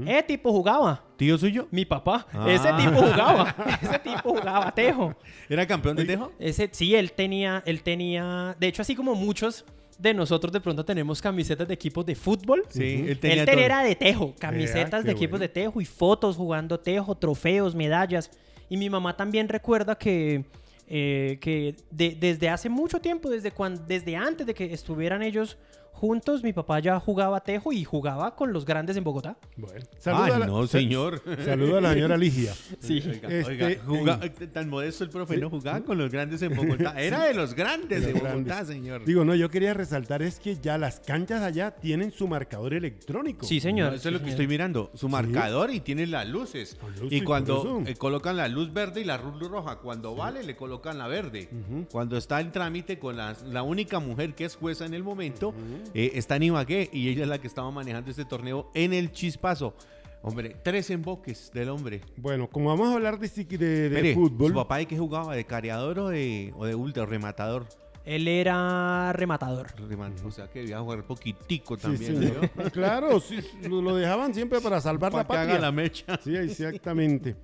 Ese 0.05 0.21
tipo 0.23 0.51
jugaba. 0.51 1.03
¿Tío 1.17 1.37
suyo? 1.39 1.67
Mi 1.71 1.83
papá. 1.85 2.27
Ah. 2.31 2.45
Ese 2.47 2.71
tipo 2.73 3.01
jugaba. 3.01 3.55
Ese 3.81 3.99
tipo 3.99 4.29
jugaba 4.35 4.71
tejo. 4.71 5.15
¿Era 5.49 5.65
campeón 5.65 5.95
de 5.95 6.05
Tejo? 6.05 6.31
Ese, 6.37 6.69
sí, 6.71 6.93
él 6.93 7.13
tenía, 7.13 7.63
él 7.65 7.81
tenía, 7.81 8.55
de 8.59 8.67
hecho, 8.67 8.83
así 8.83 8.95
como 8.95 9.15
muchos 9.15 9.65
de 9.97 10.13
nosotros 10.13 10.51
de 10.51 10.59
pronto 10.61 10.83
tenemos 10.83 11.21
camisetas 11.21 11.67
de 11.67 11.73
equipos 11.73 12.05
de 12.05 12.15
fútbol. 12.15 12.63
Sí, 12.69 12.81
él 13.03 13.09
Él 13.09 13.19
tenía 13.19 13.65
era 13.65 13.83
de 13.83 13.95
tejo, 13.95 14.33
camisetas 14.39 15.03
de 15.03 15.11
equipos 15.11 15.31
bueno. 15.39 15.41
de 15.43 15.49
tejo 15.49 15.81
y 15.81 15.85
fotos 15.85 16.35
jugando 16.35 16.79
tejo, 16.79 17.15
trofeos, 17.15 17.73
medallas. 17.75 18.29
Y 18.69 18.77
mi 18.77 18.89
mamá 18.89 19.15
también 19.15 19.47
recuerda 19.47 19.95
que, 19.97 20.45
eh, 20.87 21.37
que 21.41 21.75
de- 21.91 22.15
desde 22.19 22.49
hace 22.49 22.67
mucho 22.69 22.99
tiempo, 22.99 23.29
desde, 23.29 23.51
cuan- 23.51 23.85
desde 23.87 24.15
antes 24.15 24.45
de 24.47 24.53
que 24.53 24.73
estuvieran 24.73 25.21
ellos 25.21 25.57
juntos, 25.95 26.43
mi 26.43 26.53
papá 26.53 26.79
ya 26.79 26.99
jugaba 26.99 27.41
tejo 27.41 27.71
y 27.71 27.83
jugaba 27.83 28.35
con 28.35 28.51
los 28.53 28.65
grandes 28.65 28.95
en 28.97 29.03
Bogotá. 29.03 29.37
Bueno, 29.57 29.85
saluda 29.97 30.35
a 30.35 30.39
la- 30.39 30.45
no, 30.47 30.67
señor. 30.67 31.21
Saluda 31.43 31.77
a 31.77 31.81
la 31.81 31.93
señora 31.93 32.17
Ligia. 32.17 32.53
Sí. 32.79 33.01
Oiga, 33.05 33.29
Este, 33.29 33.51
oiga, 33.51 33.69
juga- 33.85 34.19
en- 34.21 34.51
tan 34.51 34.69
modesto 34.69 35.03
el 35.03 35.09
profe, 35.09 35.37
no 35.37 35.49
jugaba 35.49 35.81
con 35.81 35.97
los 35.97 36.11
grandes 36.11 36.41
en 36.41 36.55
Bogotá. 36.55 36.93
Era 37.01 37.23
de 37.25 37.33
los 37.33 37.53
grandes 37.53 38.05
de 38.05 38.11
Los 38.13 38.21
Bogotá, 38.21 38.41
grandes. 38.43 38.67
señor. 38.67 39.05
Digo, 39.05 39.23
no, 39.25 39.33
yo 39.35 39.49
quería 39.49 39.73
resaltar 39.73 40.21
es 40.21 40.39
que 40.39 40.57
ya 40.57 40.77
las 40.77 40.99
canchas 40.99 41.41
allá 41.41 41.71
tienen 41.71 42.11
su 42.11 42.27
marcador 42.27 42.73
electrónico. 42.73 43.45
Sí, 43.45 43.59
señor. 43.59 43.89
No, 43.91 43.95
eso 43.95 44.09
es 44.09 44.13
lo 44.13 44.19
que 44.19 44.25
señor. 44.25 44.31
estoy 44.31 44.47
mirando. 44.47 44.91
Su 44.93 45.09
marcador 45.09 45.71
y 45.71 45.79
tiene 45.79 46.05
las 46.07 46.27
luces. 46.27 46.77
Y 47.09 47.21
cuando 47.21 47.81
eh, 47.85 47.95
colocan 47.95 48.37
la 48.37 48.47
luz 48.47 48.73
verde 48.73 49.01
y 49.01 49.03
la 49.05 49.17
luz 49.17 49.39
roja, 49.49 49.77
cuando 49.77 50.15
vale, 50.15 50.43
le 50.43 50.55
colocan 50.55 50.97
la 50.97 51.07
verde. 51.07 51.49
Cuando 51.91 52.17
está 52.17 52.41
en 52.41 52.51
trámite 52.51 52.99
con 52.99 53.15
la, 53.17 53.35
la 53.49 53.63
única 53.63 53.99
mujer 53.99 54.33
que 54.35 54.45
es 54.45 54.55
jueza 54.55 54.85
en 54.85 54.93
el 54.93 55.03
momento, 55.03 55.53
eh, 55.93 56.11
está 56.15 56.35
en 56.37 56.43
Ibagué 56.43 56.89
y 56.91 57.09
ella 57.09 57.23
es 57.23 57.29
la 57.29 57.39
que 57.39 57.47
estaba 57.47 57.69
manejando 57.71 58.09
este 58.11 58.25
torneo 58.25 58.69
en 58.73 58.93
el 58.93 59.11
chispazo. 59.11 59.75
Hombre, 60.21 60.55
tres 60.63 60.89
emboques 60.89 61.51
del 61.53 61.69
hombre. 61.69 62.01
Bueno, 62.17 62.49
como 62.49 62.69
vamos 62.69 62.87
a 62.89 62.93
hablar 62.95 63.19
de, 63.19 63.27
de, 63.27 64.13
fútbol, 64.15 64.49
¿Su 64.49 64.55
papá 64.55 64.77
de 64.77 64.87
qué 64.87 64.97
jugaba? 64.97 65.35
¿De 65.35 65.45
careador 65.45 65.99
o 65.99 66.07
de, 66.09 66.51
o 66.57 66.65
de 66.65 66.73
ultra 66.73 67.05
rematador? 67.05 67.67
Él 68.05 68.27
era 68.27 69.13
rematador. 69.13 69.67
Rema- 69.87 70.11
O 70.25 70.31
sea 70.31 70.47
que 70.47 70.59
debía 70.59 70.79
jugar 70.79 71.03
poquitico 71.05 71.75
sí, 71.75 71.81
también. 71.83 72.31
claro, 72.71 73.19
sí, 73.19 73.39
lo, 73.67 73.95
dejaban 73.95 74.33
siempre 74.33 74.61
para 74.61 74.79
salvar 74.81 75.13
la 75.13 75.25
Para 75.27 75.27
que 75.27 75.43
haga 75.43 75.51
patria. 75.53 75.61
la 75.61 75.71
mecha. 75.71 76.19
Sí, 76.23 76.35
exactamente. 76.35 77.35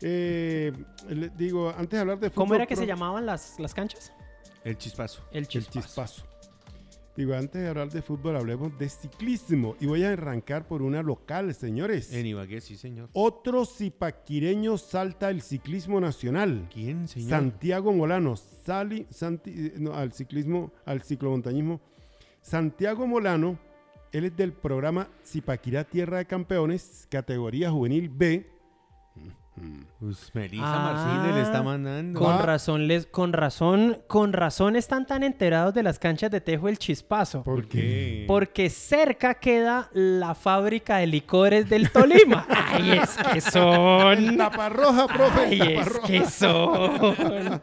Eh, 0.00 0.72
le 1.08 1.28
digo, 1.30 1.70
antes 1.70 1.90
de 1.90 1.98
hablar 1.98 2.18
de 2.20 2.30
fútbol... 2.30 2.44
¿Cómo 2.44 2.54
era 2.54 2.66
que 2.66 2.74
pro- 2.74 2.82
se 2.82 2.86
llamaban 2.86 3.26
las, 3.26 3.58
las 3.58 3.74
canchas? 3.74 4.12
El 4.64 4.76
chispazo. 4.78 5.22
El 5.32 5.38
El 5.38 5.48
chispazo. 5.48 6.24
Digo, 7.18 7.34
antes 7.34 7.60
de 7.60 7.66
hablar 7.66 7.90
de 7.90 8.00
fútbol, 8.00 8.36
hablemos 8.36 8.78
de 8.78 8.88
ciclismo. 8.88 9.74
Y 9.80 9.86
voy 9.86 10.04
a 10.04 10.12
arrancar 10.12 10.68
por 10.68 10.82
una 10.82 11.02
local, 11.02 11.52
señores. 11.52 12.12
En 12.12 12.26
Ibagué, 12.26 12.60
sí, 12.60 12.76
señor. 12.76 13.08
Otro 13.12 13.64
zipaquireño 13.66 14.78
salta 14.78 15.28
el 15.28 15.42
ciclismo 15.42 16.00
nacional. 16.00 16.68
¿Quién, 16.72 17.08
señor? 17.08 17.30
Santiago 17.30 17.92
Molano, 17.92 18.36
sali, 18.36 19.04
Santi- 19.10 19.50
eh, 19.50 19.72
no, 19.80 19.94
al 19.94 20.12
ciclismo, 20.12 20.70
al 20.84 21.02
ciclomontañismo. 21.02 21.80
Santiago 22.40 23.04
Molano, 23.08 23.58
él 24.12 24.26
es 24.26 24.36
del 24.36 24.52
programa 24.52 25.08
Zipaquirá 25.26 25.82
Tierra 25.82 26.18
de 26.18 26.26
Campeones, 26.26 27.08
categoría 27.10 27.72
juvenil 27.72 28.10
B. 28.10 28.46
Pues 30.00 30.30
Melissa 30.34 30.64
Ah, 30.64 30.92
Marcínez 30.92 31.34
le 31.36 31.42
está 31.42 31.62
mandando. 31.62 32.20
Con 32.20 32.32
Ah. 32.34 32.42
razón, 32.42 32.86
les, 32.86 33.06
con 33.06 33.32
razón, 33.32 33.98
con 34.06 34.32
razón 34.32 34.76
están 34.76 35.06
tan 35.06 35.22
enterados 35.22 35.74
de 35.74 35.82
las 35.82 35.98
canchas 35.98 36.30
de 36.30 36.40
Tejo 36.40 36.68
el 36.68 36.78
Chispazo. 36.78 37.42
¿Por 37.42 37.66
qué? 37.68 38.24
Porque 38.28 38.70
cerca 38.70 39.34
queda 39.34 39.90
la 39.92 40.34
fábrica 40.34 40.98
de 40.98 41.06
licores 41.08 41.68
del 41.68 41.90
Tolima. 41.90 42.46
Ay, 42.72 42.92
es 43.02 43.16
que 43.32 43.40
son. 43.40 44.36
Taparroja, 44.36 45.06
profe. 45.08 45.40
Ay, 45.50 45.60
es 45.78 45.98
que 46.06 46.24
son. 46.26 47.60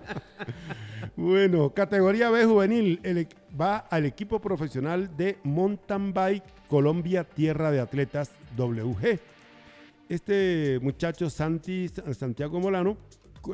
Bueno, 1.15 1.69
categoría 1.73 2.29
B 2.29 2.45
juvenil 2.45 2.99
el 3.03 3.19
e- 3.19 3.27
va 3.60 3.77
al 3.77 4.05
equipo 4.05 4.41
profesional 4.41 5.15
de 5.15 5.38
Mountain 5.43 6.13
Bike 6.13 6.43
Colombia 6.67 7.23
Tierra 7.23 7.71
de 7.71 7.79
Atletas 7.79 8.31
WG. 8.58 9.19
Este 10.10 10.80
muchacho 10.82 11.30
Santi, 11.30 11.88
Santiago 12.18 12.60
Molano 12.60 12.98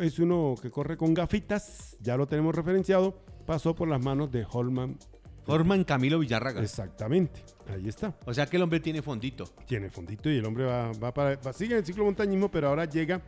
es 0.01 0.19
uno 0.19 0.55
que 0.61 0.69
corre 0.69 0.97
con 0.97 1.13
gafitas, 1.13 1.97
ya 2.01 2.15
lo 2.17 2.27
tenemos 2.27 2.55
referenciado, 2.55 3.23
pasó 3.45 3.73
por 3.75 3.87
las 3.87 4.03
manos 4.03 4.31
de 4.31 4.45
Holman. 4.49 4.97
Forman 5.45 5.83
Camilo 5.83 6.19
Villarraga. 6.19 6.61
Exactamente, 6.61 7.43
ahí 7.73 7.87
está. 7.89 8.15
O 8.25 8.33
sea 8.33 8.45
que 8.45 8.57
el 8.57 8.63
hombre 8.63 8.79
tiene 8.79 9.01
fondito. 9.01 9.45
Tiene 9.65 9.89
fondito 9.89 10.29
y 10.29 10.37
el 10.37 10.45
hombre 10.45 10.65
va, 10.65 10.91
va 10.93 11.13
para, 11.13 11.35
va- 11.37 11.51
sigue 11.51 11.73
en 11.73 11.79
el 11.79 11.85
ciclo 11.85 12.05
montañismo, 12.05 12.49
pero 12.51 12.67
ahora 12.69 12.85
llega, 12.85 13.21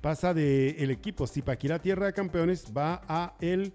pasa 0.00 0.34
del 0.34 0.74
el 0.78 0.90
equipo 0.90 1.26
Zipaquirá 1.26 1.78
Tierra 1.78 2.06
de 2.06 2.12
Campeones, 2.12 2.66
va 2.76 3.00
a 3.06 3.34
el 3.40 3.72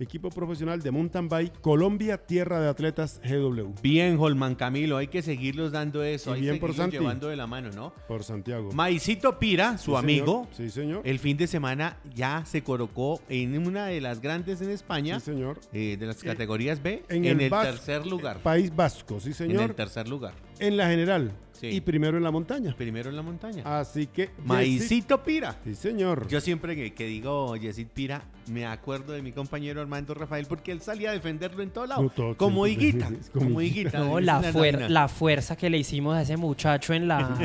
equipo 0.00 0.30
profesional 0.30 0.80
de 0.80 0.90
mountain 0.90 1.28
bike 1.28 1.60
Colombia 1.60 2.18
Tierra 2.18 2.60
de 2.60 2.68
Atletas 2.68 3.20
GW 3.24 3.72
Bien, 3.82 4.16
Holman 4.18 4.54
Camilo, 4.54 4.96
hay 4.96 5.08
que 5.08 5.22
seguirlos 5.22 5.72
dando 5.72 6.02
eso. 6.02 6.32
Y 6.32 6.34
hay 6.34 6.40
bien 6.42 6.58
por 6.60 6.74
Santi. 6.74 6.98
llevando 6.98 7.28
de 7.28 7.36
la 7.36 7.46
mano, 7.46 7.70
¿no? 7.70 7.92
por 8.06 8.22
Santiago. 8.24 8.70
Maicito 8.72 9.38
Pira, 9.38 9.78
su 9.78 9.92
Sí, 9.92 9.96
amigo, 9.96 10.48
señor. 10.52 10.70
Sí, 10.70 10.70
señor. 10.80 11.00
el 11.04 11.18
fin 11.18 11.36
de 11.36 11.46
semana 11.46 11.96
ya 12.14 12.44
se 12.46 12.62
colocó 12.62 13.20
en 13.28 13.66
una 13.66 13.86
de 13.86 14.00
las 14.00 14.20
grandes 14.20 14.60
en 14.60 14.70
España, 14.70 15.18
Sí, 15.20 15.26
señor. 15.32 15.58
eh, 15.72 15.96
de 15.98 16.06
las 16.06 16.22
categorías 16.22 16.82
B, 16.82 17.02
En 17.08 17.24
en, 17.24 17.40
el 17.40 17.42
el, 17.42 17.50
tercer 17.50 18.06
lugar. 18.06 18.38
País 18.38 18.74
Vasco, 18.74 19.20
sí, 19.20 19.28
En 19.28 19.34
señor. 19.34 19.62
el 19.70 19.74
tercer 19.74 20.08
lugar. 20.08 20.34
En 20.60 20.76
la 20.76 20.88
general, 20.88 21.32
Sí. 21.52 21.66
y 21.70 21.80
primero 21.80 22.16
en 22.16 22.22
la 22.22 22.30
montaña. 22.30 22.72
Primero 22.76 23.10
en 23.10 23.16
la 23.16 23.22
montaña. 23.22 23.62
Así 23.80 24.06
que... 24.06 24.30
Maicito 24.44 25.24
Pira. 25.24 25.56
Sí, 25.64 25.74
señor. 25.74 26.28
Yo 26.28 26.40
siempre 26.40 26.76
que, 26.76 26.94
que 26.94 27.04
digo 27.06 27.56
Yesid 27.56 27.88
Pira, 27.88 28.22
me 28.46 28.64
acuerdo 28.64 29.12
de 29.12 29.22
mi 29.22 29.32
compañero 29.32 29.80
Armando 29.80 30.14
Rafael 30.14 30.46
porque 30.46 30.70
él 30.70 30.80
salía 30.80 31.10
a 31.10 31.14
defenderlo 31.14 31.60
en 31.64 31.70
todo 31.70 31.86
lado. 31.86 32.02
No, 32.02 32.10
todo 32.10 32.36
como 32.36 32.64
higuita. 32.68 33.06
Como 33.32 33.46
como 33.46 33.60
higuita. 33.60 33.80
higuita. 33.80 33.98
No, 33.98 34.20
la, 34.20 34.40
fuer- 34.52 34.88
la 34.88 35.08
fuerza 35.08 35.56
que 35.56 35.68
le 35.68 35.78
hicimos 35.78 36.16
a 36.16 36.22
ese 36.22 36.36
muchacho 36.36 36.94
en 36.94 37.08
la, 37.08 37.36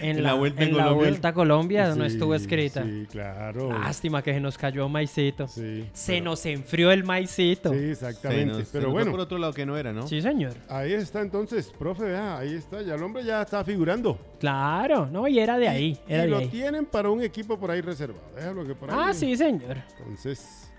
en 0.00 0.22
la, 0.24 0.34
vuelta 0.34 0.62
en 0.64 0.70
en 0.70 0.76
la 0.76 0.82
Colombia. 0.82 1.08
vuelta 1.08 1.28
a 1.28 1.32
Colombia 1.32 1.94
no 1.94 2.04
Sí, 2.08 2.14
estuvo 2.14 2.34
escrita. 2.34 2.82
Sí, 2.84 3.06
claro. 3.08 3.70
Lástima 3.70 4.20
que 4.20 4.34
se 4.34 4.40
nos 4.40 4.58
cayó 4.58 4.88
maicito. 4.88 5.46
Sí, 5.46 5.84
Se 5.92 6.14
pero- 6.14 6.24
nos 6.24 6.44
enfrió 6.44 6.90
el 6.90 7.04
maicito. 7.04 7.72
Sí, 7.72 7.78
Sí, 7.78 7.84
exactamente. 7.90 8.52
Se 8.54 8.58
nos- 8.58 8.68
se 8.68 8.78
pero 8.80 8.90
bueno, 8.90 9.12
por 9.12 9.20
otro 9.20 9.38
lado 9.38 9.52
que 9.52 9.64
no 9.64 9.76
era, 9.78 9.92
¿no? 9.92 10.08
señor. 10.08 10.54
ahí 10.68 10.92
está 10.92 11.20
entonces, 11.20 11.72
profe, 11.78 12.02
vea, 12.02 12.27
ahí 12.36 12.54
está, 12.54 12.82
ya 12.82 12.94
el 12.94 13.02
hombre 13.02 13.24
ya 13.24 13.40
está 13.42 13.64
figurando. 13.64 14.18
Claro, 14.38 15.06
no, 15.06 15.26
y 15.26 15.38
era 15.38 15.56
de 15.56 15.68
ahí. 15.68 15.98
Y 16.06 16.12
Era 16.12 16.22
de 16.24 16.28
lo 16.28 16.38
ahí. 16.38 16.48
tienen 16.48 16.84
para 16.84 17.08
un 17.10 17.22
equipo 17.22 17.58
por 17.58 17.70
ahí 17.70 17.80
reservado. 17.80 18.22
Déjalo 18.36 18.66
que 18.66 18.74
por 18.74 18.90
ahí. 18.90 18.96
Ah, 19.00 19.14
sí, 19.14 19.36
señor. 19.36 19.78
Entonces, 19.98 20.70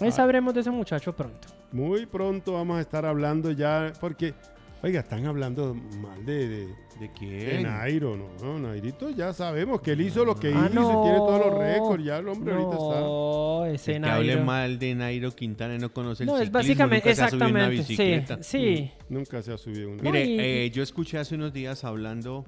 Ahí 0.00 0.08
Ah. 0.08 0.12
sabremos 0.12 0.52
de 0.54 0.60
ese 0.60 0.70
muchacho 0.70 1.14
pronto. 1.14 1.46
muy 1.72 2.04
pronto 2.06 2.54
vamos 2.54 2.78
a 2.78 2.80
estar 2.80 3.04
hablando 3.06 3.52
ya, 3.52 3.92
porque, 4.00 4.34
oiga, 4.82 5.00
están 5.00 5.26
hablando 5.26 5.74
mal 5.74 6.24
de, 6.24 6.48
de, 6.48 6.66
¿De 6.66 6.74
de 7.00 7.12
quién? 7.12 7.62
Nairo, 7.64 8.16
¿no? 8.16 8.28
No, 8.42 8.58
Nairito 8.58 9.10
ya 9.10 9.32
sabemos 9.32 9.80
que 9.80 9.92
él 9.92 10.02
hizo 10.02 10.24
lo 10.24 10.34
que 10.34 10.48
Ah, 10.54 10.68
hizo, 10.70 10.80
no. 10.80 11.02
tiene 11.02 11.16
todos 11.18 11.46
los 11.46 11.58
récords, 11.58 12.04
ya 12.04 12.18
el 12.18 12.28
hombre 12.28 12.54
ahorita 12.54 12.76
está. 12.76 13.00
No, 13.00 13.64
ese 13.66 13.96
El 13.96 14.02
que 14.02 14.08
hable 14.08 14.26
Nairo. 14.34 14.44
mal 14.44 14.78
de 14.78 14.94
Nairo 14.94 15.30
Quintana 15.34 15.74
y 15.74 15.78
no 15.78 15.92
conoce 15.92 16.22
el 16.24 16.26
No, 16.28 16.38
es 16.38 16.50
básicamente, 16.50 17.08
nunca 17.10 17.14
se 17.16 17.22
ha 17.24 17.30
subido 17.30 17.48
una 17.48 17.58
exactamente. 17.68 17.82
Sí, 17.84 17.92
bicicleta. 18.02 18.42
sí. 18.42 18.90
Nunca 19.08 19.42
se 19.42 19.52
ha 19.52 19.58
subido 19.58 19.90
una. 19.90 20.02
Mire, 20.02 20.64
eh, 20.66 20.70
yo 20.70 20.82
escuché 20.82 21.18
hace 21.18 21.34
unos 21.34 21.52
días 21.52 21.84
hablando 21.84 22.44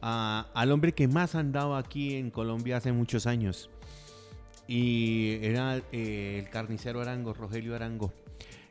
a- 0.00 0.48
al 0.54 0.72
hombre 0.72 0.92
que 0.92 1.06
más 1.08 1.34
andaba 1.34 1.78
aquí 1.78 2.14
en 2.16 2.30
Colombia 2.30 2.78
hace 2.78 2.92
muchos 2.92 3.26
años. 3.26 3.68
Y 4.68 5.38
era 5.42 5.82
eh, 5.92 6.38
el 6.42 6.48
carnicero 6.50 7.00
Arango, 7.02 7.34
Rogelio 7.34 7.74
Arango. 7.74 8.12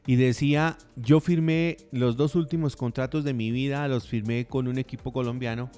Y 0.06 0.16
decía, 0.16 0.78
yo 0.96 1.20
firmé 1.20 1.78
los 1.92 2.18
dos 2.18 2.36
últimos 2.36 2.76
contratos 2.76 3.24
de 3.24 3.34
mi 3.34 3.52
vida, 3.52 3.88
los 3.88 4.08
firmé 4.08 4.46
con 4.46 4.68
un 4.68 4.78
equipo 4.78 5.14
colombiano. 5.14 5.70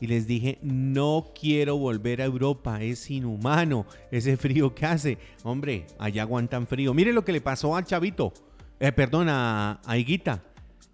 Y 0.00 0.06
les 0.06 0.26
dije, 0.26 0.58
no 0.62 1.32
quiero 1.38 1.76
volver 1.76 2.20
a 2.20 2.24
Europa, 2.24 2.82
es 2.82 3.10
inhumano 3.10 3.86
ese 4.10 4.36
frío 4.38 4.74
que 4.74 4.86
hace. 4.86 5.18
Hombre, 5.42 5.86
allá 5.98 6.22
aguantan 6.22 6.66
frío. 6.66 6.94
Mire 6.94 7.12
lo 7.12 7.24
que 7.24 7.32
le 7.32 7.40
pasó 7.40 7.76
al 7.76 7.84
chavito, 7.84 8.32
eh, 8.78 8.92
perdón, 8.92 9.28
a, 9.28 9.80
a 9.84 9.98
Higuita. 9.98 10.42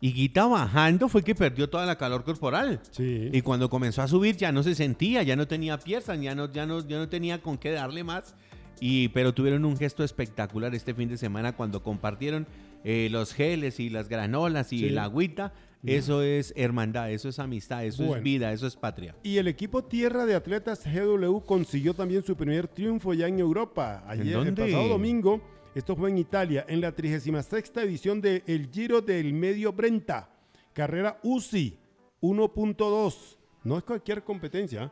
Higuita 0.03 0.47
bajando 0.47 1.11
fue 1.11 1.22
que 1.22 1.35
perdió 1.35 1.68
toda 1.68 1.85
la 1.85 1.97
calor 1.97 2.24
corporal. 2.24 2.81
Sí. 2.91 3.28
Y 3.33 3.43
cuando 3.43 3.68
comenzó 3.68 4.01
a 4.01 4.09
subir 4.09 4.37
ya 4.37 4.51
no 4.51 4.62
se 4.62 4.74
sentía, 4.74 5.22
ya 5.22 5.37
no 5.37 5.47
tenía 5.47 5.78
piernas, 5.78 6.18
ya 6.20 6.35
no, 6.35 6.51
ya 6.51 6.64
no, 6.64 6.87
ya 6.87 6.97
no 6.97 7.09
tenía 7.11 7.43
con 7.43 7.59
qué 7.59 7.70
darle 7.70 8.03
más. 8.03 8.35
Y, 8.81 9.09
pero 9.09 9.35
tuvieron 9.35 9.66
un 9.66 9.76
gesto 9.76 10.03
espectacular 10.03 10.74
este 10.74 10.95
fin 10.95 11.11
de 11.11 11.18
semana 11.18 11.55
cuando 11.55 11.83
compartieron 11.83 12.47
eh, 12.85 13.09
los 13.11 13.33
geles 13.35 13.81
y 13.81 13.91
las 13.91 14.09
granolas 14.09 14.72
y 14.72 14.78
Sí. 14.78 14.89
la 14.91 15.05
agüita. 15.05 15.53
Eso 15.83 16.22
es 16.22 16.53
hermandad, 16.57 17.11
eso 17.11 17.31
es 17.31 17.39
amistad, 17.39 17.87
eso 17.87 18.03
Bueno. 18.05 18.16
es 18.18 18.22
vida, 18.22 18.53
eso 18.53 18.66
es 18.66 18.76
patria. 18.76 19.14
Y 19.22 19.39
el 19.39 19.49
equipo 19.49 19.83
Tierra 19.83 20.26
de 20.26 20.35
Atletas 20.35 20.85
GW 20.85 21.39
consiguió 21.47 21.95
también 21.95 22.22
su 22.22 22.37
primer 22.37 22.68
triunfo 22.68 23.14
ya 23.14 23.28
en 23.28 23.39
Europa. 23.39 24.05
Ayer, 24.07 24.37
el 24.47 24.53
pasado 24.53 24.89
domingo, 24.89 25.41
esto 25.74 25.97
fue 25.97 26.11
en 26.11 26.18
Italia, 26.18 26.66
en 26.68 26.83
la 26.83 26.93
36 26.93 27.72
edición 27.76 28.20
del 28.20 28.68
Giro 28.70 29.01
del 29.01 29.33
Medio 29.33 29.72
Brenta. 29.72 30.28
Carrera 30.74 31.18
UCI 31.22 31.78
1.2. 32.20 33.37
No 33.64 33.76
es 33.78 33.85
cualquier 33.85 34.22
competencia, 34.22 34.85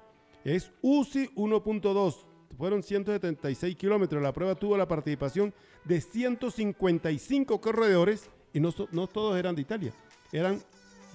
¿eh? 0.44 0.56
es 0.56 0.72
UCI 0.82 1.28
1.2. 1.36 2.14
Fueron 2.58 2.82
176 2.82 3.76
kilómetros. 3.76 4.20
La 4.20 4.32
prueba 4.32 4.56
tuvo 4.56 4.76
la 4.76 4.88
participación 4.88 5.54
de 5.84 6.00
155 6.00 7.60
corredores 7.60 8.28
y 8.52 8.60
no, 8.60 8.74
no 8.90 9.06
todos 9.06 9.38
eran 9.38 9.54
de 9.54 9.62
Italia. 9.62 9.92
Eran 10.32 10.60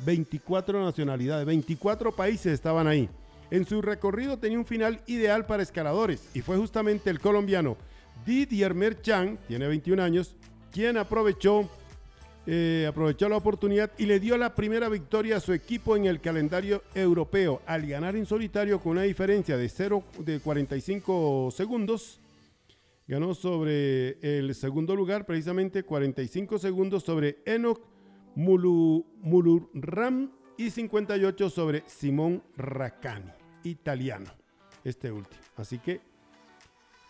24 0.05 0.83
nacionalidades, 0.83 1.45
24 1.45 2.13
países 2.13 2.53
estaban 2.53 2.87
ahí. 2.87 3.09
En 3.51 3.65
su 3.65 3.81
recorrido 3.81 4.39
tenía 4.39 4.57
un 4.57 4.65
final 4.65 5.01
ideal 5.05 5.45
para 5.45 5.61
escaladores 5.61 6.29
y 6.33 6.41
fue 6.41 6.57
justamente 6.57 7.09
el 7.09 7.19
colombiano 7.19 7.77
Didier 8.25 8.73
Merchan, 8.73 9.37
tiene 9.47 9.67
21 9.67 10.01
años, 10.01 10.35
quien 10.71 10.97
aprovechó, 10.97 11.69
eh, 12.45 12.85
aprovechó 12.89 13.29
la 13.29 13.37
oportunidad 13.37 13.91
y 13.97 14.05
le 14.05 14.19
dio 14.19 14.37
la 14.37 14.53
primera 14.53 14.89
victoria 14.89 15.37
a 15.37 15.39
su 15.39 15.53
equipo 15.53 15.95
en 15.95 16.05
el 16.05 16.19
calendario 16.19 16.83
europeo 16.93 17.61
al 17.65 17.87
ganar 17.87 18.15
en 18.17 18.25
solitario 18.25 18.79
con 18.79 18.93
una 18.93 19.03
diferencia 19.03 19.55
de 19.55 19.69
0 19.69 20.03
de 20.19 20.39
45 20.39 21.51
segundos. 21.51 22.19
Ganó 23.07 23.33
sobre 23.33 24.17
el 24.21 24.53
segundo 24.55 24.95
lugar, 24.95 25.25
precisamente 25.25 25.83
45 25.83 26.57
segundos 26.57 27.03
sobre 27.03 27.39
Enoch 27.45 27.81
Mulu, 28.35 29.05
Muluram 29.21 30.31
y 30.57 30.69
58 30.69 31.49
sobre 31.49 31.83
Simón 31.87 32.43
Raccani, 32.57 33.31
italiano, 33.63 34.31
este 34.83 35.11
último. 35.11 35.41
Así 35.55 35.79
que 35.79 36.01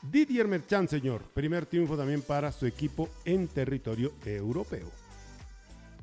Didier 0.02 0.48
Merchan, 0.48 0.88
señor, 0.88 1.22
primer 1.34 1.66
triunfo 1.66 1.96
también 1.96 2.22
para 2.22 2.52
su 2.52 2.66
equipo 2.66 3.10
en 3.24 3.48
territorio 3.48 4.12
europeo. 4.26 5.03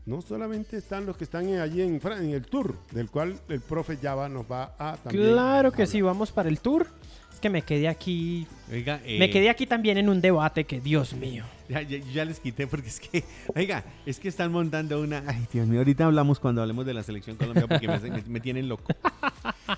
No 0.06 0.22
solamente 0.22 0.76
están 0.76 1.06
los 1.06 1.16
que 1.16 1.24
están 1.24 1.46
allí 1.58 1.82
en, 1.82 2.00
el 2.32 2.42
tour, 2.46 2.74
del 2.90 3.10
cual 3.10 3.34
el 3.48 3.60
profe 3.60 3.96
Java 3.96 4.28
nos 4.28 4.44
va 4.50 4.74
a 4.78 4.96
también. 4.96 5.28
Claro 5.32 5.70
que 5.70 5.82
hablar. 5.82 5.88
sí, 5.88 6.00
vamos 6.00 6.32
para 6.32 6.48
el 6.48 6.58
tour. 6.58 6.86
Es 7.32 7.38
que 7.38 7.48
me 7.50 7.62
quedé 7.62 7.86
aquí. 7.88 8.46
Oiga, 8.72 9.00
eh, 9.04 9.18
Me 9.18 9.30
quedé 9.30 9.48
aquí 9.50 9.66
también 9.66 9.98
en 9.98 10.08
un 10.08 10.20
debate 10.20 10.64
que, 10.64 10.80
Dios 10.80 11.14
mío. 11.14 11.44
Ya, 11.68 11.82
ya- 11.82 11.98
ya 12.12 12.24
les 12.24 12.40
quité 12.40 12.66
porque 12.66 12.88
es 12.88 12.98
que, 12.98 13.22
oiga, 13.54 13.84
es 14.04 14.18
que 14.18 14.28
están 14.28 14.50
montando 14.50 15.00
una. 15.00 15.22
Ay, 15.26 15.46
Dios 15.52 15.66
mío, 15.68 15.78
ahorita 15.78 16.04
hablamos 16.06 16.40
cuando 16.40 16.60
hablemos 16.62 16.84
de 16.84 16.94
la 16.94 17.02
selección 17.04 17.36
Colombia 17.36 17.66
porque 17.68 17.86
me, 17.86 17.94
hacen- 17.94 18.12
me- 18.12 18.22
me 18.26 18.40
tienen 18.40 18.68
loco. 18.68 18.92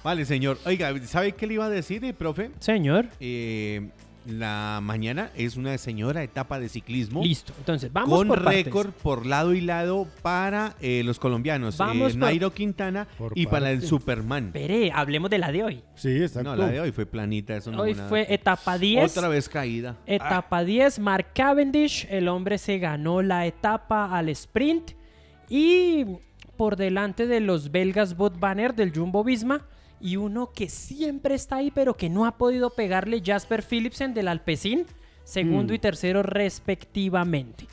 Vale, 0.03 0.25
señor. 0.25 0.59
Oiga, 0.65 0.91
¿sabe 1.07 1.33
qué 1.33 1.47
le 1.47 1.55
iba 1.55 1.67
a 1.67 1.71
decir, 1.71 2.03
eh, 2.05 2.15
profe? 2.15 2.51
Señor, 2.61 3.09
Eh, 3.21 3.91
la 4.27 4.81
mañana 4.83 5.31
es 5.37 5.57
una 5.57 5.77
señora 5.79 6.23
etapa 6.23 6.61
de 6.61 6.69
ciclismo. 6.69 7.23
listo. 7.23 7.53
Entonces, 7.59 7.93
vamos 7.93 8.19
con 8.19 8.29
por 8.29 8.45
partes. 8.45 8.65
récord 8.65 8.91
por 8.91 9.27
lado 9.27 9.55
y 9.55 9.61
lado 9.61 10.07
para 10.23 10.75
eh, 10.81 11.03
los 11.05 11.19
colombianos. 11.19 11.77
Vamos 11.79 12.13
eh, 12.13 12.19
por- 12.19 12.29
Nairo 12.29 12.53
Quintana 12.55 13.09
Por 13.19 13.33
y 13.37 13.47
para 13.47 13.71
el. 13.71 13.83
Superman. 13.83 14.47
Espere, 14.47 14.93
hablemos 14.95 15.29
de 15.31 15.39
la 15.39 15.51
de 15.53 15.65
hoy. 15.65 15.83
Sí, 15.95 16.11
exacto. 16.23 16.51
No, 16.51 16.57
la 16.57 16.69
de 16.69 16.81
hoy 16.81 16.93
fue 16.93 17.07
planita. 17.07 17.57
Eso 17.57 17.71
no 17.71 17.83
Hoy 17.83 17.95
nada. 17.95 18.09
fue 18.09 18.33
etapa 18.33 18.79
10. 18.79 19.17
Otra 19.17 19.29
vez 19.29 19.49
caída. 19.49 19.97
Etapa 20.07 20.65
10, 20.65 20.99
Mark 21.01 21.29
Cavendish. 21.35 22.07
El 22.11 22.29
hombre 22.29 22.59
se 22.59 22.79
ganó 22.79 23.23
la 23.23 23.47
etapa 23.47 24.17
al 24.17 24.29
sprint. 24.29 24.93
Y 25.49 26.05
por 26.57 26.77
delante 26.77 27.27
de 27.27 27.41
los 27.41 27.71
belgas 27.73 28.17
Bot 28.17 28.39
Banner 28.39 28.75
del 28.75 28.93
Jumbo 28.97 29.25
Visma. 29.25 29.67
Y 30.03 30.17
uno 30.17 30.51
que 30.53 30.69
siempre 30.69 31.35
está 31.37 31.57
ahí, 31.57 31.71
pero 31.71 31.95
que 31.95 32.11
no 32.11 32.27
ha 32.27 32.37
podido 32.37 32.71
pegarle, 32.71 33.23
Jasper 33.25 33.63
Philipsen 33.63 34.13
del 34.13 34.29
Alpecin. 34.29 34.85
Segundo 35.25 35.73
y 35.73 35.79
tercero, 35.79 36.23
respectivamente. 36.25 37.67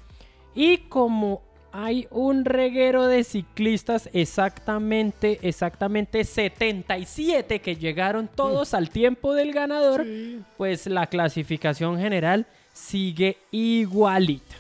Y 0.54 0.78
como 0.90 1.42
hay 1.72 2.08
un 2.12 2.46
reguero 2.46 3.08
de 3.08 3.24
ciclistas, 3.24 4.10
exactamente, 4.14 5.40
exactamente 5.42 6.24
77 6.24 7.60
que 7.60 7.76
llegaron 7.76 8.28
todos 8.28 8.74
al 8.74 8.90
tiempo 8.90 9.34
del 9.34 9.54
ganador 9.54 10.04
Sí. 10.04 10.42
pues 10.58 10.88
la 10.88 11.08
clasificación 11.08 12.00
general 12.00 12.46
sigue 12.74 13.38
igualita. 13.52 14.56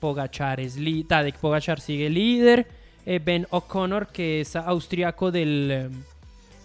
Pogachar 0.00 0.60
es 0.60 0.78
Tadej 1.08 1.34
Pogachar 1.36 1.80
sigue 1.80 2.10
líder. 2.10 2.66
eh, 3.06 3.20
ben 3.22 3.46
O'Connor, 3.50 4.06
que 4.06 4.40
es 4.40 4.56
austriaco 4.56 5.30
del, 5.30 5.70
eh, 5.70 5.90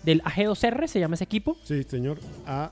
del 0.03 0.21
AG2R, 0.23 0.87
se 0.87 0.99
llama 0.99 1.15
ese 1.15 1.23
equipo. 1.25 1.57
Sí, 1.63 1.83
señor. 1.83 2.19
A 2.45 2.71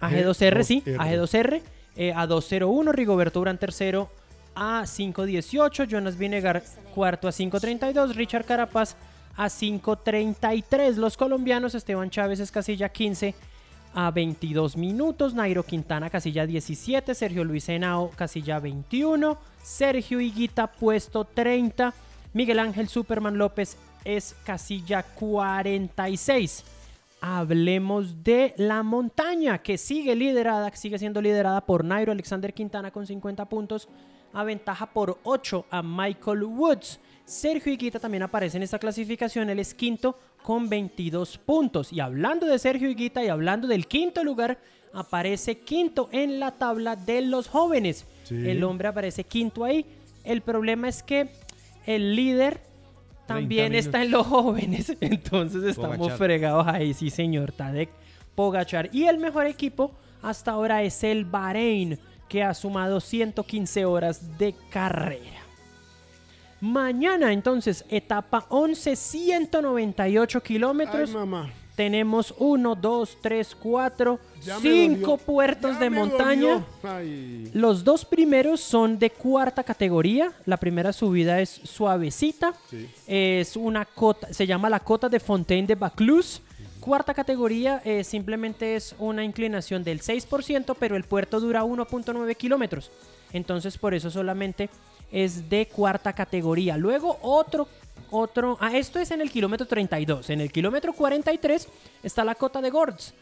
AG2R, 0.00 0.62
sí, 0.62 0.82
G2R. 0.84 0.98
AG2R. 0.98 1.62
eh, 1.96 2.12
a 2.14 2.26
201, 2.26 2.92
Rigoberto 2.92 3.40
Urán 3.40 3.58
tercero 3.58 4.10
a 4.54 4.84
518, 4.84 5.84
Jonas 5.84 6.16
Vinegar 6.16 6.62
cuarto 6.94 7.28
a 7.28 7.32
532, 7.32 8.16
Richard 8.16 8.44
Carapaz 8.44 8.96
a 9.36 9.48
533. 9.48 10.98
Los 10.98 11.16
colombianos, 11.16 11.74
Esteban 11.74 12.10
Chávez 12.10 12.40
es 12.40 12.50
casilla 12.50 12.88
15 12.88 13.34
a 13.94 14.10
22 14.10 14.76
minutos, 14.76 15.34
Nairo 15.34 15.62
Quintana 15.64 16.10
casilla 16.10 16.46
17, 16.46 17.14
Sergio 17.14 17.42
Luis 17.44 17.68
Henao 17.68 18.10
casilla 18.10 18.60
21, 18.60 19.38
Sergio 19.62 20.20
Higuita 20.20 20.66
puesto 20.72 21.24
30, 21.24 21.94
Miguel 22.34 22.58
Ángel 22.58 22.88
Superman 22.88 23.38
López 23.38 23.76
es 24.04 24.34
casilla 24.44 25.02
46. 25.02 26.64
Hablemos 27.20 28.22
de 28.22 28.54
la 28.56 28.82
montaña, 28.82 29.58
que 29.58 29.76
sigue 29.76 30.14
liderada, 30.14 30.74
sigue 30.76 30.98
siendo 30.98 31.20
liderada 31.20 31.60
por 31.60 31.84
Nairo 31.84 32.12
Alexander 32.12 32.54
Quintana 32.54 32.90
con 32.92 33.06
50 33.06 33.44
puntos, 33.46 33.88
aventaja 34.32 34.86
por 34.86 35.18
8 35.24 35.66
a 35.70 35.82
Michael 35.82 36.44
Woods. 36.44 37.00
Sergio 37.24 37.72
Higuita 37.72 37.98
también 37.98 38.22
aparece 38.22 38.56
en 38.56 38.62
esta 38.62 38.78
clasificación, 38.78 39.50
él 39.50 39.58
es 39.58 39.74
quinto 39.74 40.16
con 40.42 40.68
22 40.68 41.38
puntos. 41.38 41.92
Y 41.92 42.00
hablando 42.00 42.46
de 42.46 42.58
Sergio 42.58 42.88
Higuita 42.88 43.22
y 43.24 43.28
hablando 43.28 43.66
del 43.66 43.86
quinto 43.86 44.22
lugar, 44.22 44.58
aparece 44.92 45.58
quinto 45.58 46.08
en 46.12 46.40
la 46.40 46.52
tabla 46.52 46.96
de 46.96 47.22
los 47.22 47.48
jóvenes. 47.48 48.06
Sí. 48.24 48.48
El 48.48 48.62
hombre 48.64 48.88
aparece 48.88 49.24
quinto 49.24 49.64
ahí. 49.64 49.84
El 50.24 50.40
problema 50.42 50.88
es 50.88 51.02
que 51.02 51.28
el 51.84 52.14
líder 52.14 52.60
también 53.28 53.68
30 53.72 53.78
está 53.78 54.02
en 54.02 54.10
los 54.10 54.26
jóvenes. 54.26 54.96
Entonces 55.00 55.62
estamos 55.62 55.96
Pogachar. 55.98 56.18
fregados 56.18 56.66
ahí, 56.66 56.94
sí 56.94 57.10
señor, 57.10 57.52
Tadek 57.52 57.90
Pogachar. 58.34 58.90
Y 58.92 59.04
el 59.04 59.18
mejor 59.18 59.46
equipo 59.46 59.92
hasta 60.22 60.50
ahora 60.52 60.82
es 60.82 61.04
el 61.04 61.24
Bahrein, 61.24 61.98
que 62.28 62.42
ha 62.42 62.52
sumado 62.54 63.00
115 63.00 63.84
horas 63.84 64.36
de 64.38 64.54
carrera. 64.70 65.38
Mañana 66.60 67.32
entonces, 67.32 67.84
etapa 67.88 68.46
11, 68.48 68.96
198 68.96 70.38
Ay, 70.38 70.46
kilómetros. 70.46 71.10
mamá. 71.12 71.50
Tenemos 71.78 72.34
1, 72.38 72.74
2, 72.74 73.18
3, 73.22 73.54
4, 73.54 74.18
Ya 74.42 74.56
me 74.56 74.60
5 74.62 75.00
dolió. 75.00 75.16
puertos 75.16 75.74
Ya 75.74 75.78
de 75.78 75.90
montaña. 75.90 76.66
Los 77.52 77.84
dos 77.84 78.04
primeros 78.04 78.60
son 78.60 78.98
de 78.98 79.10
cuarta 79.10 79.62
categoría. 79.62 80.32
La 80.44 80.56
primera 80.56 80.92
subida 80.92 81.40
es 81.40 81.48
suavecita. 81.62 82.52
Sí. 82.68 82.90
Es 83.06 83.54
una 83.54 83.84
cota, 83.84 84.32
se 84.34 84.44
llama 84.44 84.68
la 84.68 84.80
cota 84.80 85.08
de 85.08 85.20
Fontaine 85.20 85.68
de 85.68 85.76
Baclus. 85.76 86.42
Cuarta 86.80 87.14
categoría 87.14 87.80
eh, 87.84 88.02
simplemente 88.02 88.74
es 88.74 88.96
una 88.98 89.22
inclinación 89.22 89.84
del 89.84 90.00
6%, 90.00 90.74
pero 90.80 90.96
el 90.96 91.04
puerto 91.04 91.38
dura 91.38 91.62
1.9 91.62 92.36
kilómetros. 92.36 92.90
Entonces 93.32 93.78
por 93.78 93.94
eso 93.94 94.10
solamente 94.10 94.68
es 95.12 95.48
de 95.48 95.66
cuarta 95.66 96.12
categoría. 96.12 96.76
Luego 96.76 97.18
otro, 97.22 97.68
otro, 98.10 98.56
ah, 98.60 98.76
esto 98.76 98.98
es 98.98 99.10
en 99.10 99.20
el 99.20 99.30
kilómetro 99.30 99.66
32. 99.66 100.30
En 100.30 100.40
el 100.40 100.52
kilómetro 100.52 100.92
43 100.92 101.68
está 102.02 102.24
la 102.24 102.34
cota 102.34 102.60
de 102.60 102.70
Gords. 102.70 103.14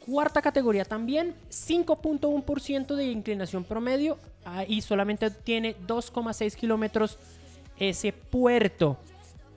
Cuarta 0.00 0.42
categoría 0.42 0.84
también, 0.84 1.34
5.1% 1.50 2.96
de 2.96 3.04
inclinación 3.06 3.62
promedio 3.62 4.18
ah, 4.44 4.64
y 4.66 4.80
solamente 4.80 5.30
tiene 5.30 5.76
2,6 5.86 6.54
kilómetros 6.54 7.18
ese 7.78 8.12
puerto. 8.12 8.98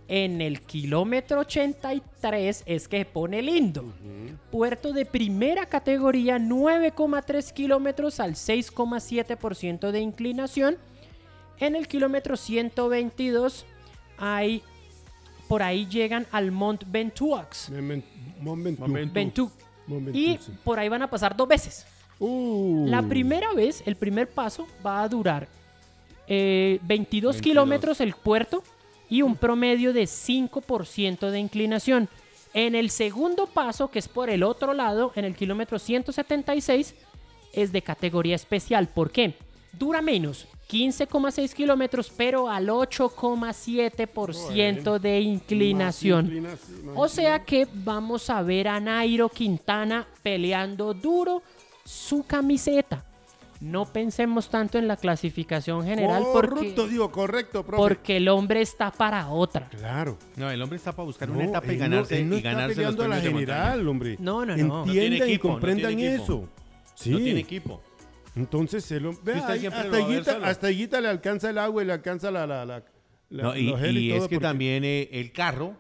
En 0.08 0.40
el 0.42 0.62
kilómetro 0.62 1.40
83 1.40 2.64
es 2.68 2.88
que 2.88 3.00
se 3.00 3.06
pone 3.06 3.42
lindo. 3.42 3.92
Puerto 4.52 4.94
de 4.94 5.06
primera 5.06 5.66
categoría, 5.66 6.38
9,3 6.38 7.52
kilómetros 7.52 8.20
al 8.20 8.34
6,7% 8.34 9.90
de 9.90 10.00
inclinación. 10.00 10.78
En 11.60 11.76
el 11.76 11.88
kilómetro 11.88 12.38
122 12.38 13.66
hay, 14.18 14.64
por 15.48 15.64
ahí 15.64 15.86
llegan 15.88 16.28
al 16.32 16.52
Mont 16.52 16.84
Ventoux. 16.88 17.70
Mont 17.70 18.64
Ventoux. 18.64 18.88
Mont 18.88 19.14
Ventoux. 19.14 19.52
Mont 19.88 20.06
Ventoux, 20.06 20.18
Y 20.18 20.38
sí. 20.38 20.52
por 20.64 20.80
ahí 20.80 20.90
van 20.90 21.02
a 21.02 21.10
pasar 21.10 21.36
dos 21.36 21.48
veces. 21.48 21.86
Uh. 22.20 22.86
La 22.88 23.02
primera 23.04 23.54
vez, 23.54 23.84
el 23.86 23.96
primer 23.96 24.30
paso, 24.30 24.68
va 24.86 25.04
a 25.04 25.10
durar 25.10 25.48
eh, 26.28 26.80
22, 26.84 27.36
22. 27.36 27.42
kilómetros 27.42 28.02
el 28.02 28.14
puerto 28.14 28.64
y 29.10 29.22
un 29.22 29.36
promedio 29.36 29.94
de 29.94 30.04
5% 30.04 31.30
de 31.30 31.40
inclinación. 31.40 32.10
En 32.54 32.74
el 32.74 32.90
segundo 32.90 33.48
paso, 33.48 33.92
que 33.92 34.00
es 34.00 34.08
por 34.08 34.30
el 34.30 34.42
otro 34.44 34.74
lado, 34.74 35.12
en 35.16 35.26
el 35.26 35.36
kilómetro 35.36 35.78
176, 35.78 36.96
es 37.54 37.72
de 37.72 37.82
categoría 37.82 38.36
especial. 38.36 38.88
¿Por 38.88 39.12
qué? 39.12 39.36
Dura 39.74 40.02
menos, 40.02 40.48
15,6 40.70 41.54
kilómetros, 41.54 42.12
pero 42.16 42.50
al 42.50 42.68
8,7% 42.70 45.00
de 45.00 45.20
inclinación. 45.22 46.48
O 46.96 47.08
sea 47.08 47.44
que 47.44 47.68
vamos 47.74 48.30
a 48.30 48.42
ver 48.42 48.68
a 48.68 48.80
Nairo 48.80 49.30
Quintana 49.30 50.06
peleando 50.24 50.94
duro 50.94 51.42
su 51.84 52.24
camiseta. 52.24 53.04
No 53.62 53.86
pensemos 53.86 54.50
tanto 54.50 54.78
en 54.78 54.86
la 54.88 54.98
clasificación 54.98 55.86
general 55.86 56.24
Correcto, 56.24 56.74
porque, 56.76 56.90
digo, 56.92 57.10
correcto, 57.12 57.64
profe. 57.64 57.82
porque 57.82 58.18
el 58.18 58.28
hombre 58.28 58.62
está 58.62 58.92
para 58.92 59.30
otra. 59.30 59.70
Claro. 59.70 60.18
No, 60.36 60.52
el 60.52 60.62
hombre 60.62 60.76
está 60.78 60.92
para 60.92 61.06
buscar 61.06 61.30
No, 61.30 61.36
una 61.36 61.46
etapa 61.46 61.72
y 61.72 61.76
no- 61.78 61.80
ganarse, 61.80 62.18
él 62.20 62.30
no 62.30 62.36
y 62.36 62.40
está 62.40 62.52
ganarse 62.52 62.84
los 62.84 63.00
a 63.00 63.08
la 63.08 63.16
de 63.16 63.22
general, 63.22 63.88
hombre. 63.88 64.18
No, 64.20 64.46
no, 64.46 64.58
no. 64.58 64.86
No 64.86 64.92
tiene 64.92 65.18
y 65.18 65.22
equipo, 65.22 65.48
no 65.48 65.54
comprendan 65.54 65.96
tiene 65.96 66.16
eso. 66.16 66.50
Sí. 66.96 67.12
No 67.12 67.18
tiene 67.18 67.40
equipo. 67.40 67.82
Entonces, 68.36 68.92
el 68.92 69.10
vea, 69.24 69.48
ahí, 69.48 69.66
hasta, 69.66 70.00
Higuita, 70.00 70.40
hasta 70.44 70.72
Higuita 70.72 71.02
le 71.02 71.08
alcanza 71.08 71.50
el 71.50 71.58
agua 71.58 71.84
y 71.84 71.86
le 71.86 71.94
alcanza 71.94 72.32
la, 72.32 72.46
la, 72.46 72.66
la, 72.66 72.84
la- 73.30 73.44
No, 73.44 73.56
y 73.56 73.64
los 73.68 73.82
es 73.82 73.94
que 73.94 74.20
porque- 74.20 74.40
también 74.40 74.84
eh, 74.84 75.10
el 75.14 75.32
carro, 75.32 75.76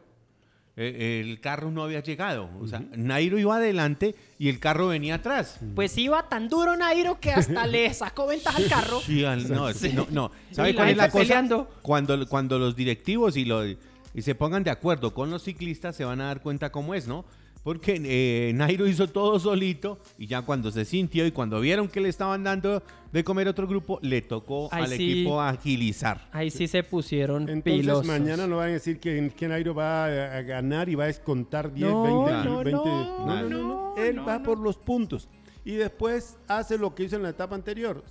eh, 0.77 1.21
el 1.23 1.39
carro 1.41 1.71
no 1.71 1.83
había 1.83 2.01
llegado. 2.01 2.49
O 2.61 2.67
sea, 2.67 2.81
Nairo 2.95 3.37
iba 3.39 3.57
adelante 3.57 4.15
y 4.39 4.49
el 4.49 4.59
carro 4.59 4.87
venía 4.87 5.15
atrás. 5.15 5.59
Pues 5.75 5.97
iba 5.97 6.27
tan 6.29 6.49
duro 6.49 6.75
Nairo 6.75 7.19
que 7.19 7.31
hasta 7.31 7.67
le 7.67 7.93
sacó 7.93 8.27
ventaja 8.27 8.57
al 8.57 8.67
carro. 8.67 8.99
Sí, 9.01 9.23
al- 9.25 9.49
no, 9.49 9.69
no, 9.93 10.07
no. 10.11 10.31
¿Sabe 10.51 10.75
cuál 10.75 10.89
es 10.89 10.97
la 10.97 11.09
cosa? 11.09 11.23
peleando. 11.23 11.69
Cuando, 11.81 12.27
cuando 12.27 12.57
los 12.59 12.75
directivos 12.75 13.35
y, 13.37 13.45
lo- 13.45 13.65
y 13.65 13.77
se 14.21 14.33
pongan 14.35 14.63
de 14.63 14.71
acuerdo 14.71 15.13
con 15.13 15.29
los 15.29 15.43
ciclistas, 15.43 15.95
se 15.95 16.05
van 16.05 16.21
a 16.21 16.25
dar 16.27 16.41
cuenta 16.41 16.71
cómo 16.71 16.93
es, 16.95 17.05
¿no? 17.07 17.25
Porque 17.65 17.99
eh, 18.05 18.53
Nairo 18.53 18.85
hizo 18.85 19.07
todo 19.07 19.39
solito 19.39 19.97
y 20.19 20.27
ya 20.27 20.43
cuando 20.43 20.69
se 20.69 20.85
sintió 20.85 21.25
y 21.25 21.31
cuando 21.31 21.59
vieron 21.59 21.87
que 21.87 21.99
le 21.99 22.09
estaban 22.09 22.43
dando 22.43 22.83
de 23.11 23.23
comer 23.23 23.47
otro 23.47 23.65
grupo, 23.67 23.97
le 24.03 24.21
tocó 24.21 24.71
al 24.71 24.87
sí. 24.87 24.93
equipo 24.93 25.41
agilizar. 25.41 26.29
Ahí 26.31 26.51
sí 26.51 26.67
se 26.67 26.83
pusieron 26.83 27.49
Entonces 27.49 27.81
pilosos. 27.81 28.05
mañana 28.05 28.45
no 28.45 28.57
van 28.57 28.69
a 28.69 28.73
decir 28.73 28.99
que, 28.99 29.31
que 29.35 29.47
Nairo 29.47 29.73
va 29.73 30.05
a, 30.05 30.41
ganar 30.43 30.89
y 30.89 30.93
va 30.93 31.05
a 31.05 31.07
descontar 31.07 31.73
10, 31.73 31.89
No, 31.89 32.03
20, 32.03 32.31
no, 32.47 32.57
20. 32.57 32.71
no, 32.71 33.25
no, 33.25 33.49
no, 33.49 33.93
no. 33.95 33.95
Él 33.97 34.19
va 34.27 34.43
por 34.43 34.59
los 34.59 34.77
puntos. 34.77 35.27
Y 35.63 35.71
después 35.71 36.37
hace 36.47 36.77
lo 36.77 36.93
que 36.93 37.05
hizo 37.05 37.15
en 37.15 37.23
la 37.23 37.29
etapa 37.29 37.55
anterior. 37.55 38.03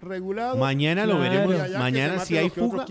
Regulado. 0.00 0.56
Mañana 0.56 1.04
lo 1.04 1.16
Claro. 1.16 1.48
veremos. 1.48 1.78
Mañana 1.80 2.20
si 2.20 2.36
hay 2.36 2.48
fuga, 2.48 2.86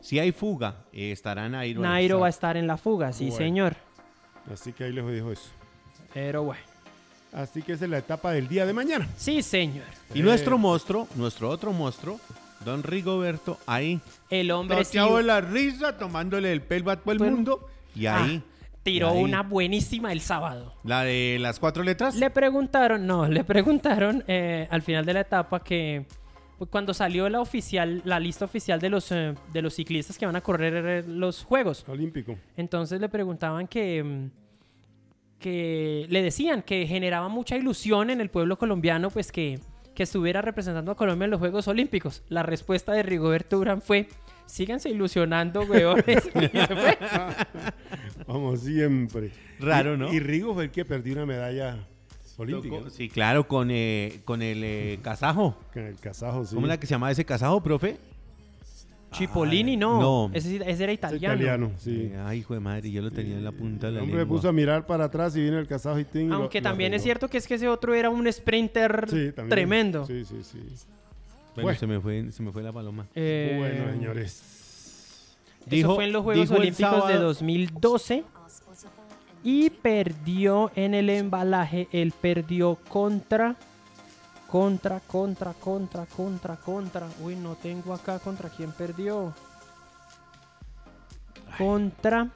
si 0.00 0.18
hay 0.18 0.32
fuga, 0.32 0.84
eh, 0.92 1.12
estará 1.12 1.48
Nairo. 1.48 1.80
Nairo 1.80 2.18
va 2.18 2.26
a 2.26 2.30
estar 2.30 2.56
en 2.56 2.66
la 2.66 2.76
fuga, 2.76 3.12
sí 3.12 3.26
Bueno. 3.26 3.36
señor. 3.38 3.76
Así 4.52 4.72
que 4.72 4.82
ahí 4.82 4.92
les 4.92 5.06
dejo 5.06 5.30
eso. 5.30 5.59
Pero 6.14 6.44
bueno. 6.44 6.62
Así 7.32 7.62
que 7.62 7.72
esa 7.72 7.84
es 7.84 7.90
la 7.90 7.98
etapa 7.98 8.32
del 8.32 8.48
día 8.48 8.66
de 8.66 8.72
mañana. 8.72 9.08
Sí 9.16 9.42
señor. 9.42 9.84
Y 10.14 10.20
Eh. 10.20 10.22
nuestro 10.22 10.58
monstruo, 10.58 11.06
nuestro 11.14 11.48
otro 11.48 11.72
monstruo, 11.72 12.18
Don 12.64 12.82
Rigoberto, 12.82 13.58
ahí 13.66 14.00
El 14.28 14.50
hombre 14.50 14.78
sí 14.84 14.98
Toteado 14.98 15.16
de 15.18 15.22
la 15.22 15.40
risa, 15.40 15.96
tomándole 15.96 16.52
el 16.52 16.60
pelo 16.60 16.90
a 16.90 16.96
todo 16.96 17.12
el 17.12 17.18
Bueno. 17.18 17.36
mundo. 17.36 17.68
Y 17.94 18.06
ahí, 18.06 18.42
Ah, 18.44 18.68
tiró 18.82 19.14
y 19.14 19.18
ahí, 19.18 19.24
una 19.24 19.42
buenísima 19.42 20.12
el 20.12 20.20
sábado. 20.20 20.74
la 20.84 21.04
de 21.04 21.38
las 21.40 21.58
cuatro 21.60 21.82
letras. 21.84 22.16
Le 22.16 22.30
preguntaron, 22.30 23.06
no, 23.06 23.28
le 23.28 23.44
preguntaron 23.44 24.24
eh, 24.26 24.66
al 24.70 24.82
final 24.82 25.06
de 25.06 25.14
la 25.14 25.20
etapa 25.20 25.60
que 25.62 26.04
pues, 26.58 26.68
cuando 26.68 26.92
salió 26.92 27.28
la 27.30 27.40
oficial, 27.40 28.02
la 28.04 28.18
lista 28.20 28.44
oficial 28.44 28.78
de 28.80 28.90
los 28.90 29.10
eh, 29.12 29.34
de 29.52 29.62
los 29.62 29.74
ciclistas 29.74 30.18
que 30.18 30.26
van 30.26 30.36
a 30.36 30.40
correr 30.42 30.84
eh, 30.86 31.04
los 31.06 31.44
juegos. 31.44 31.84
Olímpico. 31.88 32.36
Entonces 32.56 33.00
le 33.00 33.08
preguntaban 33.08 33.66
que 33.68 34.02
mm, 34.02 34.30
que 35.40 36.06
le 36.08 36.22
decían 36.22 36.62
que 36.62 36.86
generaba 36.86 37.28
mucha 37.28 37.56
ilusión 37.56 38.10
en 38.10 38.20
el 38.20 38.28
pueblo 38.30 38.56
colombiano, 38.58 39.10
pues 39.10 39.32
que, 39.32 39.58
que 39.94 40.02
estuviera 40.04 40.42
representando 40.42 40.92
a 40.92 40.96
Colombia 40.96 41.24
en 41.24 41.30
los 41.32 41.40
Juegos 41.40 41.66
Olímpicos. 41.66 42.22
La 42.28 42.42
respuesta 42.44 42.92
de 42.92 43.02
Rigoberto 43.02 43.58
Urán 43.58 43.82
fue: 43.82 44.06
síganse 44.46 44.90
ilusionando, 44.90 45.62
weones. 45.62 46.30
Y 46.34 46.48
se 46.58 46.66
fue. 46.76 46.98
Vamos, 48.26 48.60
siempre. 48.60 49.32
Raro, 49.58 49.94
Y- 49.94 49.98
¿no? 49.98 50.12
Y 50.12 50.20
Rigo 50.20 50.54
fue 50.54 50.64
el 50.64 50.70
que 50.70 50.84
perdió 50.84 51.14
una 51.14 51.26
medalla 51.26 51.78
olímpica. 52.36 52.76
Sí, 52.90 53.08
claro, 53.08 53.46
con, 53.48 53.68
eh, 53.70 54.20
con 54.24 54.42
el 54.42 54.62
eh, 54.64 54.98
kazajo. 55.02 55.56
Con 55.72 55.84
el 55.84 55.96
kazajo, 55.98 56.44
sí. 56.44 56.54
¿Cómo 56.54 56.66
es 56.66 56.70
la 56.70 56.78
que 56.80 56.86
se 56.86 56.92
llama 56.92 57.10
ese 57.10 57.24
kazajo, 57.24 57.62
profe? 57.62 57.96
Chipolini 59.12 59.76
no, 59.76 60.00
no. 60.28 60.30
Ese, 60.34 60.56
era 60.56 60.66
Es 60.66 60.80
italiano. 60.98 61.34
italiano, 61.34 61.70
sí. 61.78 62.10
Eh, 62.12 62.18
ay, 62.24 62.38
hijo 62.38 62.54
de 62.54 62.60
madre, 62.60 62.90
yo 62.90 63.02
lo 63.02 63.10
tenía 63.10 63.36
en 63.36 63.44
la 63.44 63.52
punta 63.52 63.86
de 63.86 63.92
El 63.92 63.94
la 63.96 64.02
hombre 64.02 64.18
lengua. 64.20 64.36
puso 64.36 64.48
a 64.48 64.52
mirar 64.52 64.86
para 64.86 65.04
atrás 65.06 65.34
y 65.36 65.42
vino 65.42 65.58
el 65.58 65.66
kazajo 65.66 65.98
y 65.98 66.04
ting, 66.04 66.28
lo- 66.28 66.36
Aunque 66.36 66.60
lo 66.60 66.64
también 66.68 66.94
es 66.94 67.02
cierto 67.02 67.28
que 67.28 67.38
es 67.38 67.46
que 67.46 67.54
ese 67.54 67.68
otro 67.68 67.94
era 67.94 68.08
un 68.10 68.30
sprinter 68.32 69.06
Sí, 69.08 69.32
tremendo. 69.48 70.06
Sí, 70.06 70.24
sí, 70.24 70.36
sí. 70.42 70.58
Bueno, 71.54 71.62
Bueno. 71.66 71.78
se, 71.78 71.86
me 71.86 72.00
fue, 72.00 72.30
se 72.30 72.42
me 72.42 72.52
fue 72.52 72.62
la 72.62 72.72
paloma. 72.72 73.06
Eh, 73.14 73.56
Bueno, 73.58 73.92
señores. 73.92 75.36
Eso 75.60 75.66
Dijo- 75.70 75.94
fue 75.96 76.04
en 76.04 76.12
los 76.12 76.22
Juegos 76.22 76.50
Olímpicos 76.52 76.78
de 77.08 77.14
sábado- 77.14 77.22
2012 77.24 78.24
y 79.42 79.70
perdió 79.70 80.70
en 80.76 80.94
el 80.94 81.10
embalaje. 81.10 81.88
Él 81.92 82.12
perdió 82.18 82.78
contra, 82.88 83.56
contra, 84.50 85.00
contra, 85.00 85.52
contra, 85.54 86.06
contra, 86.06 86.56
contra. 86.56 87.08
Uy, 87.22 87.36
no 87.36 87.54
tengo 87.54 87.94
acá 87.94 88.18
contra 88.18 88.48
quién 88.48 88.72
perdió. 88.72 89.32
Contra 91.58 92.28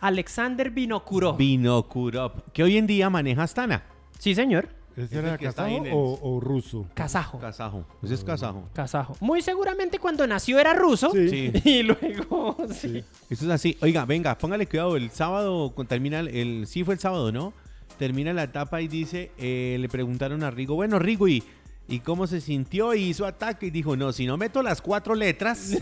Alexander 0.00 0.70
Vinokurov. 0.70 1.36
Vinokurov, 1.36 2.32
que 2.52 2.62
hoy 2.62 2.76
en 2.76 2.86
día 2.86 3.10
maneja 3.10 3.42
Astana. 3.42 3.82
sí, 4.18 4.34
señor. 4.34 4.68
¿Ese 4.96 5.06
Es 5.06 5.12
era 5.12 5.36
kazajo 5.36 5.74
o, 5.92 6.36
o 6.36 6.38
ruso? 6.40 6.86
Kazajo. 6.94 7.40
Kazajo. 7.40 7.84
Ese 8.00 8.14
es 8.14 8.22
kazajo. 8.22 8.68
Kazajo. 8.72 9.16
Muy 9.18 9.42
seguramente 9.42 9.98
cuando 9.98 10.24
nació 10.24 10.60
era 10.60 10.72
ruso. 10.72 11.10
Sí. 11.10 11.28
Sí. 11.28 11.52
Y 11.64 11.82
luego. 11.82 12.56
sí. 12.72 13.02
Eso 13.28 13.44
es 13.46 13.50
así. 13.50 13.76
Oiga, 13.82 14.04
venga, 14.04 14.38
póngale 14.38 14.68
cuidado. 14.68 14.96
El 14.96 15.10
sábado 15.10 15.72
con- 15.74 15.88
termina 15.88 16.20
el, 16.20 16.28
el- 16.28 16.66
sí 16.68 16.84
fue 16.84 16.94
el 16.94 17.00
sábado, 17.00 17.32
¿no? 17.32 17.52
Termina 17.98 18.32
la 18.32 18.44
etapa 18.44 18.80
y 18.82 18.88
dice, 18.88 19.30
eh, 19.38 19.76
le 19.80 19.88
preguntaron 19.88 20.42
a 20.42 20.50
Rigo, 20.50 20.74
bueno, 20.74 20.98
Rigo, 20.98 21.28
¿y, 21.28 21.42
¿y 21.88 22.00
cómo 22.00 22.26
se 22.26 22.40
sintió? 22.40 22.94
Y 22.94 23.02
hizo 23.10 23.24
ataque 23.26 23.66
y 23.66 23.70
dijo, 23.70 23.96
no, 23.96 24.12
si 24.12 24.26
no 24.26 24.36
meto 24.36 24.62
las 24.62 24.82
cuatro 24.82 25.14
letras, 25.14 25.76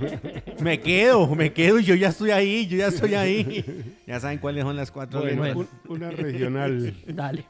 me 0.60 0.80
quedo, 0.80 1.34
me 1.34 1.52
quedo 1.52 1.78
y 1.78 1.84
yo 1.84 1.94
ya 1.94 2.08
estoy 2.08 2.30
ahí, 2.30 2.66
yo 2.66 2.76
ya 2.78 2.88
estoy 2.88 3.14
ahí. 3.14 3.64
Ya 4.06 4.18
saben 4.20 4.38
cuáles 4.38 4.64
son 4.64 4.76
las 4.76 4.90
cuatro 4.90 5.20
Bueno, 5.20 5.44
letras. 5.44 5.66
un- 5.88 5.92
una 5.96 6.10
regional. 6.10 6.94
Dale. 7.06 7.44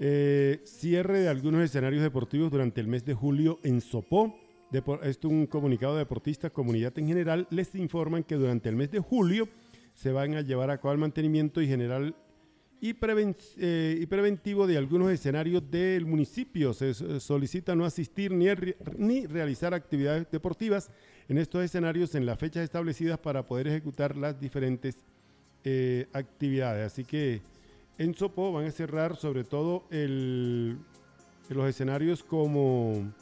Eh, 0.00 0.60
cierre 0.64 1.20
de 1.20 1.28
algunos 1.28 1.62
escenarios 1.62 2.02
deportivos 2.02 2.50
durante 2.50 2.80
el 2.80 2.86
mes 2.86 3.04
de 3.04 3.14
julio 3.14 3.58
en 3.64 3.80
Sopó. 3.80 4.38
Depo- 4.70 5.00
Esto 5.02 5.28
un 5.28 5.46
comunicado 5.46 5.94
de 5.94 6.00
deportistas, 6.00 6.52
comunidad 6.52 6.92
en 6.98 7.08
general, 7.08 7.46
les 7.50 7.74
informan 7.74 8.22
que 8.22 8.34
durante 8.36 8.68
el 8.68 8.76
mes 8.76 8.90
de 8.90 8.98
julio 9.00 9.48
se 9.94 10.12
van 10.12 10.34
a 10.34 10.42
llevar 10.42 10.70
a 10.70 10.76
cabo 10.78 10.92
el 10.92 10.98
mantenimiento 10.98 11.60
y 11.62 11.66
general 11.66 12.14
eh, 12.80 13.98
y 14.00 14.06
preventivo 14.06 14.66
de 14.66 14.76
algunos 14.76 15.10
escenarios 15.10 15.68
del 15.70 16.06
municipio. 16.06 16.72
Se 16.72 16.94
solicita 17.20 17.74
no 17.74 17.84
asistir 17.84 18.30
ni, 18.32 18.46
ni 18.96 19.26
realizar 19.26 19.74
actividades 19.74 20.30
deportivas 20.30 20.90
en 21.28 21.38
estos 21.38 21.64
escenarios 21.64 22.14
en 22.14 22.24
las 22.24 22.38
fechas 22.38 22.64
establecidas 22.64 23.18
para 23.18 23.44
poder 23.44 23.68
ejecutar 23.68 24.16
las 24.16 24.40
diferentes 24.40 24.96
eh, 25.64 26.06
actividades. 26.12 26.92
Así 26.92 27.04
que 27.04 27.42
en 27.98 28.14
Sopó 28.14 28.52
van 28.52 28.66
a 28.66 28.70
cerrar 28.70 29.16
sobre 29.16 29.44
todo 29.44 29.84
el, 29.90 30.78
los 31.48 31.68
escenarios 31.68 32.22
como 32.22 33.12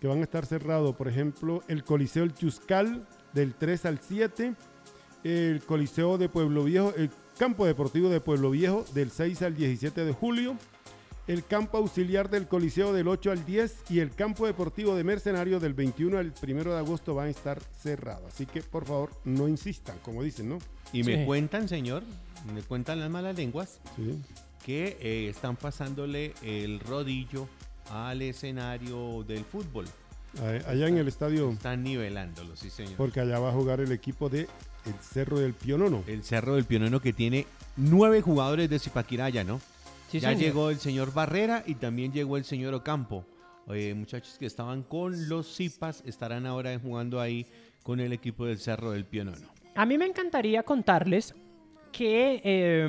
que 0.00 0.06
van 0.06 0.20
a 0.20 0.22
estar 0.22 0.46
cerrados, 0.46 0.96
por 0.96 1.08
ejemplo, 1.08 1.62
el 1.68 1.84
Coliseo 1.84 2.24
El 2.24 2.34
Chuscal 2.34 3.06
del 3.34 3.54
3 3.54 3.84
al 3.84 3.98
7, 4.00 4.54
el 5.24 5.60
Coliseo 5.64 6.16
de 6.16 6.30
Pueblo 6.30 6.64
Viejo, 6.64 6.94
el 6.96 7.10
Campo 7.40 7.64
Deportivo 7.64 8.10
de 8.10 8.20
Pueblo 8.20 8.50
Viejo 8.50 8.84
del 8.92 9.10
6 9.10 9.40
al 9.40 9.56
17 9.56 10.04
de 10.04 10.12
julio, 10.12 10.56
el 11.26 11.42
Campo 11.42 11.78
Auxiliar 11.78 12.28
del 12.28 12.46
Coliseo 12.46 12.92
del 12.92 13.08
8 13.08 13.30
al 13.30 13.46
10 13.46 13.76
y 13.88 14.00
el 14.00 14.10
Campo 14.14 14.46
Deportivo 14.46 14.94
de 14.94 15.04
Mercenario 15.04 15.58
del 15.58 15.72
21 15.72 16.18
al 16.18 16.34
1 16.42 16.64
de 16.64 16.76
agosto 16.78 17.14
van 17.14 17.28
a 17.28 17.30
estar 17.30 17.58
cerrados. 17.80 18.34
Así 18.34 18.44
que 18.44 18.60
por 18.62 18.84
favor 18.84 19.08
no 19.24 19.48
insistan, 19.48 19.96
como 20.02 20.22
dicen, 20.22 20.50
¿no? 20.50 20.58
Y 20.92 21.02
me 21.02 21.20
Sí. 21.20 21.24
cuentan, 21.24 21.66
señor, 21.66 22.02
me 22.54 22.60
cuentan 22.60 23.00
las 23.00 23.08
malas 23.08 23.34
lenguas, 23.34 23.80
Sí. 23.96 24.20
que 24.62 24.98
eh, 25.00 25.30
están 25.30 25.56
pasándole 25.56 26.34
el 26.42 26.78
rodillo 26.80 27.48
al 27.90 28.20
escenario 28.20 29.24
del 29.26 29.46
fútbol. 29.46 29.86
Allá 30.66 30.88
en 30.88 30.98
el 30.98 31.08
estadio, 31.08 31.48
Están 31.52 31.82
nivelándolo, 31.84 32.54
sí, 32.54 32.68
señor. 32.68 32.96
porque 32.98 33.20
allá 33.20 33.38
va 33.38 33.48
a 33.48 33.52
jugar 33.52 33.80
el 33.80 33.92
equipo 33.92 34.28
de 34.28 34.46
el 34.86 34.94
Cerro 35.00 35.38
del 35.38 35.54
Pionono. 35.54 36.02
El 36.06 36.22
Cerro 36.24 36.54
del 36.54 36.64
Pionono 36.64 37.00
que 37.00 37.12
tiene 37.12 37.46
nueve 37.76 38.20
jugadores 38.22 38.68
de 38.70 38.78
Zipaquiraya, 38.78 39.44
¿no? 39.44 39.60
Sí, 40.10 40.18
ya 40.20 40.30
señor. 40.30 40.42
llegó 40.42 40.70
el 40.70 40.78
señor 40.78 41.12
Barrera 41.12 41.62
y 41.66 41.74
también 41.76 42.12
llegó 42.12 42.36
el 42.36 42.44
señor 42.44 42.74
Ocampo. 42.74 43.24
Eh, 43.72 43.94
muchachos 43.94 44.36
que 44.38 44.46
estaban 44.46 44.82
con 44.82 45.28
los 45.28 45.54
Zipas 45.56 46.02
estarán 46.04 46.46
ahora 46.46 46.76
jugando 46.80 47.20
ahí 47.20 47.46
con 47.84 48.00
el 48.00 48.12
equipo 48.12 48.44
del 48.46 48.58
Cerro 48.58 48.90
del 48.90 49.04
Pionono. 49.04 49.46
A 49.76 49.86
mí 49.86 49.96
me 49.98 50.06
encantaría 50.06 50.62
contarles 50.64 51.34
que. 51.92 52.40
eh, 52.42 52.88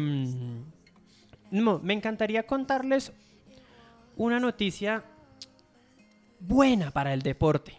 no, 1.52 1.80
me 1.80 1.94
encantaría 1.94 2.44
contarles 2.48 3.12
una 4.16 4.40
noticia 4.40 5.04
buena 6.40 6.92
para 6.92 7.14
el 7.14 7.22
deporte. 7.22 7.78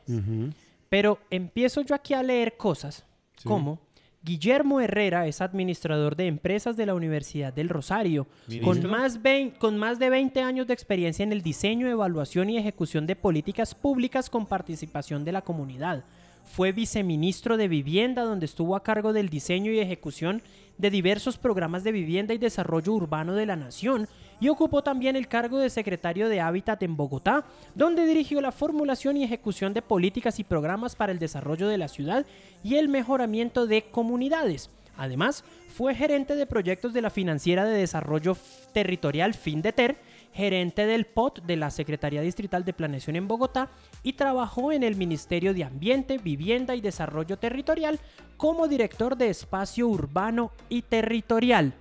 Pero 0.88 1.18
empiezo 1.30 1.80
yo 1.80 1.94
aquí 1.94 2.14
a 2.14 2.22
leer 2.22 2.56
cosas 2.56 3.04
Sí. 3.38 3.48
como 3.48 3.80
Guillermo 4.24 4.80
Herrera 4.80 5.26
es 5.26 5.40
administrador 5.40 6.14
de 6.14 6.28
empresas 6.28 6.76
de 6.76 6.86
la 6.86 6.94
Universidad 6.94 7.52
del 7.52 7.68
Rosario, 7.68 8.28
con 8.62 8.88
más, 8.88 9.18
con 9.58 9.78
más 9.78 9.98
de 9.98 10.10
20 10.10 10.40
años 10.42 10.68
de 10.68 10.74
experiencia 10.74 11.24
en 11.24 11.32
el 11.32 11.42
diseño, 11.42 11.88
evaluación 11.88 12.48
y 12.48 12.56
ejecución 12.56 13.04
de 13.08 13.16
políticas 13.16 13.74
públicas 13.74 14.30
con 14.30 14.46
participación 14.46 15.24
de 15.24 15.32
la 15.32 15.42
comunidad. 15.42 16.04
Fue 16.44 16.70
viceministro 16.70 17.56
de 17.56 17.66
Vivienda, 17.66 18.22
donde 18.22 18.46
estuvo 18.46 18.76
a 18.76 18.84
cargo 18.84 19.12
del 19.12 19.28
diseño 19.28 19.72
y 19.72 19.80
ejecución 19.80 20.42
de 20.78 20.90
diversos 20.90 21.36
programas 21.36 21.82
de 21.82 21.92
vivienda 21.92 22.32
y 22.32 22.38
desarrollo 22.38 22.92
urbano 22.92 23.34
de 23.34 23.46
la 23.46 23.56
nación, 23.56 24.08
y 24.42 24.48
ocupó 24.48 24.82
también 24.82 25.14
el 25.14 25.28
cargo 25.28 25.60
de 25.60 25.70
secretario 25.70 26.28
de 26.28 26.40
Hábitat 26.40 26.82
en 26.82 26.96
Bogotá, 26.96 27.44
donde 27.76 28.06
dirigió 28.06 28.40
la 28.40 28.50
formulación 28.50 29.16
y 29.16 29.22
ejecución 29.22 29.72
de 29.72 29.82
políticas 29.82 30.40
y 30.40 30.44
programas 30.44 30.96
para 30.96 31.12
el 31.12 31.20
desarrollo 31.20 31.68
de 31.68 31.78
la 31.78 31.86
ciudad 31.86 32.26
y 32.64 32.74
el 32.74 32.88
mejoramiento 32.88 33.68
de 33.68 33.84
comunidades. 33.84 34.68
Además, 34.96 35.44
fue 35.68 35.94
gerente 35.94 36.34
de 36.34 36.46
proyectos 36.46 36.92
de 36.92 37.02
la 37.02 37.10
Financiera 37.10 37.64
de 37.64 37.78
Desarrollo 37.78 38.36
Territorial 38.72 39.34
FINDETER, 39.34 39.96
gerente 40.32 40.86
del 40.86 41.06
POT 41.06 41.44
de 41.44 41.54
la 41.54 41.70
Secretaría 41.70 42.20
Distrital 42.20 42.64
de 42.64 42.72
Planeación 42.72 43.14
en 43.14 43.28
Bogotá 43.28 43.70
y 44.02 44.14
trabajó 44.14 44.72
en 44.72 44.82
el 44.82 44.96
Ministerio 44.96 45.54
de 45.54 45.62
Ambiente, 45.62 46.18
Vivienda 46.18 46.74
y 46.74 46.80
Desarrollo 46.80 47.38
Territorial 47.38 48.00
como 48.36 48.66
director 48.66 49.16
de 49.16 49.28
Espacio 49.30 49.86
Urbano 49.86 50.50
y 50.68 50.82
Territorial. 50.82 51.74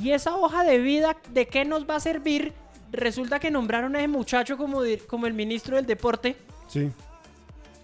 ¿Y 0.00 0.12
esa 0.12 0.36
hoja 0.36 0.62
de 0.62 0.78
vida 0.78 1.16
de 1.32 1.48
qué 1.48 1.64
nos 1.64 1.88
va 1.88 1.96
a 1.96 2.00
servir? 2.00 2.52
Resulta 2.92 3.40
que 3.40 3.50
nombraron 3.50 3.96
a 3.96 3.98
ese 3.98 4.08
muchacho 4.08 4.56
como, 4.56 4.82
como 5.08 5.26
el 5.26 5.34
ministro 5.34 5.76
del 5.76 5.86
deporte. 5.86 6.36
Sí, 6.68 6.90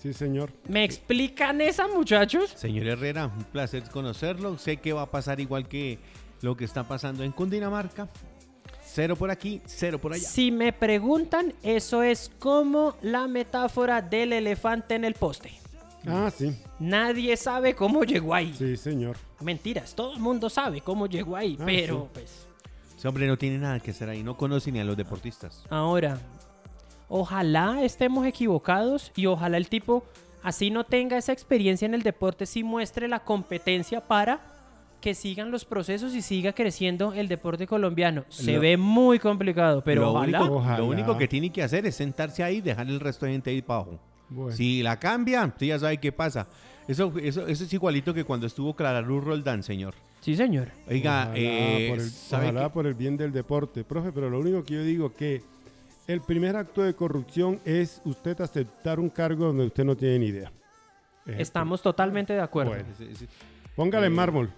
sí, 0.01 0.13
señor. 0.13 0.51
¿Me 0.69 0.85
explican 0.85 1.61
esa, 1.61 1.89
muchachos? 1.89 2.51
Señor 2.57 2.87
Herrera, 2.87 3.27
un 3.27 3.45
placer 3.45 3.83
conocerlo. 3.91 4.57
Sé 4.59 4.77
que 4.77 4.93
va 4.93 5.03
a 5.03 5.11
pasar 5.11 5.41
igual 5.41 5.67
que 5.67 5.99
lo 6.41 6.57
que 6.57 6.65
está 6.65 6.87
pasando 6.87 7.25
en 7.25 7.33
Cundinamarca. 7.33 8.09
Cero 8.85 9.17
por 9.17 9.31
aquí, 9.33 9.61
cero 9.67 9.99
por 10.01 10.13
allá. 10.13 10.29
Si 10.29 10.53
me 10.53 10.73
preguntan, 10.73 11.53
eso 11.65 12.05
es 12.05 12.31
como 12.39 12.97
la 13.03 13.27
metáfora 13.27 14.01
del 14.01 14.33
elefante 14.33 14.95
en 14.95 15.05
el 15.05 15.15
poste. 15.15 15.51
Ah, 16.07 16.31
sí, 16.33 16.57
Nadie 16.79 17.37
sabe 17.37 17.75
cómo 17.75 18.03
llegó 18.05 18.35
ahí. 18.35 18.53
sí, 18.57 18.77
señor. 18.77 19.17
Mentiras, 19.41 19.95
todo 19.95 20.13
el 20.15 20.21
mundo 20.21 20.51
sabe 20.51 20.81
cómo 20.81 21.07
llegó 21.07 21.37
ahí, 21.37 21.57
Ah, 21.61 21.63
pero 21.65 22.03
sí. 22.03 22.09
pues 22.15 22.47
Ese 22.99 23.09
hombre 23.09 23.27
no 23.27 23.37
tiene 23.37 23.59
nada 23.59 23.79
que 23.81 23.91
hacer 23.93 24.09
ahí, 24.09 24.23
no 24.23 24.37
conoce 24.37 24.73
ni 24.73 24.81
a 24.81 24.85
los 24.85 24.97
deportistas. 24.97 25.65
ahora, 25.71 26.19
ojalá 27.09 27.83
estemos 27.83 28.27
equivocados 28.27 29.13
y 29.15 29.27
ojalá 29.27 29.57
el 29.57 29.69
tipo 29.69 30.05
así 30.43 30.71
no 30.71 30.85
tenga 30.85 31.17
esa 31.17 31.33
experiencia 31.33 31.87
en 31.87 31.95
el 31.95 32.03
deporte, 32.03 32.47
sí 32.47 32.65
muestre 32.65 33.09
la 33.09 33.21
competencia 33.21 34.01
para 34.07 34.41
que 35.01 35.15
sigan 35.15 35.51
los 35.51 35.67
procesos 35.67 36.15
y 36.15 36.23
siga 36.23 36.55
creciendo 36.55 37.13
el 37.13 37.29
deporte 37.29 37.67
colombiano. 37.67 38.25
Se 38.31 38.55
Lo- 38.55 38.61
ve 38.61 38.77
muy 38.79 39.19
complicado, 39.19 39.83
pero 39.85 40.01
lo, 40.03 40.13
ojalá. 40.13 40.41
único, 40.41 40.57
Ojalá. 40.57 40.79
lo 40.79 40.87
único 40.87 41.17
que 41.19 41.29
tiene 41.29 41.51
que 41.51 41.63
hacer 41.63 41.85
es 41.87 41.95
sentarse 41.97 42.43
ahí 42.43 42.57
y 42.57 42.61
dejar 42.63 42.87
el 42.89 42.99
resto 43.01 43.27
de 43.27 43.33
gente 43.33 43.51
ahí 43.51 43.61
para 43.61 43.81
abajo. 43.81 44.01
Bueno. 44.29 44.57
Si 44.57 44.83
la 44.83 44.99
cambian, 44.99 45.51
usted 45.51 45.67
ya 45.67 45.79
sabe 45.79 45.99
qué 45.99 46.13
pasa. 46.13 46.47
Eso, 46.89 47.13
eso, 47.23 47.47
eso 47.47 47.65
es 47.65 47.73
igualito 47.73 48.13
que 48.13 48.25
cuando 48.25 48.47
estuvo 48.47 48.75
Clara 48.75 49.01
Luz 49.01 49.25
Roldán, 49.25 49.63
señor. 49.63 49.95
Sí, 50.21 50.37
señor. 50.37 50.69
Oiga, 50.89 51.25
ojalá, 51.29 51.39
eh, 51.39 51.87
por, 51.91 51.99
el, 52.01 52.11
¿sabe 52.11 52.45
ojalá 52.49 52.65
qué? 52.65 52.71
por 52.71 52.87
el 52.87 52.95
bien 52.95 53.17
del 53.17 53.33
deporte, 53.33 53.85
profe, 53.85 54.13
pero 54.13 54.31
lo 54.31 54.41
único 54.41 54.65
que 54.65 54.75
yo 54.75 54.83
digo 54.83 55.13
que 55.15 55.43
el 56.07 56.21
primer 56.21 56.57
acto 56.57 56.83
de 56.83 56.95
corrupción 56.95 57.61
es 57.65 58.01
usted 58.05 58.39
aceptar 58.41 59.01
un 59.01 59.09
cargo 59.11 59.47
donde 59.47 59.67
usted 59.67 59.85
no 59.85 59.97
tiene 59.97 60.19
ni 60.19 60.27
idea. 60.27 60.53
Ejemplo. 61.25 61.43
Estamos 61.43 61.81
totalmente 61.83 62.33
de 62.35 62.41
acuerdo. 62.41 62.73
Bueno. 62.73 62.85
Sí, 62.99 63.09
sí. 63.15 63.27
Póngale 63.75 64.07
en 64.07 64.13
Eh, 64.13 64.17
mármol. 64.17 64.51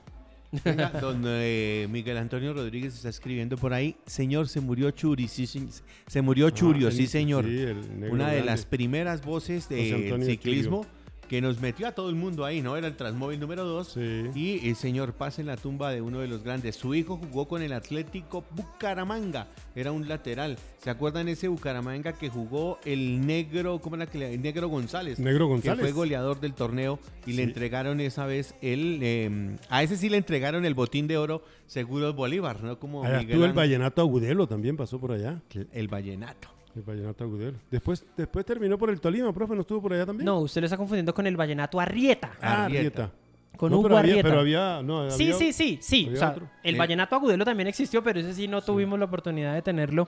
Don 1.00 1.22
eh, 1.26 1.86
Miguel 1.90 2.16
Antonio 2.18 2.52
Rodríguez 2.54 2.94
está 2.94 3.08
escribiendo 3.08 3.56
por 3.56 3.72
ahí. 3.74 3.96
Señor, 4.06 4.48
se 4.48 4.60
murió 4.60 4.90
Churi. 4.90 5.28
Sí, 5.28 5.46
sí, 5.46 5.68
se 6.06 6.22
murió 6.22 6.50
Churio, 6.50 6.88
Ah, 6.88 6.92
sí, 6.92 7.06
señor. 7.06 7.44
sí, 7.44 7.50
negro 7.50 8.12
Una 8.14 8.26
de 8.28 8.32
grande. 8.34 8.44
las 8.44 8.64
primeras 8.66 9.24
voces 9.24 9.68
del 9.68 9.94
Antonio 9.94 10.26
ciclismo 10.26 10.86
que 11.28 11.40
nos 11.40 11.60
metió 11.60 11.88
a 11.88 11.92
todo 11.92 12.08
el 12.08 12.14
mundo 12.14 12.44
ahí, 12.44 12.62
¿no? 12.62 12.76
Era 12.76 12.86
el 12.86 12.96
Transmóvil 12.96 13.40
número 13.40 13.64
2. 13.64 13.88
Sí. 13.88 14.30
Y 14.34 14.68
el 14.68 14.76
señor 14.76 15.12
pasa 15.14 15.40
en 15.40 15.48
la 15.48 15.56
tumba 15.56 15.90
de 15.90 16.00
uno 16.00 16.20
de 16.20 16.28
los 16.28 16.42
grandes. 16.42 16.76
Su 16.76 16.94
hijo 16.94 17.16
jugó 17.16 17.48
con 17.48 17.62
el 17.62 17.72
Atlético 17.72 18.44
Bucaramanga. 18.54 19.48
Era 19.74 19.92
un 19.92 20.08
lateral. 20.08 20.56
¿Se 20.78 20.90
acuerdan 20.90 21.28
ese 21.28 21.48
Bucaramanga 21.48 22.12
que 22.12 22.28
jugó 22.28 22.78
el 22.84 23.26
negro, 23.26 23.80
¿cómo 23.80 23.96
era 23.96 24.06
que 24.06 24.18
le- 24.18 24.34
el 24.34 24.42
negro 24.42 24.68
González? 24.68 25.18
Negro 25.18 25.46
Que 25.46 25.52
González. 25.52 25.80
fue 25.80 25.92
goleador 25.92 26.38
del 26.40 26.54
torneo 26.54 26.98
y 27.26 27.32
le 27.32 27.42
entregaron 27.42 28.00
esa 28.00 28.26
vez 28.26 28.54
el. 28.62 29.00
eh, 29.02 29.56
a 29.68 29.82
ese 29.82 29.96
sí 29.96 30.08
le 30.08 30.16
entregaron 30.18 30.64
el 30.64 30.74
botín 30.74 31.06
de 31.06 31.16
oro 31.18 31.42
Seguros 31.66 32.14
Bolívar, 32.14 32.62
¿no? 32.62 32.78
Como 32.78 33.02
Allá 33.04 33.20
estuvo 33.22 33.44
el 33.44 33.52
Vallenato 33.52 34.00
Agudelo, 34.00 34.46
también 34.46 34.76
pasó 34.76 35.00
por 35.00 35.12
allá. 35.12 35.40
el 35.72 35.88
Vallenato. 35.88 36.48
El 36.76 36.82
Vallenato 36.82 37.24
Agudelo. 37.24 37.56
Después, 37.70 38.04
después 38.16 38.44
terminó 38.44 38.76
por 38.76 38.90
el 38.90 39.00
Tolima, 39.00 39.32
profe, 39.32 39.54
¿no 39.54 39.62
estuvo 39.62 39.80
por 39.82 39.94
allá 39.94 40.04
también? 40.06 40.26
No, 40.26 40.40
usted 40.40 40.60
lo 40.60 40.66
está 40.66 40.76
confundiendo 40.76 41.14
con 41.14 41.26
el 41.26 41.34
vallenato 41.36 41.80
Arrieta. 41.80 42.32
Ah, 42.40 42.64
Arrieta. 42.66 43.04
Arrieta. 43.04 43.10
Con 43.56 43.70
No, 43.72 43.78
Hugo 43.78 43.84
pero 43.88 43.96
había, 43.98 44.12
Arrieta. 44.12 44.28
pero 44.28 44.40
había, 44.40 44.82
no, 44.82 45.10
Sí, 45.10 45.22
había- 45.32 45.36
sí, 45.38 45.52
sí, 45.54 45.78
sí. 45.80 46.10
O 46.12 46.16
sea, 46.16 46.36
el 46.62 46.76
vallenato 46.76 47.16
agudelo 47.16 47.44
también 47.46 47.66
existió, 47.68 48.02
pero 48.02 48.20
ese 48.20 48.34
sí 48.34 48.46
no 48.46 48.60
tuvimos 48.60 48.98
la 48.98 49.06
oportunidad 49.06 49.54
de 49.54 49.62
tenerlo 49.62 50.06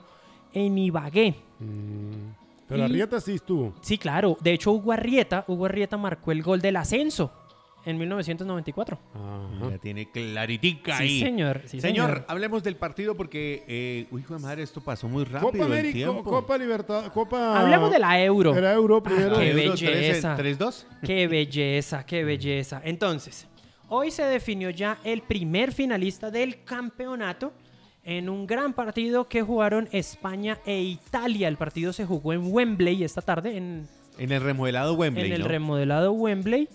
en 0.53 0.77
Ibagué. 0.77 1.35
Mm, 1.59 2.33
Pero 2.67 2.81
Y- 2.81 2.85
Arrieta 2.85 3.19
sí 3.19 3.33
estuvo. 3.33 3.73
Sí, 3.81 3.97
claro. 3.97 4.37
De 4.41 4.53
hecho, 4.53 4.71
Hugo 4.71 4.91
Arrieta, 4.91 5.43
Hugo 5.47 5.65
Arrieta 5.65 5.97
marcó 5.97 6.31
el 6.31 6.43
gol 6.43 6.61
del 6.61 6.75
ascenso 6.75 7.31
en 7.85 7.97
1994. 7.97 8.99
Ajá. 9.13 9.69
La 9.71 9.77
tiene 9.77 10.09
claritica 10.11 10.97
Sí, 10.97 11.03
ahí. 11.03 11.19
señor. 11.19 11.61
Sí, 11.65 11.79
señor, 11.81 12.07
señor. 12.07 12.25
hablemos 12.27 12.63
del 12.63 12.75
partido 12.75 13.15
porque, 13.15 13.63
eh, 13.67 14.05
uy, 14.11 14.21
hijo 14.21 14.33
de 14.35 14.39
madre, 14.41 14.63
esto 14.63 14.81
pasó 14.81 15.07
muy 15.07 15.23
rápido. 15.23 15.51
Copa 15.51 15.65
América. 15.65 16.07
Copa 16.23 16.57
Libertad, 16.57 17.11
Copa. 17.13 17.59
Hablemos 17.61 17.91
de 17.91 17.99
la 17.99 18.21
Euro. 18.23 18.55
Era 18.55 18.73
Euro 18.73 19.01
primero. 19.01 19.37
qué 19.37 19.49
Euro 19.51 19.73
belleza. 19.75 20.35
3-2. 20.37 20.85
Qué 21.03 21.27
belleza, 21.27 22.05
qué 22.05 22.23
belleza. 22.23 22.81
Entonces, 22.83 23.47
hoy 23.87 24.11
se 24.11 24.23
definió 24.23 24.69
ya 24.69 24.99
el 25.03 25.21
primer 25.21 25.71
finalista 25.71 26.29
del 26.31 26.63
campeonato 26.63 27.53
en 28.03 28.29
un 28.29 28.47
gran 28.47 28.73
partido 28.73 29.27
que 29.27 29.41
jugaron 29.41 29.87
España 29.91 30.57
e 30.65 30.81
Italia. 30.81 31.47
El 31.47 31.57
partido 31.57 31.93
se 31.93 32.05
jugó 32.05 32.33
en 32.33 32.41
Wembley 32.51 33.03
esta 33.03 33.21
tarde, 33.21 33.55
en, 33.57 33.87
En 34.17 34.31
el 34.31 34.41
remodelado 34.41 34.93
Wembley, 34.95 35.27
en 35.27 35.33
el 35.33 35.41
¿no? 35.41 35.47
remodelado 35.47 36.11
Wembley. 36.13 36.67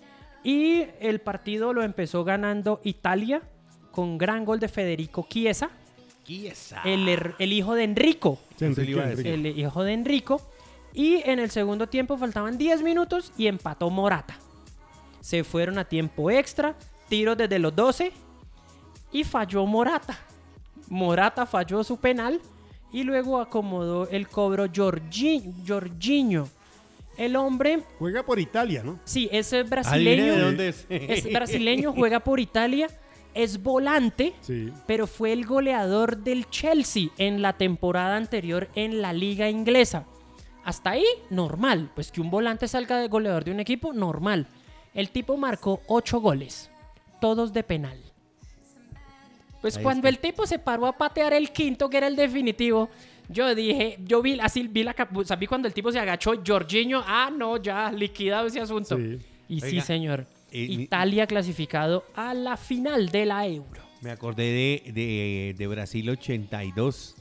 Y 0.45 0.85
el 1.01 1.21
partido 1.21 1.73
lo 1.73 1.83
empezó 1.83 2.23
ganando 2.25 2.81
Italia 2.85 3.43
con 3.91 4.19
gran 4.19 4.45
gol 4.45 4.61
de 4.61 4.69
Federico 4.69 5.27
Chiesa, 5.29 5.71
Chiesa. 6.25 6.83
el, 6.85 7.09
el 7.39 7.53
hijo 7.53 7.75
de 7.75 7.85
Enrico. 7.85 8.39
Sí, 9.23 9.29
el 9.29 9.47
hijo 9.59 9.83
de 9.85 9.93
Enrico. 9.95 10.41
Y 10.93 11.17
en 11.29 11.39
el 11.41 11.51
segundo 11.51 11.89
tiempo 11.89 12.17
faltaban 12.17 12.57
10 12.59 12.83
minutos 12.83 13.33
y 13.37 13.47
empató 13.47 13.91
Morata. 13.91 14.37
Se 15.21 15.43
fueron 15.43 15.79
a 15.79 15.85
tiempo 15.87 16.31
extra, 16.31 16.77
tiros 17.09 17.37
desde 17.37 17.59
los 17.59 17.75
12 17.75 18.13
y 19.13 19.25
falló 19.25 19.65
Morata. 19.67 20.19
Morata 20.89 21.47
falló 21.47 21.83
su 21.83 21.97
penal 21.97 22.41
y 22.93 23.03
luego 23.03 23.41
acomodó 23.41 24.09
el 24.11 24.29
cobro 24.29 24.67
Jorgi- 24.67 25.53
Jorginho. 25.67 26.49
El 27.17 27.37
hombre, 27.37 27.83
Juega 27.99 28.25
por 28.25 28.39
Italia, 28.41 28.83
¿no? 28.85 28.99
sí, 29.05 29.29
es 29.31 29.53
Adivine 29.53 29.71
brasileño. 29.71 30.25
de 30.35 30.41
dónde 30.41 30.69
es. 30.69 30.87
Es 30.91 31.33
brasileño, 31.33 31.93
juega 31.93 32.21
por 32.21 32.41
Italia, 32.41 32.89
es 33.35 33.63
volante 33.63 34.33
Sí. 34.41 34.73
pero 34.87 35.07
fue 35.07 35.33
el 35.33 35.45
goleador 35.47 36.19
del 36.19 36.49
Chelsea 36.51 37.09
en 37.19 37.43
la 37.43 37.53
temporada 37.55 38.17
anterior 38.17 38.69
en 38.75 39.01
la 39.03 39.13
liga 39.13 39.49
inglesa. 39.49 40.07
Hasta 40.65 40.91
ahí, 40.91 41.05
normal. 41.31 41.91
Pues 41.95 42.11
que 42.11 42.21
un 42.21 42.31
volante 42.31 42.67
salga 42.69 42.99
de 42.99 43.09
goleador 43.09 43.45
de 43.45 43.51
un 43.51 43.61
equipo, 43.61 43.93
normal. 43.93 44.47
El 44.95 45.11
tipo 45.11 45.37
marcó 45.37 45.83
ocho 45.89 46.21
goles, 46.21 46.71
todos 47.21 47.53
de 47.53 47.63
penal. 47.65 47.99
Pues 49.61 49.77
Ahí 49.77 49.83
cuando 49.83 50.09
está. 50.09 50.09
el 50.09 50.19
tipo 50.19 50.47
se 50.47 50.59
paró 50.59 50.87
a 50.87 50.97
patear 50.97 51.33
el 51.33 51.51
quinto, 51.51 51.89
que 51.91 51.97
era 51.99 52.07
el 52.07 52.17
definitivo, 52.17 52.89
yo 53.29 53.55
dije, 53.55 53.99
yo 54.05 54.23
vi 54.23 54.39
así, 54.41 54.67
vi 54.69 54.83
la 54.83 54.95
cap- 54.95 55.17
o 55.17 55.25
sea, 55.25 55.37
vi 55.37 55.47
cuando 55.47 55.69
el 55.69 55.75
tipo 55.75 55.91
se 55.93 55.99
agachó, 55.99 56.33
Jorginho, 56.47 57.03
ah, 57.07 57.31
no, 57.37 57.57
ya, 57.63 57.91
liquidado 57.93 58.47
ese 58.47 58.61
asunto. 58.61 58.97
Sí. 58.97 59.19
Y 59.49 59.61
sí, 59.61 59.81
señor. 59.81 60.27
eh, 60.53 60.67
Italia 60.71 61.27
clasificado 61.27 62.05
a 62.15 62.33
la 62.35 62.57
final 62.57 63.09
de 63.11 63.27
la 63.27 63.47
Euro. 63.47 63.83
Me 64.01 64.11
acordé 64.11 64.45
de, 64.85 64.93
de, 64.93 65.55
de 65.57 65.67
Brasil 65.67 66.09
82, 66.11 67.17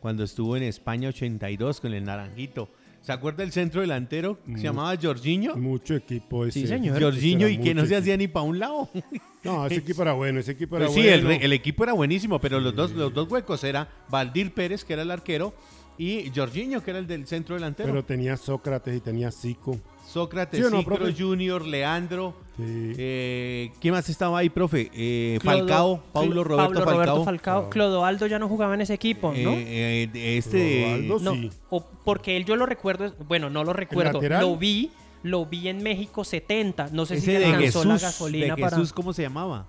cuando 0.00 0.24
estuvo 0.24 0.56
en 0.56 0.62
España 0.62 1.08
82 1.08 1.80
con 1.80 1.92
el 1.94 2.04
Naranjito. 2.04 2.68
¿Se 3.04 3.12
acuerda 3.12 3.42
el 3.44 3.52
centro 3.52 3.82
delantero 3.82 4.38
que 4.46 4.56
se 4.56 4.62
llamaba 4.64 4.96
Jorginho? 5.00 5.54
Mucho 5.56 5.94
equipo 5.94 6.46
ese. 6.46 6.60
Sí, 6.60 6.66
señor. 6.66 6.98
Jorginho 7.02 7.46
y 7.48 7.58
que 7.58 7.74
no 7.74 7.84
se 7.84 7.96
hacía 7.96 8.16
ni 8.16 8.28
para 8.28 8.44
un 8.46 8.58
lado. 8.58 8.88
No, 9.42 9.66
ese 9.66 9.76
equipo 9.80 10.00
era 10.00 10.14
bueno, 10.14 10.40
ese 10.40 10.52
equipo 10.52 10.76
era 10.78 10.86
Pues 10.86 10.94
sí, 10.98 11.06
el, 11.06 11.22
bueno. 11.22 11.38
re- 11.38 11.44
el 11.44 11.52
equipo 11.52 11.84
era 11.84 11.92
buenísimo, 11.92 12.40
pero 12.40 12.60
los, 12.60 12.74
dos, 12.74 12.92
los 12.92 13.12
dos 13.12 13.30
huecos 13.30 13.62
era 13.62 13.86
Valdir 14.08 14.54
Pérez, 14.54 14.84
que 14.86 14.94
era 14.94 15.02
el 15.02 15.10
arquero, 15.10 15.52
y 15.98 16.32
Jorginho, 16.34 16.82
que 16.82 16.90
era 16.92 16.98
el 16.98 17.06
del 17.06 17.26
centro 17.26 17.54
delantero. 17.56 17.90
Pero 17.90 18.04
tenía 18.06 18.38
Sócrates 18.38 18.96
y 18.96 19.00
tenía 19.00 19.30
Zico. 19.30 19.78
Sócrates, 20.14 20.64
¿Sí 20.64 20.70
no, 20.70 20.78
Cicro 20.78 20.94
profe? 20.96 21.12
Junior, 21.12 21.66
Leandro. 21.66 22.34
Sí. 22.56 22.62
eh, 22.96 23.72
¿Quién 23.80 23.92
más 23.94 24.08
estaba 24.08 24.38
ahí, 24.38 24.48
profe? 24.48 24.88
Eh, 24.94 25.38
Clodo- 25.42 25.58
Falcao, 25.58 26.02
Paulo 26.12 26.44
Roberto 26.44 26.56
Pablo 26.72 26.80
Falcao. 26.80 26.94
Roberto 26.94 27.24
Falcao. 27.24 27.58
Claro. 27.62 27.70
Clodoaldo 27.70 28.26
ya 28.28 28.38
no 28.38 28.48
jugaba 28.48 28.74
en 28.74 28.82
ese 28.82 28.94
equipo, 28.94 29.30
¿no? 29.32 29.50
Eh, 29.50 30.04
eh, 30.04 30.06
de 30.12 30.38
este. 30.38 30.82
Ronaldo, 30.84 31.18
no, 31.18 31.32
sí. 31.32 31.50
o 31.68 31.84
porque 32.04 32.36
él 32.36 32.44
yo 32.44 32.54
lo 32.54 32.64
recuerdo, 32.64 33.12
bueno, 33.26 33.50
no 33.50 33.64
lo 33.64 33.72
recuerdo, 33.72 34.20
lo 34.22 34.56
vi, 34.56 34.92
lo 35.24 35.46
vi 35.46 35.66
en 35.68 35.82
México 35.82 36.22
70, 36.22 36.90
no 36.92 37.06
sé 37.06 37.16
si 37.20 37.22
Ese 37.22 37.32
le 37.32 37.38
de 37.40 37.44
alcanzó 37.46 37.80
Jesús, 37.80 37.86
la 37.86 37.94
de 37.94 38.00
gasolina 38.00 38.56
para 38.56 38.76
Jesús, 38.76 38.92
¿cómo 38.92 39.12
se 39.12 39.22
llamaba? 39.22 39.66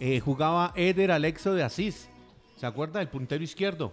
Eh, 0.00 0.18
jugaba 0.18 0.72
Eder 0.74 1.12
Alexo 1.12 1.54
de 1.54 1.62
Asís. 1.62 2.08
¿Se 2.56 2.66
acuerda? 2.66 3.00
El 3.00 3.08
puntero 3.08 3.44
izquierdo. 3.44 3.92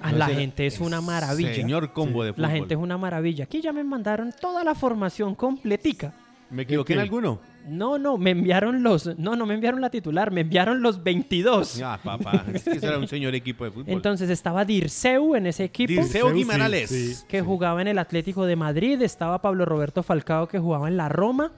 Ah, 0.00 0.12
la 0.12 0.28
gente 0.28 0.66
es 0.66 0.80
una 0.80 1.00
maravilla. 1.00 1.54
Señor 1.54 1.92
combo 1.92 2.24
de 2.24 2.32
fútbol. 2.32 2.42
La 2.42 2.50
gente 2.50 2.74
es 2.74 2.80
una 2.80 2.96
maravilla. 2.96 3.44
Aquí 3.44 3.60
ya 3.60 3.72
me 3.72 3.84
mandaron 3.84 4.32
toda 4.40 4.64
la 4.64 4.74
formación 4.74 5.34
completica. 5.34 6.14
¿Me 6.50 6.62
equivoqué 6.62 6.94
en 6.94 6.98
alguno? 7.00 7.40
No, 7.68 7.98
no, 7.98 8.16
me 8.16 8.30
enviaron 8.30 8.82
los, 8.82 9.18
no, 9.18 9.36
no 9.36 9.46
me 9.46 9.54
enviaron 9.54 9.80
la 9.80 9.90
titular, 9.90 10.30
me 10.30 10.40
enviaron 10.40 10.82
los 10.82 11.02
22. 11.02 11.80
Ah, 11.82 12.00
papá. 12.02 12.44
Es 12.52 12.64
que 12.64 12.70
ese 12.72 12.86
era 12.86 12.98
un 12.98 13.06
señor 13.06 13.34
equipo 13.34 13.64
de 13.64 13.70
fútbol. 13.70 13.92
Entonces 13.92 14.30
estaba 14.30 14.64
Dirceu 14.64 15.36
en 15.36 15.46
ese 15.46 15.64
equipo. 15.64 15.92
Dirceu 15.92 16.28
sí, 16.28 16.34
Guimarães. 16.34 16.88
sí. 16.88 17.16
que 17.28 17.42
jugaba 17.42 17.80
en 17.82 17.88
el 17.88 17.98
Atlético 17.98 18.46
de 18.46 18.56
Madrid, 18.56 19.00
estaba 19.02 19.40
Pablo 19.42 19.64
Roberto 19.64 20.02
Falcao 20.02 20.48
que 20.48 20.58
jugaba 20.58 20.88
en 20.88 20.96
la 20.96 21.08
Roma, 21.08 21.52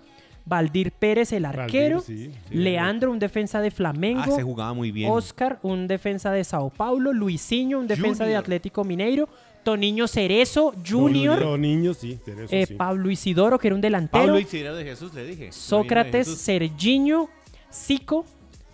Valdir 0.45 0.93
Pérez 0.93 1.33
el 1.33 1.45
arquero, 1.45 2.01
sí, 2.01 2.33
sí, 2.49 2.55
Leandro 2.55 3.11
un 3.13 3.19
defensa 3.19 3.61
de 3.61 3.69
Ah, 3.69 3.71
Flamengo, 3.71 4.35
se 4.37 4.43
jugaba 4.43 4.73
muy 4.75 4.91
bien. 4.91 5.11
Oscar 5.11 5.59
un 5.63 5.87
defensa 5.87 6.33
de 6.33 6.43
Sao 6.45 6.71
Paulo, 6.71 7.13
Luisinho 7.13 7.79
un 7.79 7.87
defensa 7.87 8.25
de. 8.25 8.37
Atlético 8.37 8.83
Mineiro, 8.85 9.29
Toniño 9.63 10.09
Cerezo 10.09 10.75
Junior, 10.87 11.39
sí, 11.95 12.19
Cerezo, 12.25 12.55
eh, 12.55 12.67
sí. 12.67 12.75
Pablo 12.75 13.11
Isidoro 13.11 13.59
que 13.59 13.69
era 13.69 13.75
un 13.77 13.81
delantero, 13.81 14.25
Pablo 14.25 14.39
Isidro 14.41 14.75
de 14.75 14.85
Jesús, 14.85 15.15
le 15.15 15.25
dije. 15.25 15.53
Sócrates, 15.53 16.27
Jesús. 16.27 16.41
Serginho, 16.41 17.29
Zico, 17.73 18.25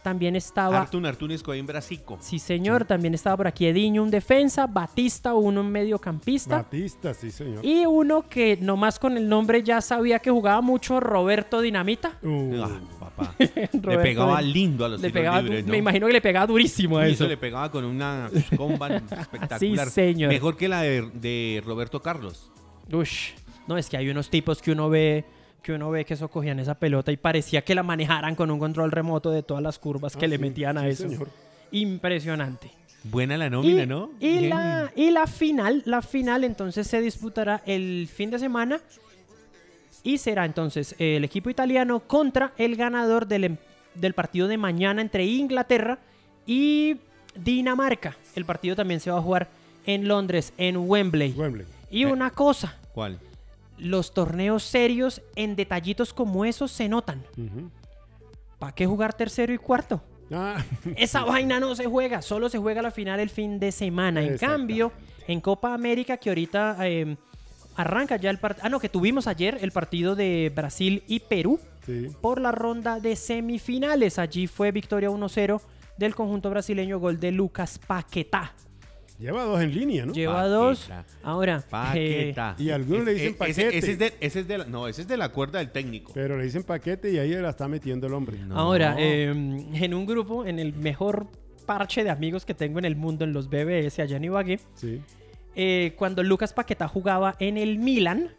también 0.02 0.36
estaba 0.36 0.80
Artun 0.80 1.06
Artunes 1.06 1.42
Coimbra 1.42 1.80
Zico. 1.80 2.18
Sí, 2.20 2.38
señor, 2.38 2.84
también 2.84 3.14
estaba 3.14 3.36
por 3.36 3.46
aquí 3.46 3.66
Ediño, 3.66 4.02
un 4.02 4.10
defensa, 4.10 4.66
Batista, 4.66 5.34
uno 5.34 5.60
un 5.60 5.70
mediocampista. 5.70 6.58
Batista, 6.58 7.14
sí, 7.14 7.30
señor. 7.30 7.64
Y 7.64 7.84
uno 7.86 8.28
que 8.28 8.56
nomás 8.60 8.98
con 8.98 9.16
el 9.16 9.28
nombre 9.28 9.62
ya 9.62 9.80
sabía 9.80 10.18
que 10.18 10.30
jugaba 10.30 10.60
mucho, 10.60 11.00
Roberto 11.00 11.60
Dinamita. 11.60 12.18
Uh, 12.22 12.62
Ah, 12.62 12.80
papá. 13.00 13.34
le 13.38 13.98
pegaba 13.98 14.40
lindo 14.40 14.84
a 14.84 14.88
los 14.88 15.00
le 15.00 15.10
pegaba, 15.10 15.42
libres, 15.42 15.64
¿no? 15.66 15.72
Me 15.72 15.78
imagino 15.78 16.06
que 16.06 16.12
le 16.12 16.20
pegaba 16.20 16.46
durísimo 16.46 16.98
a 16.98 17.06
eso. 17.06 17.14
eso 17.24 17.28
le 17.28 17.36
pegaba 17.36 17.70
con 17.70 17.84
una 17.84 18.30
comba 18.56 18.88
espectacular. 18.96 19.86
Sí, 19.88 19.92
señor. 19.92 20.30
Mejor 20.30 20.56
que 20.56 20.68
la 20.68 20.82
de, 20.82 21.10
de 21.14 21.62
Roberto 21.64 22.00
Carlos. 22.00 22.50
Ush. 22.92 23.30
No, 23.66 23.76
es 23.76 23.88
que 23.88 23.96
hay 23.96 24.08
unos 24.08 24.30
tipos 24.30 24.62
que 24.62 24.72
uno 24.72 24.88
ve 24.88 25.24
que 25.62 25.72
uno 25.72 25.90
ve 25.90 26.04
que 26.04 26.14
eso 26.14 26.28
cogían 26.28 26.58
esa 26.60 26.74
pelota 26.74 27.12
y 27.12 27.16
parecía 27.16 27.62
que 27.62 27.74
la 27.74 27.82
manejaran 27.82 28.34
con 28.34 28.50
un 28.50 28.58
control 28.58 28.90
remoto 28.90 29.30
de 29.30 29.42
todas 29.42 29.62
las 29.62 29.78
curvas 29.78 30.16
que 30.16 30.24
Ah, 30.24 30.28
le 30.28 30.38
metían 30.38 30.78
a 30.78 30.82
sí, 30.82 30.88
eso. 30.88 31.08
señor. 31.08 31.28
Impresionante. 31.72 32.70
Buena 33.04 33.36
la 33.36 33.48
nómina, 33.48 33.82
y, 33.84 33.86
¿no? 33.86 34.10
y 34.18 34.38
Bien. 34.38 34.50
la, 34.50 34.92
y 34.96 35.10
la 35.10 35.26
final, 35.26 35.82
la 35.86 36.02
final 36.02 36.42
entonces 36.44 36.86
se 36.86 37.00
disputará 37.00 37.62
el 37.64 38.08
fin 38.12 38.30
de 38.30 38.38
semana 38.38 38.80
y 40.02 40.18
será 40.18 40.44
entonces 40.44 40.94
el 40.98 41.22
equipo 41.24 41.48
italiano 41.50 42.00
contra 42.00 42.52
el 42.58 42.76
ganador 42.76 43.26
del, 43.26 43.44
em- 43.44 43.56
del 43.94 44.14
partido 44.14 44.48
de 44.48 44.58
mañana 44.58 45.00
entre 45.00 45.24
Inglaterra 45.26 45.98
y 46.46 46.96
Dinamarca. 47.36 48.16
El 48.34 48.44
partido 48.44 48.74
también 48.74 49.00
se 49.00 49.10
va 49.10 49.18
a 49.18 49.22
jugar 49.22 49.48
en 49.86 50.08
Londres, 50.08 50.52
en 50.58 50.76
Wembley. 50.76 51.32
Wembley. 51.32 51.66
Y 51.90 52.04
una 52.04 52.30
cosa, 52.30 52.76
¿Cuál? 52.92 53.18
Los 53.78 54.14
torneos 54.14 54.62
serios 54.62 55.22
en 55.36 55.56
detallitos 55.56 56.12
como 56.12 56.44
esos 56.44 56.70
se 56.70 56.88
notan. 56.88 57.24
¿Para 58.58 58.74
qué 58.74 58.86
jugar 58.86 59.14
tercero 59.14 59.52
y 59.52 59.58
cuarto? 59.58 60.02
Ah, 60.30 60.62
Esa 60.96 61.24
vaina 61.24 61.60
no 61.60 61.74
se 61.74 61.86
juega, 61.86 62.22
solo 62.22 62.48
se 62.48 62.58
juega 62.58 62.82
la 62.82 62.90
final 62.90 63.20
el 63.20 63.30
fin 63.30 63.58
de 63.58 63.72
semana. 63.72 64.22
En 64.22 64.36
cambio, 64.36 64.92
en 65.26 65.40
Copa 65.40 65.74
América, 65.74 66.16
que 66.16 66.30
ahorita 66.30 66.76
eh, 66.86 67.16
arranca 67.76 68.16
ya 68.16 68.30
el 68.30 68.38
partido. 68.38 68.66
Ah, 68.66 68.68
no, 68.68 68.80
que 68.80 68.88
tuvimos 68.88 69.26
ayer 69.26 69.58
el 69.60 69.72
partido 69.72 70.14
de 70.14 70.52
Brasil 70.54 71.02
y 71.06 71.20
Perú 71.20 71.60
sí. 71.86 72.08
por 72.20 72.40
la 72.40 72.52
ronda 72.52 73.00
de 73.00 73.16
semifinales. 73.16 74.18
Allí 74.18 74.46
fue 74.46 74.72
victoria 74.72 75.10
1-0 75.10 75.60
del 75.96 76.14
conjunto 76.14 76.50
brasileño, 76.50 76.98
gol 76.98 77.18
de 77.18 77.32
Lucas 77.32 77.78
Paquetá. 77.78 78.52
Lleva 79.18 79.42
dos 79.44 79.60
en 79.60 79.74
línea, 79.74 80.06
¿no? 80.06 80.12
Lleva 80.12 80.46
dos. 80.46 80.88
Ahora, 81.24 81.56
eh, 81.58 81.62
Paqueta. 81.68 82.54
y 82.58 82.70
algunos 82.70 83.04
le 83.04 83.14
dicen 83.14 83.36
ese- 83.40 83.50
ese, 83.50 83.62
paquete. 83.64 83.90
es 83.92 83.98
de, 83.98 84.12
ese 84.20 84.40
es 84.40 84.48
de 84.48 84.58
la, 84.58 84.64
no, 84.66 84.86
ese 84.86 85.02
es 85.02 85.08
de 85.08 85.16
la 85.16 85.30
cuerda 85.30 85.58
del 85.58 85.70
técnico. 85.70 86.12
Pero 86.14 86.38
le 86.38 86.44
dicen 86.44 86.62
paquete 86.62 87.10
y 87.12 87.18
ahí 87.18 87.30
la 87.34 87.50
está 87.50 87.66
metiendo 87.66 88.06
el 88.06 88.14
hombre. 88.14 88.38
No. 88.38 88.56
ahora 88.56 88.94
eh, 88.98 89.30
en 89.30 89.94
un 89.94 90.06
grupo, 90.06 90.44
en 90.46 90.58
el 90.60 90.72
mejor 90.74 91.26
parche 91.66 92.04
de 92.04 92.10
amigos 92.10 92.44
que 92.46 92.54
tengo 92.54 92.78
en 92.78 92.84
el 92.84 92.94
mundo, 92.96 93.24
en 93.24 93.32
los 93.32 93.48
BBS 93.50 94.00
allá 94.00 94.16
en 94.18 94.24
Ibagué, 94.24 94.60
Sí. 94.74 95.00
eh, 95.56 95.94
cuando 95.96 96.22
Lucas 96.22 96.52
Paquetá 96.52 96.86
jugaba 96.86 97.34
en 97.40 97.56
el 97.58 97.78
Milan, 97.78 98.30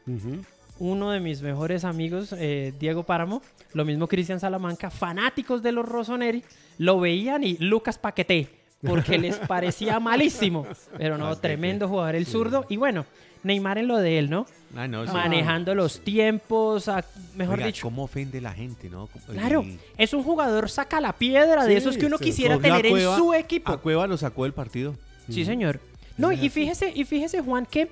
uno 0.79 1.11
de 1.11 1.19
mis 1.19 1.41
mejores 1.41 1.83
amigos, 1.83 2.33
eh, 2.37 2.73
Diego 2.79 3.03
Páramo, 3.03 3.41
lo 3.73 3.83
mismo 3.83 4.07
Cristian 4.07 4.39
Salamanca, 4.39 4.89
fanáticos 4.89 5.61
de 5.61 5.73
los 5.73 5.85
Rossoneri, 5.87 6.41
lo 6.77 6.99
veían 7.01 7.43
y 7.43 7.57
Lucas 7.57 7.97
Paqueté, 7.97 8.47
porque 8.81 9.17
les 9.17 9.37
parecía 9.47 9.99
malísimo. 9.99 10.65
Pero 10.97 11.17
no, 11.17 11.35
tremendo 11.37 11.87
jugador 11.87 12.15
el 12.15 12.25
zurdo. 12.25 12.65
Y 12.69 12.77
bueno, 12.77 13.05
Neymar 13.43 13.77
en 13.77 13.87
lo 13.87 13.97
de 13.97 14.19
él, 14.19 14.29
¿no? 14.29 14.45
Ah, 14.75 14.87
no, 14.87 15.05
sí. 15.05 15.13
Manejando 15.13 15.73
los 15.75 16.01
tiempos, 16.01 16.87
a- 16.87 17.03
mejor 17.35 17.55
Oiga, 17.55 17.67
dicho. 17.67 17.83
¿Cómo 17.83 18.03
ofende 18.03 18.41
la 18.41 18.51
gente, 18.51 18.89
no? 18.89 19.07
Claro, 19.31 19.63
Y- 19.63 19.79
es 19.97 20.13
un 20.13 20.23
jugador 20.23 20.69
saca 20.69 20.99
la 21.01 21.13
piedra 21.13 21.65
de 21.65 21.77
esos 21.77 21.97
que 21.97 22.05
uno 22.05 22.17
quisiera 22.17 22.59
tener 22.59 22.85
en 22.85 22.99
su 23.15 23.33
equipo. 23.33 23.71
A 23.71 23.77
Cueva 23.79 24.07
lo 24.07 24.17
sacó 24.17 24.43
del 24.43 24.53
partido. 24.53 24.95
Sí, 25.29 25.45
señor. 25.45 25.79
No, 26.17 26.31
y 26.31 26.49
fíjese, 26.49 26.91
y 26.93 27.05
fíjese, 27.05 27.41
Juan, 27.41 27.65
que 27.65 27.89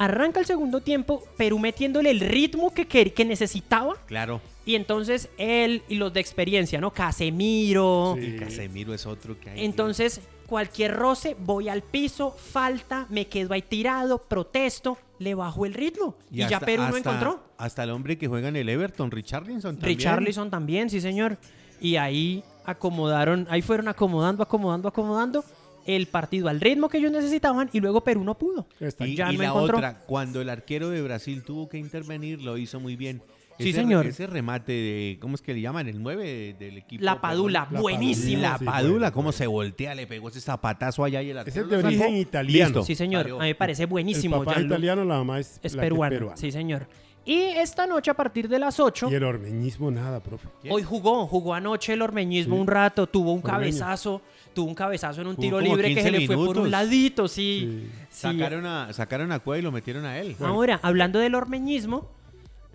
arranca 0.00 0.40
el 0.40 0.46
segundo 0.46 0.80
tiempo, 0.80 1.22
Perú 1.36 1.58
metiéndole 1.58 2.10
el 2.10 2.20
ritmo 2.20 2.72
que, 2.72 2.86
que, 2.86 3.12
que 3.12 3.24
necesitaba. 3.26 3.96
Claro. 4.06 4.40
Y 4.64 4.74
entonces 4.74 5.28
él 5.36 5.82
y 5.88 5.96
los 5.96 6.10
de 6.14 6.20
experiencia, 6.20 6.80
¿no? 6.80 6.90
Casemiro. 6.90 8.16
Sí. 8.18 8.34
Casemiro 8.36 8.94
es 8.94 9.04
otro 9.04 9.38
que 9.38 9.50
hay. 9.50 9.62
Entonces, 9.62 10.22
cualquier 10.46 10.96
roce, 10.96 11.36
voy 11.38 11.68
al 11.68 11.82
piso, 11.82 12.30
falta, 12.30 13.06
me 13.10 13.26
quedo 13.26 13.52
ahí 13.52 13.60
tirado, 13.60 14.16
protesto, 14.16 14.96
le 15.18 15.34
bajo 15.34 15.66
el 15.66 15.74
ritmo. 15.74 16.14
Y, 16.30 16.38
ya 16.38 16.46
hasta- 16.46 16.60
Perú 16.60 16.84
no 16.90 16.96
encontró. 16.96 17.42
Hasta 17.58 17.84
el 17.84 17.90
hombre 17.90 18.16
que 18.16 18.26
juega 18.26 18.48
en 18.48 18.56
el 18.56 18.70
Everton, 18.70 19.10
Richarlison 19.10 19.76
también. 19.76 19.98
Richarlison 19.98 20.50
también, 20.50 20.88
sí, 20.88 21.02
señor. 21.02 21.36
Y 21.78 21.96
ahí 21.96 22.42
acomodaron, 22.64 23.46
ahí 23.50 23.60
fueron 23.60 23.88
acomodando, 23.88 24.42
acomodando, 24.42 24.88
acomodando 24.88 25.44
el 25.90 26.06
partido 26.06 26.48
al 26.48 26.60
ritmo 26.60 26.88
que 26.88 26.98
ellos 26.98 27.12
necesitaban 27.12 27.68
y 27.72 27.80
luego 27.80 28.02
Perú 28.02 28.24
no 28.24 28.36
pudo. 28.38 28.66
Está 28.80 29.06
Y, 29.06 29.16
Ya 29.16 29.30
y 29.32 29.36
no 29.36 29.42
la 29.42 29.48
encontró. 29.48 29.76
otra, 29.78 30.00
cuando 30.06 30.40
el 30.40 30.48
arquero 30.48 30.88
de 30.90 31.02
Brasil 31.02 31.42
tuvo 31.44 31.68
que 31.68 31.78
intervenir, 31.78 32.40
lo 32.42 32.56
hizo 32.58 32.80
muy 32.80 32.96
bien. 32.96 33.22
Sí, 33.58 33.70
Ese- 33.70 33.80
señor. 33.80 34.06
Ese 34.06 34.26
remate 34.26 34.72
de, 34.72 35.18
¿cómo 35.20 35.34
es 35.34 35.42
que 35.42 35.52
le 35.52 35.60
llaman? 35.60 35.86
El 35.86 36.02
9 36.02 36.56
del 36.58 36.78
equipo. 36.78 37.04
La 37.04 37.20
Padula, 37.20 37.68
La 37.70 37.78
buenísimo. 37.80 38.40
La 38.40 38.56
Sí, 38.56 38.64
Padula, 38.64 38.90
bueno, 38.92 39.12
cómo 39.12 39.22
bueno. 39.24 39.32
se 39.32 39.46
voltea, 39.46 39.94
le 39.94 40.06
pegó 40.06 40.28
ese 40.30 40.40
zapatazo 40.40 41.04
allá 41.04 41.20
y 41.20 41.28
el 41.28 41.36
Ese 41.36 41.60
arquero 41.60 41.64
es 41.66 41.70
de 41.70 41.76
origen 41.88 42.06
sacó. 42.06 42.16
italiano. 42.16 42.68
Listo. 42.68 42.82
Sí, 42.84 42.94
señor. 42.94 43.26
A 43.26 43.34
mí 43.34 43.38
me 43.40 43.54
parece 43.54 43.84
buenísimo. 43.84 44.36
El 44.36 44.44
papá 44.46 44.60
es 44.60 44.64
italiano, 44.66 45.04
la 45.04 45.16
mamá 45.16 45.40
es, 45.40 45.60
es 45.62 45.74
la 45.74 45.82
peruano. 45.82 46.10
peruana. 46.14 46.36
Sí, 46.38 46.50
señor. 46.50 46.86
Y 47.26 47.34
esta 47.38 47.86
noche 47.86 48.10
a 48.10 48.14
partir 48.14 48.48
de 48.48 48.58
las 48.58 48.80
8, 48.80 49.08
Y 49.10 49.14
el 49.14 49.24
ormeñismo 49.24 49.90
nada, 49.90 50.20
profe. 50.20 50.48
hoy 50.70 50.82
jugó, 50.82 51.26
jugó 51.26 51.52
anoche 51.52 51.92
el 51.92 52.00
ormeñismo 52.00 52.54
Sí. 52.54 52.60
un 52.62 52.66
rato, 52.66 53.06
tuvo 53.08 53.32
un 53.34 53.40
Ormeño. 53.40 53.52
cabezazo, 53.58 54.22
tuvo 54.54 54.68
un 54.68 54.74
cabezazo 54.74 55.20
en 55.20 55.28
un 55.28 55.36
tiro 55.36 55.60
libre 55.60 55.88
que 55.88 55.94
15 55.94 56.02
se 56.02 56.10
le 56.10 56.26
fue 56.26 56.36
por 56.36 56.58
un 56.58 56.70
ladito, 56.70 57.28
sí. 57.28 57.88
Sí. 58.08 58.20
Sacaron 58.20 58.66
a, 58.66 58.92
sacaron 58.92 59.32
a 59.32 59.38
Cueva 59.40 59.58
y 59.58 59.62
lo 59.62 59.72
metieron 59.72 60.04
a 60.04 60.18
él. 60.18 60.36
Ahora, 60.40 60.80
hablando 60.82 61.18
del 61.18 61.34
ormeñismo, 61.34 62.08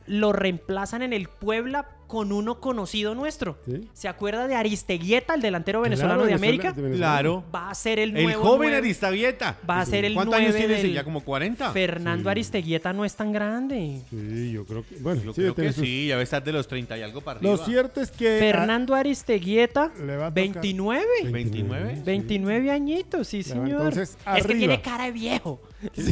lo 0.07 0.33
reemplazan 0.33 1.01
en 1.01 1.13
el 1.13 1.27
Puebla 1.27 1.89
con 2.07 2.31
uno 2.31 2.59
conocido 2.59 3.15
nuestro. 3.15 3.57
Sí. 3.65 3.87
¿Se 3.93 4.07
acuerda 4.07 4.47
de 4.47 4.55
Aristeguieta, 4.55 5.35
el 5.35 5.41
delantero 5.41 5.81
venezolano 5.81 6.21
Claro, 6.21 6.27
de 6.27 6.33
Venezuela- 6.33 6.53
América? 6.53 6.71
de 6.73 6.81
Venezuela. 6.81 7.11
Claro. 7.13 7.43
Va 7.53 7.69
a 7.69 7.75
ser 7.75 7.99
el 7.99 8.15
El 8.15 8.23
nuevo 8.25 8.43
joven 8.43 8.59
nueve- 8.69 8.77
Aristavieta. 8.77 9.57
Va 9.69 9.81
a 9.81 9.85
ser 9.85 10.05
el 10.05 10.13
¿Cuántos 10.13 10.33
9 10.35 10.45
años 10.45 10.55
tiene 10.57 10.77
ese? 10.79 10.91
¿Ya 10.91 11.03
como 11.03 11.21
40? 11.23 11.71
Fernando 11.71 12.29
Aristeguieta 12.29 12.93
no 12.93 13.05
es 13.05 13.15
tan 13.15 13.31
grande. 13.33 14.01
Sí, 14.09 14.51
yo 14.51 14.65
creo 14.65 14.85
que. 14.87 14.95
Bueno, 14.97 15.21
Yo 15.23 15.33
sí, 15.33 15.41
creo 15.41 15.55
que 15.55 15.73
sus- 15.73 15.83
sí, 15.83 16.07
ya 16.07 16.15
debe 16.15 16.23
estar 16.23 16.43
de 16.43 16.51
los 16.51 16.67
30 16.67 16.97
y 16.97 17.01
algo 17.01 17.21
para 17.21 17.39
arriba. 17.39 17.55
Lo 17.55 17.63
cierto 17.65 18.01
es 18.01 18.11
que. 18.11 18.37
Fernando 18.39 18.93
Aristeguieta, 18.95 19.91
le 20.05 20.17
va 20.17 20.27
a 20.27 20.29
tocar- 20.29 20.33
29. 20.33 21.01
ah, 21.25 21.29
29. 21.31 22.01
29 22.05 22.71
añitos, 22.71 23.27
sí, 23.27 23.43
Le 23.43 23.49
va 23.49 23.55
señor. 23.65 23.81
entonces 23.81 24.09
es 24.09 24.15
que 24.23 24.29
arriba. 24.29 24.57
tiene 24.59 24.81
cara 24.81 25.05
de 25.05 25.11
viejo. 25.11 25.61
Que 25.93 26.01
se- 26.01 26.11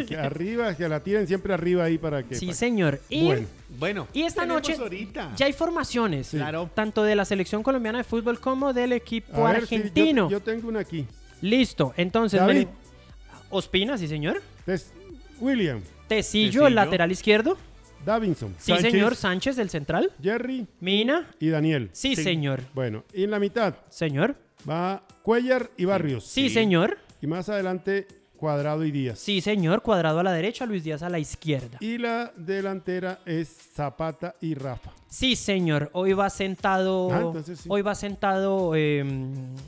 sí, 0.00 0.04
que 0.06 0.16
arriba, 0.16 0.74
que 0.76 0.88
la 0.88 1.00
tiren 1.00 1.26
siempre 1.26 1.54
arriba 1.54 1.84
ahí 1.84 1.98
para 1.98 2.22
que. 2.22 2.34
Sí, 2.34 2.46
para- 2.46 2.56
señor. 2.58 3.00
Y, 3.08 3.24
Bueno, 3.24 3.46
Bueno. 3.78 4.06
y 4.12 4.22
esta 4.22 4.46
noche 4.46 4.74
ahorita. 4.78 5.32
ya 5.36 5.46
hay 5.46 5.52
formaciones. 5.52 6.30
Claro. 6.30 6.70
Tanto 6.74 7.02
de 7.02 7.14
la 7.16 7.24
selección 7.24 7.62
colombiana 7.62 7.98
de 7.98 8.04
fútbol 8.04 8.40
como 8.40 8.72
del 8.72 8.92
equipo 8.92 9.46
a 9.46 9.52
ver, 9.52 9.66
sí, 9.66 9.76
yo- 9.76 9.76
argentino. 9.82 10.30
yo, 10.30 10.40
tengo 10.40 10.68
una 10.68 10.80
aquí. 10.80 11.06
Listo. 11.40 11.92
Entonces, 11.96 12.40
David. 12.40 12.68
Ospina, 13.50 13.98
sí, 13.98 14.08
señor. 14.08 14.42
Es 14.66 14.92
William, 15.40 15.80
Tecillo, 16.08 16.08
Tecillo. 16.08 16.66
el 16.66 16.74
lateral 16.74 17.12
izquierdo. 17.12 17.56
Davinson, 18.04 18.54
Sí, 18.58 18.72
Sánchez. 18.72 18.90
señor. 18.92 19.16
Sánchez, 19.16 19.58
el 19.58 19.70
central. 19.70 20.12
Jerry 20.22 20.66
Mina. 20.80 21.30
y 21.40 21.48
Daniel. 21.48 21.88
Sí, 21.92 22.16
señor. 22.16 22.60
Bueno, 22.74 23.04
y 23.14 23.24
en 23.24 23.30
la 23.30 23.38
mitad 23.38 23.76
Señor. 23.88 24.36
va 24.68 25.02
Cuellar 25.22 25.70
y 25.78 25.86
Barrios. 25.86 26.24
Sí, 26.26 26.50
señor. 26.50 26.98
Y 27.22 27.26
más 27.26 27.48
adelante, 27.48 28.06
Cuadrado 28.44 28.84
y 28.84 28.90
Díaz. 28.90 29.18
Sí, 29.20 29.40
señor. 29.40 29.80
Cuadrado 29.80 30.20
a 30.20 30.22
la 30.22 30.32
derecha, 30.32 30.66
Luis 30.66 30.84
Díaz 30.84 31.02
a 31.02 31.08
la 31.08 31.18
izquierda. 31.18 31.78
Y 31.80 31.96
la 31.96 32.30
delantera 32.36 33.20
es 33.24 33.48
Zapata 33.74 34.34
y 34.42 34.54
Rafa. 34.54 34.90
Sí, 35.08 35.34
señor. 35.34 35.88
Hoy 35.94 36.12
va 36.12 36.28
sentado. 36.28 37.10
Ah, 37.10 37.20
entonces 37.22 37.60
sí. 37.60 37.68
Hoy 37.72 37.80
va 37.80 37.94
sentado 37.94 38.72
eh, 38.76 39.02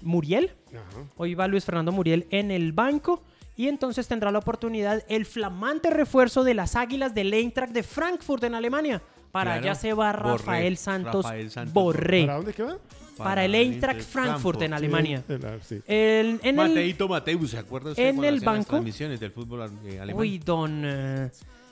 Muriel. 0.03 0.51
Ajá. 0.68 1.07
Hoy 1.16 1.35
va 1.35 1.49
Luis 1.49 1.64
Fernando 1.64 1.91
Muriel 1.91 2.27
en 2.31 2.51
el 2.51 2.72
banco. 2.74 3.22
Y 3.57 3.68
entonces 3.68 4.07
tendrá 4.09 4.31
la 4.31 4.41
oportunidad 4.41 5.03
el 5.09 5.24
flamante 5.24 5.89
refuerzo 5.89 6.45
de 6.45 6.53
las 6.53 6.77
Águilas 6.77 7.14
del 7.14 7.33
Eintracht 7.33 7.72
de 7.72 7.83
Frankfurt 7.83 8.45
en 8.45 8.55
Alemania. 8.55 9.01
Para 9.33 9.53
Claro. 9.53 9.62
allá 9.70 9.74
se 9.74 9.95
va 9.95 10.12
Borré. 10.12 10.33
Rafael 10.33 10.77
Santos, 10.77 11.24
Rafael 11.24 11.51
Santos 11.51 11.72
Borré. 11.72 12.27
¿Para 12.27 12.37
dónde 12.37 12.53
qué 12.53 12.62
va? 12.62 12.77
Para, 13.17 13.45
el 13.45 13.55
Eintracht 13.55 14.01
Frankfurt 14.03 14.62
en 14.62 14.73
Alemania. 14.75 15.23
Sí, 15.27 15.33
el- 15.35 15.62
sí. 15.62 15.83
El- 15.87 16.41
en 16.43 16.59
el, 16.61 16.69
Mateito 16.69 17.09
Mateus, 17.09 17.51
¿se 17.51 17.59
acuerda 17.59 17.91
usted 17.91 18.03
en 18.03 18.17
el 18.17 18.21
hacían 18.21 18.35
las 18.35 18.45
banco? 18.45 18.69
transmisiones 18.71 19.21
del 19.21 19.31
fútbol 19.31 19.71
eh, 19.87 19.99
alemán? 20.01 20.21
uy, 20.21 20.39
don 20.39 20.83
eh, 20.85 21.31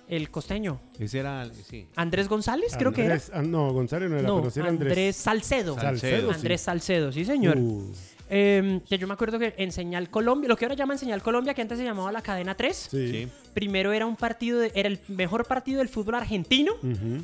el 0.08 0.30
costeño. 0.30 0.80
Ese 0.98 1.18
era, 1.18 1.46
sí. 1.68 1.86
Andrés 1.96 2.28
González, 2.28 2.74
creo 2.78 2.92
que 2.92 3.04
era. 3.04 3.14
Andrés- 3.16 3.30
ah, 3.32 3.42
no, 3.42 3.72
González 3.72 4.10
no 4.10 4.18
era, 4.18 4.28
No, 4.28 4.38
pero 4.38 4.50
sí 4.50 4.60
era 4.60 4.68
Andrés, 4.68 4.90
Andrés. 4.92 5.16
Salcedo. 5.16 5.74
Salcedo, 5.76 6.28
sí. 6.30 6.34
Andrés 6.36 6.60
Salcedo, 6.60 7.12
sí, 7.12 7.24
señor. 7.24 7.56
Uh, 7.58 7.92
Eh, 8.30 8.80
que 8.88 8.96
yo 8.98 9.06
me 9.06 9.12
acuerdo 9.14 9.38
que 9.38 9.54
en 9.58 9.70
Señal 9.70 10.08
Colombia, 10.10 10.48
lo 10.48 10.56
que 10.56 10.64
ahora 10.64 10.74
llaman 10.74 10.98
Señal 10.98 11.22
Colombia, 11.22 11.52
que 11.54 11.62
antes 11.62 11.76
se 11.78 11.84
llamaba 11.84 12.10
la 12.10 12.22
cadena 12.22 12.54
3, 12.54 12.88
sí. 12.90 13.08
Sí. 13.10 13.28
primero 13.52 13.92
era 13.92 14.06
un 14.06 14.16
partido, 14.16 14.58
de- 14.60 14.72
era 14.74 14.88
el 14.88 14.98
mejor 15.08 15.46
partido 15.46 15.78
del 15.78 15.88
fútbol 15.88 16.14
argentino 16.16 16.72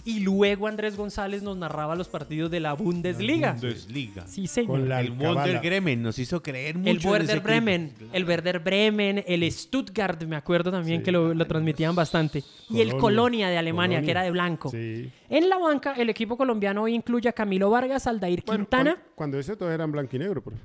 y 0.04 0.20
luego 0.20 0.66
Andrés 0.68 0.96
González 0.96 1.42
nos 1.42 1.56
narraba 1.56 1.96
los 1.96 2.08
partidos 2.08 2.50
de 2.50 2.60
la 2.60 2.74
Bundesliga. 2.74 3.52
Bundesliga. 3.52 4.26
Sí, 4.26 4.46
señor. 4.46 4.70
Con 4.78 4.88
la 4.88 5.00
El. 5.00 5.12
Wonder 5.12 5.58
Bremen 5.60 6.02
nos 6.02 6.18
hizo 6.18 6.42
creer 6.42 6.76
mucho 6.78 6.90
el 6.90 7.06
Werder. 7.06 7.40
Bremen, 7.40 7.92
Claro. 7.96 8.12
el 8.12 8.24
Werder 8.24 8.58
Bremen, 8.60 9.24
el 9.26 9.50
Stuttgart, 9.50 10.22
me 10.24 10.36
acuerdo 10.36 10.70
también 10.70 11.00
Sí. 11.00 11.04
que 11.04 11.12
lo, 11.12 11.34
lo 11.34 11.46
transmitían 11.46 11.94
bastante. 11.94 12.44
Y 12.68 12.80
el 12.80 12.96
Colonia. 12.96 13.48
De 13.48 13.58
Alemania, 13.58 13.96
Colonia. 13.98 14.04
que 14.06 14.10
era 14.10 14.22
de 14.22 14.30
blanco. 14.30 14.68
Sí. 14.70 15.10
En 15.28 15.48
la 15.48 15.58
banca, 15.58 15.94
el 15.94 16.10
equipo 16.10 16.36
colombiano 16.36 16.82
hoy 16.82 16.94
incluye 16.94 17.28
a 17.28 17.32
Camilo 17.32 17.70
Vargas, 17.70 18.06
Aldair 18.06 18.42
Bueno, 18.46 18.64
Quintana. 18.64 18.92
cuando, 18.94 19.14
cuando 19.14 19.38
ese 19.38 19.56
todo 19.56 19.70
era 19.72 19.84
en 19.84 19.92
blanco 19.92 20.14
y 20.14 20.18
negro, 20.18 20.42
profe. 20.42 20.58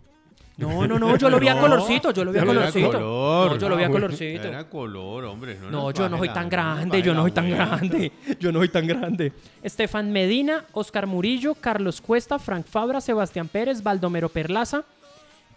No, 0.58 0.88
no, 0.88 0.97
no, 0.97 1.18
yo 1.18 1.30
lo 1.30 1.39
vi 1.39 1.49
a 1.49 1.60
colorcito, 1.60 2.12
yo 2.12 2.24
lo 2.24 2.32
vi 2.32 2.39
a 2.39 2.45
colorcito. 2.45 2.91
color. 2.91 3.51
No, 3.51 3.58
yo 3.58 3.70
lo 3.70 3.76
vi 3.76 3.84
a 3.84 3.89
colorcito. 3.91 4.47
Era 4.47 4.70
color, 4.70 5.26
hombre. 5.26 5.58
No, 5.60 5.70
No, 5.70 5.91
yo 5.91 6.08
no 6.08 6.18
soy 6.18 6.30
tan 6.30 6.49
grande, 6.49 7.01
yo 7.01 7.14
no 7.14 7.22
soy 7.24 7.32
tan 7.32 7.49
grande, 7.49 8.12
yo 8.39 8.51
no 8.51 8.60
soy 8.60 8.70
tan 8.70 8.88
grande. 8.88 9.34
Estefan 9.62 10.12
Medina, 10.12 10.64
Oscar 10.72 11.08
Murillo, 11.08 11.56
Carlos 11.56 11.99
Cuesta, 11.99 12.39
Frank 12.39 12.66
Fabra, 12.66 13.01
Sebastián 13.01 13.47
Pérez, 13.49 13.84
Baldomero 13.84 14.30
Perlaza, 14.30 14.86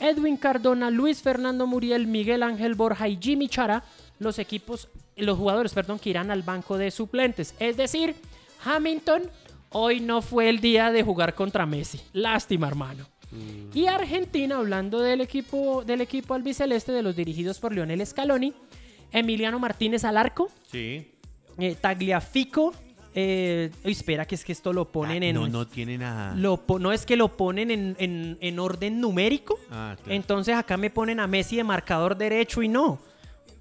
Edwin 0.01 0.37
Cardona, 0.37 0.91
Luis 0.91 1.23
Fernando 1.23 1.67
Muriel, 1.67 2.07
Miguel 2.07 2.43
Ángel 2.43 2.75
Borja 2.75 3.09
y 3.09 3.19
Jimmy 3.21 3.49
Chara, 3.49 3.85
los 4.19 4.39
equipos, 4.39 4.89
los 5.17 5.39
jugadores, 5.39 5.73
perdón, 5.75 5.99
que 5.99 6.11
irán 6.11 6.31
al 6.31 6.43
banco 6.43 6.77
de 6.77 6.91
suplentes. 6.91 7.55
Es 7.61 7.77
decir, 7.77 8.17
Hamilton 8.65 9.23
hoy 9.71 10.01
no 10.01 10.23
fue 10.23 10.49
el 10.49 10.61
día 10.61 10.91
de 10.91 11.03
jugar 11.05 11.35
contra 11.35 11.67
Messi. 11.67 12.01
Lástima, 12.13 12.67
hermano. 12.67 13.07
Y 13.74 13.87
Argentina, 13.87 14.57
hablando 14.57 15.01
del 15.01 15.20
equipo, 15.20 15.85
del 15.85 16.01
equipo 16.01 16.35
albiceleste 16.35 16.93
de 16.93 17.03
los 17.03 17.14
dirigidos 17.14 17.59
por 17.59 17.72
Lionel 17.74 18.05
Scaloni, 18.07 18.55
Emiliano 19.12 19.59
Martínez 19.59 20.05
al 20.05 20.16
arco, 20.16 20.51
Sí. 20.70 21.12
eh, 21.59 21.76
Tagliafico, 21.81 22.72
eh, 23.14 23.70
uy, 23.85 23.93
espera 23.93 24.24
que 24.26 24.35
es 24.35 24.45
que 24.45 24.53
esto 24.53 24.72
lo 24.72 24.91
ponen 24.93 25.22
en... 25.22 25.37
Ah, 25.37 25.41
No, 25.41 25.49
no 25.49 25.66
tiene 25.66 25.99
nada. 25.99 26.35
Lo 26.37 26.62
no 26.81 26.93
es 26.93 27.05
que 27.05 27.16
lo 27.16 27.37
ponen 27.37 27.70
en, 27.70 27.97
en- 27.99 28.39
en 28.41 28.59
orden 28.59 29.01
numérico. 29.01 29.59
Ah, 29.70 29.97
claro. 29.97 30.12
Entonces 30.12 30.55
acá 30.55 30.76
me 30.76 30.89
ponen 30.91 31.18
a 31.20 31.26
Messi 31.26 31.57
de 31.57 31.64
marcador 31.64 32.16
derecho 32.16 32.62
y 32.62 32.68
no. 32.68 32.99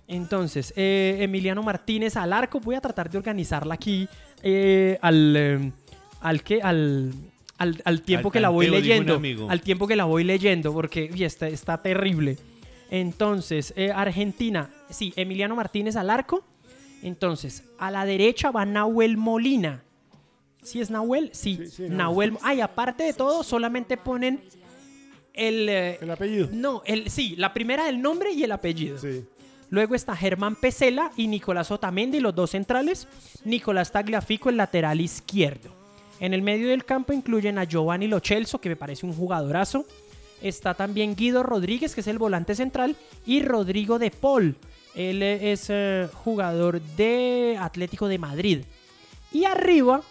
Entonces, 0.08 0.74
eh, 0.78 1.18
Emiliano 1.22 1.64
Martínez 1.64 2.16
al 2.16 2.32
arco. 2.34 2.60
Voy 2.60 2.76
a 2.76 2.82
tratar 2.82 3.10
de 3.10 3.18
organizarla 3.18 3.74
aquí 3.74 4.08
eh, 4.44 4.98
al, 5.02 5.74
al 6.22 6.44
que 6.44 6.62
al, 6.62 7.12
al, 7.58 7.82
al 7.86 8.02
tiempo 8.02 8.30
Al 8.30 8.34
que 8.34 8.40
la 8.40 8.50
voy 8.50 8.68
leyendo. 8.68 9.16
amigo. 9.16 9.50
Al 9.50 9.62
tiempo 9.62 9.88
que 9.88 9.96
la 9.96 10.06
voy 10.06 10.24
leyendo, 10.24 10.74
porque 10.74 11.10
uy, 11.12 11.24
está, 11.24 11.48
está 11.48 11.78
terrible. 11.82 12.38
Entonces, 12.90 13.74
eh, 13.76 13.92
Argentina, 13.92 14.70
sí, 14.90 15.14
Emiliano 15.16 15.56
Martínez 15.56 15.96
al 15.96 16.10
arco. 16.10 16.44
Entonces, 17.04 17.64
a 17.78 17.92
la 17.92 18.06
derecha 18.06 18.52
va 18.52 18.66
Nahuel 18.66 19.18
Molina. 19.18 19.84
¿Sí 20.64 20.82
es 20.82 20.90
Nahuel? 20.90 21.30
Sí, 21.34 21.58
Sí, 21.58 21.68
sí, 21.68 21.84
Nahuel. 21.90 22.38
Ay, 22.42 22.62
aparte 22.62 23.04
de 23.04 23.14
todo, 23.14 23.44
solamente 23.44 23.98
ponen 23.98 24.42
el... 25.34 25.70
eh, 25.70 25.98
El 26.02 26.12
apellido. 26.12 26.50
no, 26.52 26.82
el, 26.86 27.10
sí, 27.10 27.36
la 27.38 27.54
primera 27.54 27.88
el 27.90 28.02
nombre 28.02 28.32
y 28.32 28.44
el 28.44 28.52
apellido. 28.52 28.98
Sí. 28.98 29.24
Luego 29.70 29.96
está 29.96 30.16
Germán 30.16 30.56
Pesela 30.56 31.12
y 31.18 31.28
Nicolás 31.28 31.72
Otamendi, 31.72 32.20
los 32.20 32.34
dos 32.34 32.52
centrales. 32.52 33.08
Nicolás 33.44 33.92
Tagliafico, 33.92 34.50
el 34.50 34.58
lateral 34.58 35.00
izquierdo. 35.02 35.70
En 36.20 36.34
el 36.34 36.42
medio 36.42 36.70
del 36.70 36.86
campo 36.86 37.14
incluyen 37.14 37.58
a 37.58 37.64
Giovanni 37.64 38.08
Lochelso, 38.08 38.60
que 38.60 38.70
me 38.70 38.76
parece 38.76 39.06
un 39.06 39.14
jugadorazo. 39.14 39.86
Está 40.42 40.74
también 40.74 41.16
Guido 41.16 41.44
Rodríguez, 41.44 41.94
que 41.94 42.02
es 42.02 42.08
el 42.08 42.18
volante 42.18 42.56
central. 42.56 42.96
Y 43.26 43.42
Rodrigo 43.42 44.00
de 44.00 44.12
Paul. 44.12 44.56
Él 44.96 45.22
es 45.22 45.68
eh, 45.70 46.10
jugador 46.24 46.82
de 46.82 47.58
Atlético 47.60 48.08
de 48.08 48.18
Madrid. 48.18 48.62
Y 49.32 49.46
arriba, 49.46 50.02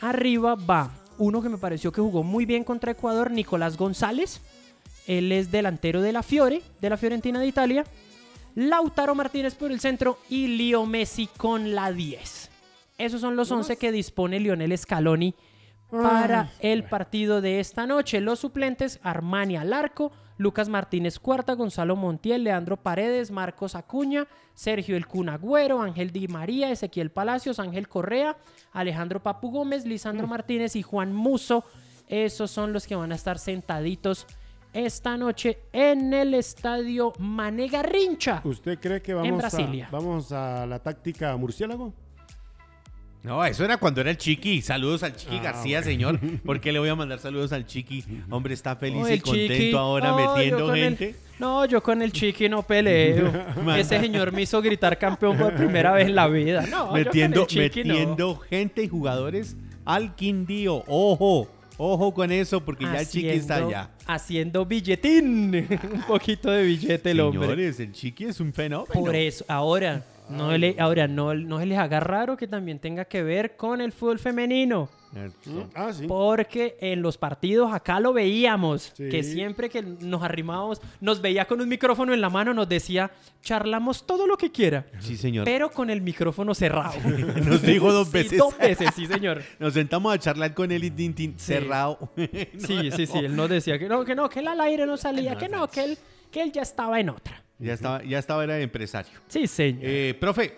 arriba 0.00 0.54
va 0.56 0.90
uno 1.16 1.42
que 1.42 1.48
me 1.48 1.58
pareció 1.58 1.92
que 1.92 2.00
jugó 2.00 2.22
muy 2.22 2.46
bien 2.46 2.64
contra 2.64 2.92
Ecuador, 2.92 3.30
Nicolás 3.30 3.76
González. 3.76 4.40
Él 5.06 5.32
es 5.32 5.50
delantero 5.50 6.02
de 6.02 6.12
la 6.12 6.22
Fiore, 6.22 6.62
de 6.80 6.90
la 6.90 6.96
Fiorentina 6.96 7.40
de 7.40 7.46
Italia. 7.46 7.84
Lautaro 8.54 9.14
Martínez 9.14 9.54
por 9.54 9.70
el 9.70 9.80
centro 9.80 10.18
y 10.28 10.48
Leo 10.48 10.86
Messi 10.86 11.28
con 11.36 11.74
la 11.74 11.92
10. 11.92 12.49
Esos 13.00 13.22
son 13.22 13.34
los 13.34 13.50
11 13.50 13.78
que 13.78 13.92
dispone 13.92 14.38
Lionel 14.38 14.76
Scaloni 14.76 15.34
para 15.90 16.52
el 16.60 16.84
partido 16.84 17.40
de 17.40 17.58
esta 17.58 17.86
noche. 17.86 18.20
Los 18.20 18.40
suplentes, 18.40 19.00
Armani 19.02 19.56
al 19.56 19.72
arco, 19.72 20.12
Lucas 20.36 20.68
Martínez 20.68 21.18
Cuarta, 21.18 21.54
Gonzalo 21.54 21.96
Montiel, 21.96 22.44
Leandro 22.44 22.76
Paredes, 22.76 23.30
Marcos 23.30 23.74
Acuña, 23.74 24.28
Sergio 24.52 24.98
El 24.98 25.06
Cunagüero, 25.06 25.80
Ángel 25.80 26.10
Di 26.10 26.28
María, 26.28 26.70
Ezequiel 26.70 27.10
Palacios, 27.10 27.58
Ángel 27.58 27.88
Correa, 27.88 28.36
Alejandro 28.72 29.22
Papu 29.22 29.50
Gómez, 29.50 29.86
Lisandro 29.86 30.26
Martínez 30.26 30.76
y 30.76 30.82
Juan 30.82 31.14
Muso. 31.14 31.64
Esos 32.06 32.50
son 32.50 32.74
los 32.74 32.86
que 32.86 32.96
van 32.96 33.12
a 33.12 33.14
estar 33.14 33.38
sentaditos 33.38 34.26
esta 34.74 35.16
noche 35.16 35.58
en 35.72 36.12
el 36.12 36.34
estadio 36.34 37.14
Manega 37.18 37.82
Rincha. 37.82 38.42
¿Usted 38.44 38.78
cree 38.78 39.00
que 39.00 39.14
vamos, 39.14 39.38
Brasilia. 39.38 39.86
A, 39.86 39.90
vamos 39.90 40.32
a 40.32 40.66
la 40.66 40.78
táctica 40.80 41.34
murciélago? 41.38 41.94
No, 43.22 43.44
eso 43.44 43.64
era 43.64 43.76
cuando 43.76 44.00
era 44.00 44.10
el 44.10 44.16
Chiqui. 44.16 44.62
Saludos 44.62 45.02
al 45.02 45.14
Chiqui 45.14 45.36
Ah, 45.38 45.42
García, 45.42 45.82
señor. 45.82 46.18
¿Por 46.44 46.58
qué 46.60 46.72
le 46.72 46.78
voy 46.78 46.88
a 46.88 46.94
mandar 46.94 47.18
saludos 47.18 47.52
al 47.52 47.66
Chiqui? 47.66 48.02
Hombre, 48.30 48.54
está 48.54 48.76
feliz 48.76 49.02
Oh, 49.04 49.12
y 49.12 49.20
contento 49.20 49.52
Chiqui. 49.54 49.72
ahora 49.74 50.14
Oh, 50.14 50.18
yo 50.18 50.34
metiendo 50.36 50.74
el- 50.74 50.80
gente. 50.82 51.14
no, 51.38 51.64
yo 51.66 51.82
con 51.82 52.00
el 52.00 52.12
chiqui 52.12 52.48
no 52.48 52.62
peleo. 52.62 53.30
Ese 53.76 54.00
señor 54.00 54.32
me 54.32 54.42
hizo 54.42 54.60
gritar 54.62 54.98
campeón 54.98 55.36
por 55.36 55.54
primera 55.54 55.92
vez 55.92 56.06
en 56.06 56.14
la 56.14 56.28
vida. 56.28 56.62
No, 56.62 56.78
yo 56.78 56.86
con 56.86 56.94
metiendo 56.94 57.40
el 57.42 57.46
chiqui 57.46 57.84
no. 57.84 57.88
metiendo 57.94 58.36
gente 58.38 58.82
y 58.84 58.88
jugadores 58.88 59.54
al 59.84 60.14
Quindío. 60.14 60.82
Ojo, 60.86 61.46
ojo 61.76 62.14
con 62.14 62.32
eso, 62.32 62.60
porque 62.64 62.84
ya 62.84 63.00
el 63.00 63.06
Chiqui 63.08 63.28
está 63.28 63.56
allá. 63.56 63.90
Haciendo 64.06 64.64
billetín. 64.66 65.54
Un 65.92 66.02
poquito 66.06 66.50
de 66.50 66.62
billete 66.64 67.10
el 67.10 67.20
hombre. 67.20 67.42
Señores, 67.42 67.80
el 67.80 67.92
Chiqui 67.92 68.24
es 68.24 68.40
un 68.40 68.52
fenómeno. 68.52 68.92
Por 68.92 69.14
eso, 69.14 69.44
ahora, 69.48 70.04
no, 70.30 70.56
le, 70.56 70.76
ahora 70.78 71.06
no, 71.08 71.34
no 71.34 71.58
se 71.58 71.66
les 71.66 71.78
haga 71.78 72.00
raro 72.00 72.36
que 72.36 72.46
también 72.46 72.78
tenga 72.78 73.04
que 73.04 73.22
ver 73.22 73.56
con 73.56 73.80
el 73.80 73.92
fútbol 73.92 74.18
femenino. 74.18 74.88
Eso. 75.12 75.68
Ah, 75.74 75.92
sí. 75.92 76.06
Porque 76.06 76.76
en 76.80 77.02
los 77.02 77.18
partidos 77.18 77.72
acá 77.72 77.98
lo 77.98 78.12
veíamos, 78.12 78.92
Sí. 78.94 79.08
que 79.08 79.24
siempre 79.24 79.68
que 79.68 79.82
nos 79.82 80.22
arrimábamos, 80.22 80.80
nos 81.00 81.20
veía 81.20 81.46
con 81.46 81.60
un 81.60 81.68
micrófono 81.68 82.14
en 82.14 82.20
la 82.20 82.30
mano, 82.30 82.54
nos 82.54 82.68
decía, 82.68 83.10
charlamos 83.42 84.06
todo 84.06 84.28
lo 84.28 84.36
que 84.36 84.52
quiera, 84.52 84.86
Sí, 85.00 85.16
señor. 85.16 85.46
pero 85.46 85.72
con 85.72 85.90
el 85.90 86.00
micrófono 86.00 86.54
cerrado. 86.54 86.94
Nos 87.44 87.60
dijo 87.62 87.92
dos 87.92 88.06
Sí, 88.08 88.12
veces. 88.18 88.38
dos 88.38 88.56
veces, 88.56 88.90
sí, 88.94 89.06
señor. 89.06 89.42
Nos 89.58 89.72
sentamos 89.74 90.14
a 90.14 90.18
charlar 90.18 90.54
con 90.54 90.70
él 90.70 90.84
y 90.84 90.90
tin, 90.92 91.12
tin, 91.12 91.36
cerrado. 91.38 91.98
Sí, 92.16 92.90
sí, 92.92 93.06
sí, 93.06 93.18
él 93.18 93.34
nos 93.34 93.48
decía 93.50 93.80
que 93.80 93.88
no, 93.88 94.04
que 94.04 94.14
no, 94.14 94.28
que 94.28 94.38
él 94.38 94.46
al 94.48 94.60
aire 94.60 94.86
no 94.86 94.96
salía, 94.96 95.36
que 95.36 95.48
no, 95.48 95.66
que 95.66 95.82
él, 95.82 95.98
que 96.30 96.40
él 96.42 96.52
ya 96.52 96.62
estaba 96.62 97.00
en 97.00 97.10
otra. 97.10 97.42
Ya 97.60 97.72
estaba, 97.74 98.02
ya 98.02 98.18
estaba 98.18 98.44
era 98.44 98.58
empresario. 98.58 99.12
Sí, 99.28 99.46
señor. 99.46 99.80
Eh, 99.84 100.14
profe, 100.18 100.54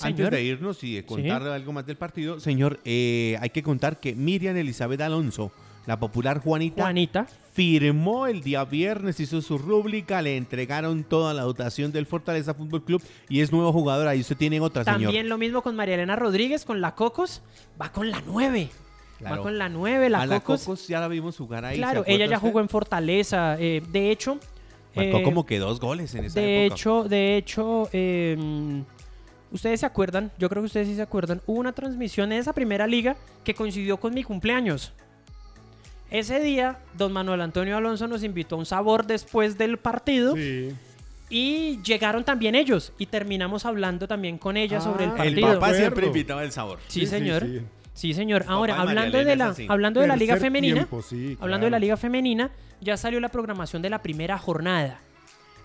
antes 0.00 0.16
Señor. 0.16 0.30
de 0.32 0.42
irnos 0.42 0.82
y 0.84 0.94
de 0.94 1.04
contar 1.04 1.42
algo 1.42 1.72
más 1.72 1.84
del 1.86 1.96
partido, 1.96 2.40
señor, 2.40 2.80
eh, 2.84 3.36
hay 3.40 3.50
que 3.50 3.62
contar 3.62 4.00
que 4.00 4.14
Miriam 4.14 4.56
Elizabeth 4.56 5.00
Alonso, 5.02 5.52
la 5.86 5.98
popular 5.98 6.38
Juanita, 6.40 6.82
Juanita, 6.82 7.26
firmó 7.52 8.26
el 8.26 8.42
día 8.42 8.64
viernes, 8.64 9.18
hizo 9.20 9.42
su 9.42 9.58
rúbrica, 9.58 10.22
le 10.22 10.36
entregaron 10.36 11.04
toda 11.04 11.34
la 11.34 11.42
dotación 11.42 11.92
del 11.92 12.06
Fortaleza 12.06 12.54
Fútbol 12.54 12.84
Club 12.84 13.02
y 13.28 13.40
es 13.40 13.52
nuevo 13.52 13.72
jugador. 13.72 14.06
Ahí 14.08 14.20
usted 14.20 14.36
tiene 14.36 14.60
otra, 14.60 14.84
señor. 14.84 15.02
también 15.02 15.28
lo 15.28 15.36
mismo 15.36 15.60
con 15.62 15.76
María 15.76 15.96
Elena 15.96 16.16
Rodríguez, 16.16 16.64
con 16.64 16.80
la 16.80 16.94
Cocos, 16.94 17.42
va 17.80 17.90
con 17.92 18.10
la 18.10 18.22
9. 18.26 18.68
Claro. 19.18 19.36
Va 19.36 19.42
con 19.42 19.58
la 19.58 19.68
9, 19.68 20.08
la 20.08 20.22
a 20.22 20.26
la 20.26 20.40
Cocos. 20.40 20.88
Ya 20.88 21.00
la 21.00 21.08
vimos 21.08 21.36
jugar 21.36 21.64
ahí. 21.66 21.76
claro, 21.76 22.04
¿se 22.04 22.12
ella 22.14 22.24
ya 22.24 22.36
usted? 22.36 22.48
jugó 22.48 22.60
en 22.60 22.68
Fortaleza. 22.70 23.56
eh, 23.60 23.82
de 23.92 24.10
hecho, 24.10 24.38
Marcó 24.94 25.18
eh, 25.18 25.22
como 25.22 25.46
que 25.46 25.58
dos 25.58 25.78
goles 25.80 26.14
en 26.14 26.24
esa 26.24 26.40
de 26.40 26.66
época. 26.66 26.74
hecho, 26.74 27.04
de 27.04 27.36
hecho, 27.36 27.88
eh, 27.92 28.82
ustedes 29.52 29.80
se 29.80 29.86
acuerdan, 29.86 30.30
yo 30.38 30.48
creo 30.48 30.62
que 30.62 30.66
ustedes 30.66 30.88
sí 30.88 30.96
se 30.96 31.02
acuerdan, 31.02 31.40
hubo 31.46 31.60
una 31.60 31.72
transmisión 31.72 32.32
en 32.32 32.38
esa 32.40 32.52
primera 32.52 32.86
liga 32.86 33.16
que 33.44 33.54
coincidió 33.54 33.98
con 33.98 34.14
mi 34.14 34.24
cumpleaños. 34.24 34.92
Ese 36.10 36.40
día, 36.40 36.78
don 36.98 37.12
Manuel 37.12 37.40
Antonio 37.40 37.76
Alonso 37.76 38.08
nos 38.08 38.24
invitó 38.24 38.56
a 38.56 38.58
un 38.58 38.66
sabor 38.66 39.06
después 39.06 39.56
del 39.58 39.78
partido 39.78 40.34
Sí. 40.34 40.74
y 41.28 41.80
llegaron 41.82 42.24
también 42.24 42.56
ellos 42.56 42.92
y 42.98 43.06
terminamos 43.06 43.64
hablando 43.64 44.08
también 44.08 44.36
con 44.36 44.56
ella 44.56 44.78
Ah, 44.78 44.80
sobre 44.80 45.04
el 45.04 45.10
el 45.10 45.16
partido. 45.16 45.40
papá 45.46 45.56
Acuerdo. 45.66 45.76
siempre 45.78 46.06
invitaba 46.08 46.42
el 46.42 46.50
sabor. 46.50 46.78
Sí, 46.88 47.00
Sí, 47.00 47.00
sí, 47.00 47.06
señor. 47.06 47.42
sí. 47.44 47.60
Sí, 47.92 48.14
señor. 48.14 48.44
Ahora, 48.48 48.74
Papá 48.74 48.84
de 48.86 48.90
hablando 48.90 49.18
de 49.18 49.36
la 49.36 49.54
hablando 49.68 50.00
de 50.00 50.06
la 50.08 50.16
liga 50.16 50.36
femenina, 50.36 50.74
tiempo, 50.74 51.02
sí, 51.02 51.36
hablando 51.40 51.66
de 51.66 51.70
la 51.70 51.78
liga 51.78 51.96
femenina, 51.96 52.50
ya 52.80 52.96
salió 52.96 53.20
la 53.20 53.28
programación 53.28 53.82
de 53.82 53.90
la 53.90 54.02
primera 54.02 54.38
jornada. 54.38 55.00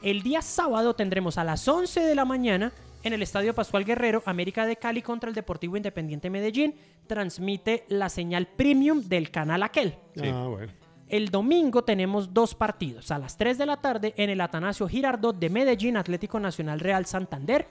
El 0.02 0.22
día 0.22 0.42
sábado 0.42 0.94
tendremos 0.94 1.38
a 1.38 1.44
las 1.44 1.68
11 1.68 2.02
de 2.02 2.16
la 2.16 2.26
mañana 2.26 2.72
en 3.04 3.14
el 3.14 3.22
Estadio 3.22 3.54
Pascual 3.54 3.86
Guerrero, 3.86 4.24
América 4.26 4.66
de 4.66 4.76
Cali 4.76 5.02
contra 5.02 5.30
el 5.30 5.36
Deportivo 5.36 5.78
Independiente 5.78 6.30
Medellín. 6.30 6.76
Transmite 7.08 7.86
la 7.88 8.10
señal 8.10 8.48
premium 8.48 9.02
del 9.02 9.32
canal 9.32 9.64
Aquel. 9.64 9.96
Ah, 10.22 10.48
bueno. 10.50 10.72
El 11.08 11.30
domingo 11.30 11.84
tenemos 11.84 12.34
dos 12.34 12.56
partidos. 12.56 13.12
A 13.12 13.20
las 13.20 13.38
3 13.38 13.60
de 13.60 13.66
la 13.68 13.78
tarde 13.78 14.14
en 14.18 14.32
el 14.32 14.42
Atanasio 14.42 14.88
Girardot 14.88 15.38
de 15.38 15.52
Medellín, 15.52 15.98
Atlético 15.98 16.40
Nacional 16.40 16.80
Real 16.80 17.06
Santander. 17.06 17.68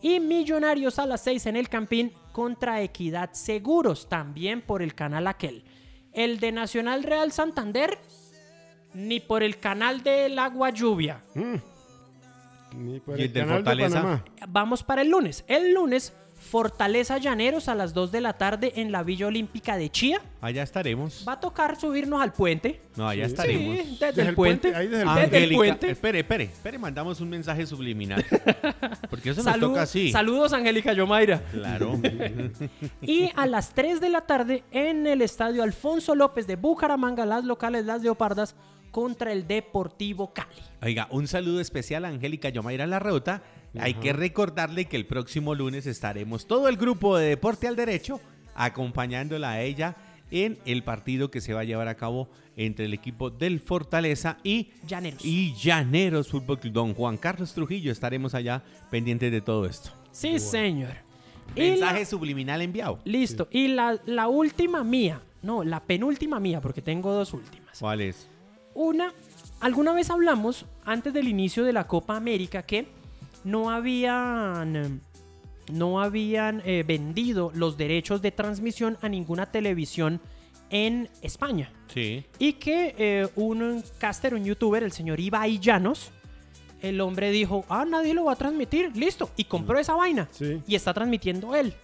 Y 0.00 0.20
Millonarios 0.20 1.00
a 1.00 1.06
las 1.06 1.22
6 1.22 1.46
en 1.46 1.56
el 1.56 1.68
Campín 1.68 2.12
contra 2.30 2.80
Equidad 2.80 3.30
Seguros, 3.32 4.08
también 4.08 4.62
por 4.62 4.80
el 4.80 4.94
canal 4.94 5.26
aquel. 5.26 5.64
El 6.12 6.38
de 6.38 6.52
Nacional 6.52 7.02
Real 7.02 7.32
Santander, 7.32 7.98
ni 8.94 9.20
por 9.20 9.42
el 9.42 9.58
canal 9.58 10.02
del 10.02 10.38
Agua 10.38 10.70
Lluvia. 10.70 11.20
Ni 12.76 13.00
por 13.00 13.18
¿Y 13.18 13.24
el 13.24 13.32
del 13.32 13.42
canal 13.44 13.58
de 13.58 13.64
Fortaleza? 13.70 14.02
Panamá. 14.02 14.24
Vamos 14.48 14.82
para 14.82 15.02
el 15.02 15.08
lunes. 15.10 15.44
El 15.48 15.72
lunes, 15.72 16.12
Fortaleza 16.38 17.18
Llaneros 17.18 17.68
a 17.68 17.74
las 17.74 17.94
2 17.94 18.12
de 18.12 18.20
la 18.20 18.34
tarde 18.34 18.72
en 18.76 18.92
la 18.92 19.02
Villa 19.02 19.26
Olímpica 19.26 19.76
de 19.76 19.90
Chía. 19.90 20.20
Allá 20.40 20.62
estaremos. 20.62 21.24
Va 21.26 21.32
a 21.32 21.40
tocar 21.40 21.80
subirnos 21.80 22.20
al 22.22 22.32
puente. 22.32 22.80
No, 22.96 23.08
allá 23.08 23.24
Sí. 23.26 23.30
estaremos. 23.32 23.76
Sí, 23.78 23.82
desde, 23.92 24.06
Desde 24.06 24.22
el 24.22 24.28
el 24.28 24.34
puente. 24.34 24.68
puente, 24.70 24.78
ahí 24.78 24.86
desde 24.86 25.02
el 25.02 25.08
Desde 25.08 25.20
el 25.20 25.24
Angélica, 25.34 25.56
puente. 25.58 25.90
espere, 25.90 26.18
espere, 26.20 26.44
espere, 26.44 26.78
mandamos 26.78 27.20
un 27.20 27.28
mensaje 27.30 27.66
subliminal. 27.66 28.24
Porque 29.10 29.30
eso 29.30 29.42
nos 29.42 29.52
Salud- 29.52 29.68
toca 29.70 29.82
así. 29.82 30.12
Saludos, 30.12 30.52
Angélica 30.52 30.92
Yomaira. 30.92 31.40
Claro. 31.50 31.98
Y 33.02 33.30
a 33.34 33.46
las 33.46 33.74
3 33.74 34.00
de 34.00 34.08
la 34.10 34.20
tarde 34.22 34.62
en 34.70 35.06
el 35.06 35.22
estadio 35.22 35.62
Alfonso 35.62 36.14
López 36.14 36.46
de 36.46 36.56
Bucaramanga, 36.56 37.24
las 37.26 37.44
locales, 37.44 37.84
las 37.86 38.02
Leopardas, 38.02 38.54
contra 38.90 39.32
el 39.32 39.46
Deportivo 39.46 40.32
Cali. 40.32 40.48
Oiga, 40.82 41.08
un 41.10 41.26
saludo 41.28 41.60
especial 41.60 42.04
a 42.04 42.08
Angélica 42.08 42.48
Yomaira 42.48 42.86
Larrota. 42.86 43.42
Hay 43.78 43.94
que 43.94 44.12
recordarle 44.12 44.86
que 44.86 44.96
el 44.96 45.06
próximo 45.06 45.54
lunes 45.54 45.86
estaremos 45.86 46.46
todo 46.46 46.68
el 46.68 46.76
grupo 46.76 47.16
de 47.18 47.28
Deporte 47.28 47.68
al 47.68 47.76
Derecho 47.76 48.20
acompañándola 48.54 49.52
a 49.52 49.62
ella 49.62 49.96
en 50.30 50.58
el 50.66 50.82
partido 50.84 51.30
que 51.30 51.40
se 51.40 51.54
va 51.54 51.60
a 51.60 51.64
llevar 51.64 51.88
a 51.88 51.96
cabo 51.96 52.28
entre 52.56 52.84
el 52.86 52.92
equipo 52.94 53.30
del 53.30 53.60
Fortaleza 53.60 54.36
y 54.42 54.72
Llaneros. 54.86 55.24
y 55.24 55.54
Llaneros 55.54 56.28
Fútbol 56.28 56.58
Club. 56.58 56.72
Don 56.72 56.94
Juan 56.94 57.16
Carlos 57.16 57.54
Trujillo 57.54 57.90
estaremos 57.92 58.34
allá 58.34 58.62
pendientes 58.90 59.30
de 59.32 59.40
todo 59.40 59.64
esto. 59.64 59.90
Sí, 60.12 60.38
señor. 60.38 60.90
La- 61.56 61.62
Mensaje 61.62 62.04
subliminal 62.04 62.60
enviado. 62.60 62.98
listo. 63.04 63.48
Y 63.50 63.68
la, 63.68 63.98
la 64.04 64.28
última 64.28 64.84
mía, 64.84 65.22
no, 65.42 65.64
la 65.64 65.82
penúltima 65.84 66.38
mía, 66.40 66.60
porque 66.60 66.82
tengo 66.82 67.12
dos 67.12 67.32
últimas. 67.32 67.78
¿Cuál 67.78 68.02
es? 68.02 68.28
Una, 68.78 69.12
alguna 69.58 69.92
vez 69.92 70.08
hablamos 70.08 70.64
antes 70.84 71.12
del 71.12 71.26
inicio 71.26 71.64
de 71.64 71.72
la 71.72 71.88
Copa 71.88 72.16
América 72.16 72.62
que 72.62 72.86
no 73.42 73.70
habían, 73.70 75.00
no 75.72 76.00
habían 76.00 76.62
eh, 76.64 76.84
vendido 76.86 77.50
los 77.56 77.76
derechos 77.76 78.22
de 78.22 78.30
transmisión 78.30 78.96
a 79.02 79.08
ninguna 79.08 79.46
televisión 79.46 80.20
en 80.70 81.10
España. 81.22 81.72
Sí. 81.92 82.24
Y 82.38 82.52
que 82.52 82.94
eh, 82.96 83.28
un 83.34 83.82
caster, 83.98 84.32
un 84.32 84.44
youtuber, 84.44 84.84
el 84.84 84.92
señor 84.92 85.18
Ibai 85.18 85.58
Llanos, 85.58 86.12
el 86.80 87.00
hombre 87.00 87.32
dijo, 87.32 87.64
ah, 87.68 87.84
nadie 87.84 88.14
lo 88.14 88.26
va 88.26 88.34
a 88.34 88.36
transmitir, 88.36 88.96
listo. 88.96 89.28
Y 89.36 89.42
compró 89.42 89.80
esa 89.80 89.96
vaina. 89.96 90.28
Sí. 90.30 90.62
Y 90.68 90.76
está 90.76 90.94
transmitiendo 90.94 91.56
él. 91.56 91.74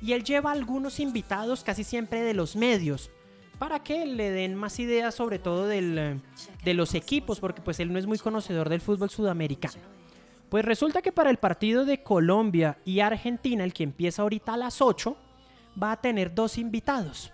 Y 0.00 0.14
él 0.14 0.24
lleva 0.24 0.52
algunos 0.52 0.98
invitados 0.98 1.62
casi 1.62 1.84
siempre 1.84 2.22
de 2.22 2.32
los 2.32 2.56
medios 2.56 3.10
para 3.58 3.80
que 3.82 4.06
le 4.06 4.30
den 4.30 4.54
más 4.54 4.78
ideas 4.78 5.14
sobre 5.14 5.38
todo 5.38 5.66
del, 5.66 5.98
eh, 5.98 6.20
de 6.64 6.74
los 6.74 6.94
equipos, 6.94 7.40
porque 7.40 7.60
pues 7.62 7.80
él 7.80 7.92
no 7.92 7.98
es 7.98 8.06
muy 8.06 8.18
conocedor 8.18 8.68
del 8.68 8.80
fútbol 8.80 9.10
sudamericano. 9.10 9.74
Pues 10.48 10.64
resulta 10.64 11.02
que 11.02 11.12
para 11.12 11.28
el 11.30 11.36
partido 11.36 11.84
de 11.84 12.02
Colombia 12.02 12.78
y 12.84 13.00
Argentina, 13.00 13.64
el 13.64 13.74
que 13.74 13.82
empieza 13.84 14.22
ahorita 14.22 14.54
a 14.54 14.56
las 14.56 14.80
8, 14.80 15.16
va 15.82 15.92
a 15.92 16.00
tener 16.00 16.34
dos 16.34 16.56
invitados. 16.56 17.30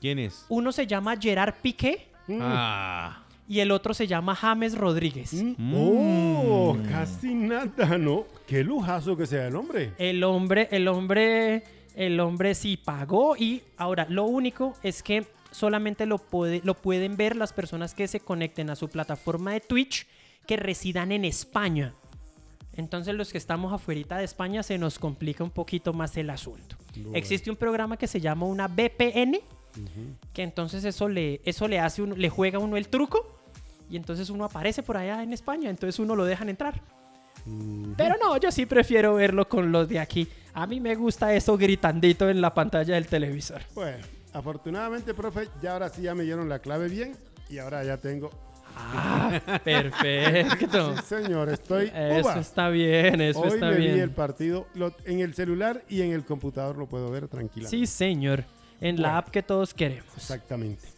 ¿Quién 0.00 0.18
es? 0.18 0.44
Uno 0.50 0.70
se 0.72 0.86
llama 0.86 1.16
Gerard 1.18 1.54
Piqué 1.62 2.08
Ah. 2.40 3.22
y 3.48 3.60
el 3.60 3.70
otro 3.70 3.94
se 3.94 4.06
llama 4.06 4.34
James 4.34 4.76
Rodríguez. 4.76 5.32
Mm. 5.34 5.74
Oh, 5.76 6.76
casi 6.90 7.34
nada, 7.34 7.96
¿no? 7.98 8.24
Qué 8.46 8.62
lujazo 8.64 9.16
que 9.16 9.26
sea 9.26 9.46
el 9.46 9.56
hombre. 9.56 9.92
El 9.98 10.22
hombre, 10.24 10.68
el 10.70 10.88
hombre, 10.88 11.62
el 11.94 12.20
hombre 12.20 12.54
sí 12.54 12.76
pagó 12.76 13.36
y 13.36 13.62
ahora 13.78 14.06
lo 14.10 14.24
único 14.24 14.74
es 14.82 15.02
que 15.02 15.26
solamente 15.54 16.04
lo, 16.04 16.18
puede, 16.18 16.60
lo 16.64 16.74
pueden 16.74 17.16
ver 17.16 17.36
las 17.36 17.52
personas 17.52 17.94
que 17.94 18.08
se 18.08 18.20
conecten 18.20 18.70
a 18.70 18.76
su 18.76 18.88
plataforma 18.88 19.52
de 19.52 19.60
Twitch 19.60 20.06
que 20.46 20.56
residan 20.56 21.12
en 21.12 21.24
España. 21.24 21.94
Entonces 22.72 23.14
los 23.14 23.30
que 23.30 23.38
estamos 23.38 23.72
afuera 23.72 24.18
de 24.18 24.24
España 24.24 24.62
se 24.64 24.78
nos 24.78 24.98
complica 24.98 25.44
un 25.44 25.50
poquito 25.50 25.92
más 25.92 26.16
el 26.16 26.30
asunto. 26.30 26.76
Bueno. 26.96 27.16
Existe 27.16 27.50
un 27.50 27.56
programa 27.56 27.96
que 27.96 28.08
se 28.08 28.20
llama 28.20 28.46
una 28.46 28.66
VPN, 28.66 29.38
que 30.32 30.42
entonces 30.42 30.84
eso 30.84 31.08
le, 31.08 31.40
eso 31.44 31.68
le 31.68 31.78
hace 31.78 32.02
uno, 32.02 32.16
le 32.16 32.28
juega 32.28 32.58
a 32.58 32.60
uno 32.60 32.76
el 32.76 32.88
truco 32.88 33.38
y 33.88 33.96
entonces 33.96 34.30
uno 34.30 34.44
aparece 34.44 34.82
por 34.82 34.96
allá 34.96 35.22
en 35.22 35.32
España, 35.32 35.70
entonces 35.70 35.98
uno 36.00 36.16
lo 36.16 36.24
dejan 36.24 36.48
entrar. 36.48 36.80
Pero 37.96 38.16
no, 38.20 38.36
yo 38.38 38.50
sí 38.50 38.66
prefiero 38.66 39.14
verlo 39.14 39.48
con 39.48 39.70
los 39.70 39.88
de 39.88 40.00
aquí. 40.00 40.26
A 40.54 40.66
mí 40.66 40.80
me 40.80 40.94
gusta 40.94 41.34
eso 41.34 41.56
gritandito 41.56 42.28
en 42.28 42.40
la 42.40 42.54
pantalla 42.54 42.94
del 42.94 43.06
televisor. 43.06 43.60
Bueno, 43.74 44.04
afortunadamente, 44.34 45.14
profe, 45.14 45.48
ya 45.62 45.72
ahora 45.72 45.88
sí 45.88 46.02
ya 46.02 46.14
me 46.14 46.24
dieron 46.24 46.48
la 46.48 46.58
clave 46.58 46.88
bien 46.88 47.16
y 47.48 47.58
ahora 47.58 47.82
ya 47.84 47.96
tengo. 47.96 48.30
Ah, 48.76 49.40
perfecto. 49.64 50.96
Sí, 50.96 51.02
señor, 51.06 51.48
estoy. 51.48 51.92
Eso 51.94 52.20
uva. 52.28 52.40
está 52.40 52.68
bien, 52.68 53.20
eso 53.20 53.40
Hoy 53.40 53.48
está 53.54 53.70
me 53.70 53.76
vi 53.76 53.86
el 53.86 53.94
bien. 53.94 54.10
partido 54.10 54.66
lo- 54.74 54.94
en 55.04 55.20
el 55.20 55.34
celular 55.34 55.82
y 55.88 56.02
en 56.02 56.12
el 56.12 56.24
computador 56.24 56.76
lo 56.76 56.86
puedo 56.86 57.10
ver 57.10 57.28
tranquilamente. 57.28 57.76
Sí, 57.76 57.86
señor. 57.86 58.44
En 58.80 59.00
la 59.00 59.16
app 59.18 59.28
que 59.30 59.42
todos 59.42 59.72
queremos. 59.72 60.12
Exactamente. 60.16 60.88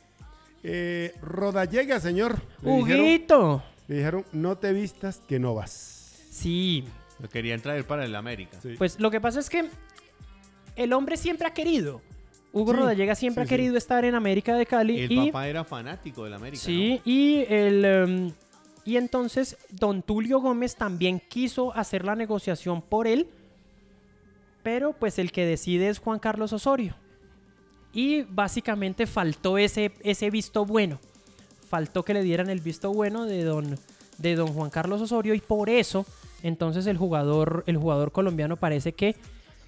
Eh, 0.64 1.14
Rodallega, 1.20 2.00
señor. 2.00 2.40
Le 2.62 2.72
dijeron, 2.78 3.00
Huguito. 3.04 3.62
le 3.88 3.96
dijeron, 3.96 4.24
no 4.32 4.56
te 4.56 4.72
vistas 4.72 5.20
que 5.28 5.38
no 5.38 5.54
vas. 5.54 6.24
Sí, 6.30 6.84
Lo 7.20 7.28
querían 7.28 7.60
traer 7.60 7.86
para 7.86 8.04
el 8.04 8.14
América. 8.16 8.58
Sí. 8.62 8.74
pues 8.76 8.98
lo 8.98 9.10
que 9.10 9.20
pasa 9.20 9.38
es 9.40 9.48
que 9.50 9.68
el 10.76 10.92
hombre 10.92 11.16
siempre 11.16 11.46
ha 11.46 11.54
querido. 11.54 12.00
Hugo 12.52 12.72
Sí, 12.72 12.78
Rodallega 12.78 13.14
siempre 13.14 13.44
sí, 13.44 13.46
ha 13.46 13.56
querido 13.56 13.76
estar 13.76 14.04
en 14.04 14.14
América 14.14 14.54
de 14.54 14.66
Cali. 14.66 15.00
El 15.00 15.12
y 15.12 15.26
papá 15.26 15.48
era 15.48 15.64
fanático 15.64 16.24
del 16.24 16.34
América. 16.34 16.62
Sí, 16.62 17.00
y 17.04 17.44
el 17.48 17.84
em, 17.84 18.32
y 18.86 18.96
entonces 18.96 19.58
Don 19.68 20.00
Tulio 20.00 20.40
Gómez 20.40 20.76
también 20.76 21.20
quiso 21.28 21.74
hacer 21.76 22.04
la 22.04 22.14
negociación 22.14 22.80
por 22.80 23.08
él, 23.08 23.28
pero 24.62 24.92
pues 24.92 25.18
el 25.18 25.32
que 25.32 25.44
decide 25.44 25.88
es 25.88 25.98
Juan 25.98 26.20
Carlos 26.20 26.52
Osorio. 26.52 26.94
Y 27.92 28.22
básicamente 28.22 29.06
faltó 29.06 29.58
ese, 29.58 29.92
ese 30.02 30.30
visto 30.30 30.64
bueno. 30.64 31.00
Faltó 31.68 32.04
que 32.04 32.14
le 32.14 32.22
dieran 32.22 32.48
el 32.48 32.60
visto 32.60 32.92
bueno 32.92 33.24
de 33.24 33.42
don, 33.42 33.76
de 34.18 34.36
don 34.36 34.48
Juan 34.48 34.70
Carlos 34.70 35.00
Osorio 35.00 35.34
y 35.34 35.40
por 35.40 35.68
eso 35.68 36.06
entonces 36.44 36.86
el 36.86 36.96
jugador, 36.96 37.64
el 37.66 37.76
jugador 37.76 38.12
colombiano 38.12 38.56
parece 38.56 38.92
que 38.92 39.16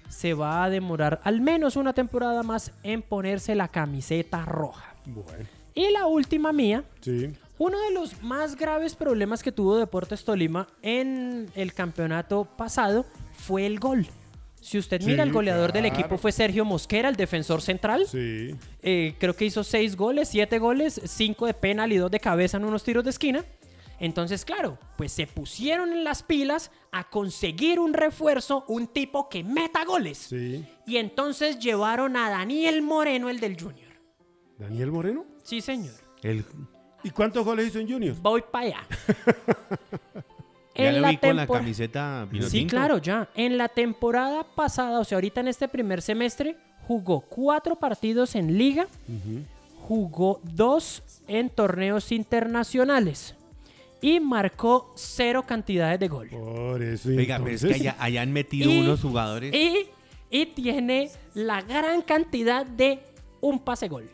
se 0.09 0.33
va 0.33 0.63
a 0.63 0.69
demorar 0.69 1.21
al 1.23 1.39
menos 1.41 1.75
una 1.75 1.93
temporada 1.93 2.43
más 2.43 2.71
en 2.83 3.01
ponerse 3.01 3.55
la 3.55 3.67
camiseta 3.67 4.43
roja. 4.45 4.95
Bueno, 5.05 5.45
Y 5.75 5.89
la 5.91 6.07
última 6.07 6.51
mía, 6.51 6.83
sí. 7.01 7.29
uno 7.57 7.79
de 7.79 7.93
los 7.93 8.21
más 8.21 8.55
graves 8.55 8.95
problemas 8.95 9.41
que 9.43 9.51
tuvo 9.51 9.77
Deportes 9.77 10.25
Tolima 10.25 10.67
en 10.81 11.47
el 11.55 11.73
campeonato 11.73 12.45
pasado 12.45 13.05
fue 13.33 13.65
el 13.65 13.79
gol. 13.79 14.05
Si 14.61 14.77
usted 14.77 15.01
mira, 15.03 15.23
Sí, 15.23 15.29
el 15.29 15.33
goleador 15.33 15.71
del 15.71 15.85
equipo 15.85 16.17
fue 16.17 16.33
Sergio 16.33 16.65
Mosquera, 16.65 17.07
el 17.07 17.15
defensor 17.15 17.61
central. 17.61 18.05
Sí. 18.07 18.53
Eh, 18.81 19.15
creo 19.17 19.33
que 19.33 19.45
hizo 19.45 19.63
seis 19.63 19.95
goles, 19.95 20.27
siete 20.27 20.59
goles, 20.59 20.99
cinco 21.05 21.45
de 21.45 21.53
penal 21.53 21.93
y 21.93 21.97
dos 21.97 22.11
de 22.11 22.19
cabeza 22.19 22.57
en 22.57 22.65
unos 22.65 22.83
tiros 22.83 23.05
de 23.05 23.11
esquina. 23.11 23.45
Entonces, 23.99 24.45
claro, 24.45 24.77
pues 24.97 25.11
se 25.11 25.27
pusieron 25.27 25.91
en 25.91 26.03
las 26.03 26.23
pilas 26.23 26.71
a 26.91 27.09
conseguir 27.09 27.79
un 27.79 27.93
refuerzo, 27.93 28.63
un 28.67 28.87
tipo 28.87 29.27
que 29.27 29.43
meta 29.43 29.83
goles. 29.83 30.17
Sí. 30.17 30.65
Y 30.87 30.97
entonces 30.97 31.59
llevaron 31.59 32.15
a 32.15 32.29
Daniel 32.29 32.81
Moreno, 32.81 33.29
el 33.29 33.39
del 33.39 33.61
Junior. 33.61 33.89
Daniel 34.57 34.91
Moreno. 34.91 35.25
Sí, 35.43 35.61
señor. 35.61 35.93
El, 36.21 36.45
¿Y 37.03 37.09
cuántos 37.11 37.43
goles 37.45 37.67
hizo 37.67 37.79
en 37.79 37.89
Junior? 37.91 38.15
Voy 38.21 38.41
para 38.49 38.65
allá. 38.65 38.87
ya 40.75 40.89
En 40.89 41.01
lo 41.01 41.07
vi 41.09 41.17
con 41.17 41.35
la 41.35 41.47
camiseta 41.47 42.27
vino 42.29 42.45
Sí, 42.47 42.59
tinto. 42.59 42.71
claro, 42.75 42.97
ya. 42.99 43.29
En 43.35 43.57
la 43.57 43.67
temporada 43.67 44.43
pasada, 44.55 44.99
o 44.99 45.03
sea, 45.03 45.17
ahorita 45.17 45.41
en 45.41 45.49
este 45.49 45.67
primer 45.67 46.01
semestre, 46.01 46.57
jugó 46.87 47.21
cuatro 47.21 47.75
partidos 47.75 48.35
en 48.35 48.57
liga, 48.57 48.87
jugó 49.87 50.39
dos 50.43 51.03
en 51.27 51.49
torneos 51.49 52.11
internacionales 52.11 53.35
y 54.01 54.19
marcó 54.19 54.93
cero 54.95 55.43
cantidades 55.47 55.99
de 55.99 56.07
gol. 56.07 56.29
Por 56.29 56.81
eso. 56.81 57.09
Oiga, 57.09 57.39
pero 57.43 57.55
es 57.55 57.63
que 57.65 57.73
allá, 57.73 57.95
allá 57.99 58.21
han 58.21 58.31
metido 58.31 58.71
Y- 58.71 58.79
unos 58.81 59.01
jugadores. 59.01 59.53
Y, 59.53 59.87
y 60.29 60.45
tiene 60.47 61.09
la 61.33 61.61
gran 61.61 62.01
cantidad 62.01 62.65
de 62.65 62.99
un 63.41 63.59
pase 63.59 63.87
gol. 63.87 64.09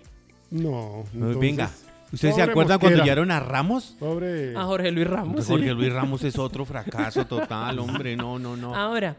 No. 0.51 1.03
No, 1.13 1.27
entonces, 1.31 1.39
Venga, 1.39 1.71
¿ustedes 2.11 2.35
se 2.35 2.41
acuerdan 2.41 2.79
cuando 2.79 2.99
llegaron 3.03 3.31
a 3.31 3.39
Ramos? 3.39 3.95
Pobre. 3.99 4.55
A 4.55 4.63
Jorge 4.63 4.91
Luis 4.91 5.07
Ramos. 5.07 5.43
sí. 5.45 5.51
Jorge 5.51 5.73
Luis 5.73 5.91
Ramos 5.91 6.23
es 6.23 6.37
otro 6.39 6.65
fracaso 6.65 7.25
total, 7.25 7.79
hombre. 7.79 8.15
No, 8.15 8.39
no, 8.39 8.55
no. 8.55 8.73
Ahora, 8.75 9.15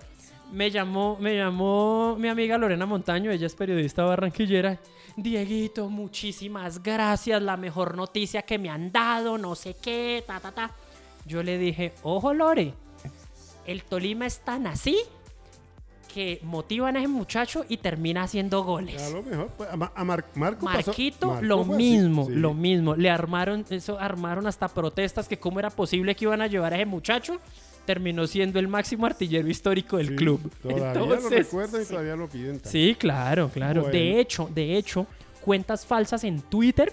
me 0.52 0.70
llamó, 0.70 1.16
me 1.20 1.36
llamó 1.36 2.16
mi 2.18 2.28
amiga 2.28 2.56
Lorena 2.56 2.86
Montaño, 2.86 3.30
ella 3.30 3.46
es 3.46 3.54
periodista 3.54 4.04
barranquillera. 4.04 4.78
Dieguito, 5.16 5.88
muchísimas 5.88 6.82
gracias, 6.82 7.40
la 7.42 7.56
mejor 7.56 7.96
noticia 7.96 8.42
que 8.42 8.58
me 8.58 8.68
han 8.68 8.92
dado, 8.92 9.38
no 9.38 9.54
sé 9.54 9.74
qué, 9.80 10.22
ta, 10.26 10.40
ta, 10.40 10.52
ta. 10.52 10.70
Yo 11.24 11.42
le 11.42 11.56
dije, 11.58 11.94
ojo 12.02 12.34
Lore, 12.34 12.74
el 13.66 13.82
Tolima 13.84 14.26
es 14.26 14.40
tan 14.40 14.66
así 14.66 14.98
que 16.12 16.38
motivan 16.42 16.96
a 16.96 16.98
ese 17.00 17.08
muchacho 17.08 17.64
y 17.68 17.78
termina 17.78 18.22
haciendo 18.24 18.60
A 18.60 18.64
goles. 18.64 19.12
lo 19.12 19.22
mejor. 19.22 19.48
pues, 19.56 19.68
a 19.70 19.76
Ma- 19.76 19.92
a 19.94 20.04
Mar- 20.04 20.24
Marco 20.34 20.66
pasó- 20.66 20.88
Marquito, 20.90 21.26
Marco 21.28 21.44
lo 21.46 21.60
así, 21.62 21.70
mismo, 21.72 22.26
sí. 22.26 22.32
lo 22.34 22.54
mismo. 22.54 22.94
Le 22.94 23.10
armaron, 23.10 23.64
eso, 23.70 23.98
armaron 23.98 24.46
hasta 24.46 24.68
protestas 24.68 25.28
que 25.28 25.38
cómo 25.38 25.58
era 25.58 25.70
posible 25.70 26.14
que 26.14 26.24
iban 26.26 26.42
a 26.42 26.46
llevar 26.46 26.72
a 26.74 26.76
ese 26.76 26.86
muchacho. 26.86 27.40
Terminó 27.86 28.26
siendo 28.26 28.58
el 28.58 28.68
máximo 28.68 29.06
artillero 29.06 29.48
histórico 29.48 29.96
del 29.96 30.08
Sí, 30.08 30.16
club. 30.16 30.50
Todavía 30.62 30.94
lo 30.94 31.28
recuerdan 31.30 31.82
y 31.82 31.84
todavía 31.86 32.16
lo 32.16 32.28
piden. 32.28 32.60
Sí, 32.64 32.96
claro, 32.98 33.48
claro. 33.52 33.82
Bueno. 33.82 33.96
De 33.96 34.20
hecho, 34.20 34.50
de 34.54 34.76
hecho, 34.76 35.06
cuentas 35.40 35.86
falsas 35.86 36.24
en 36.24 36.40
Twitter 36.42 36.92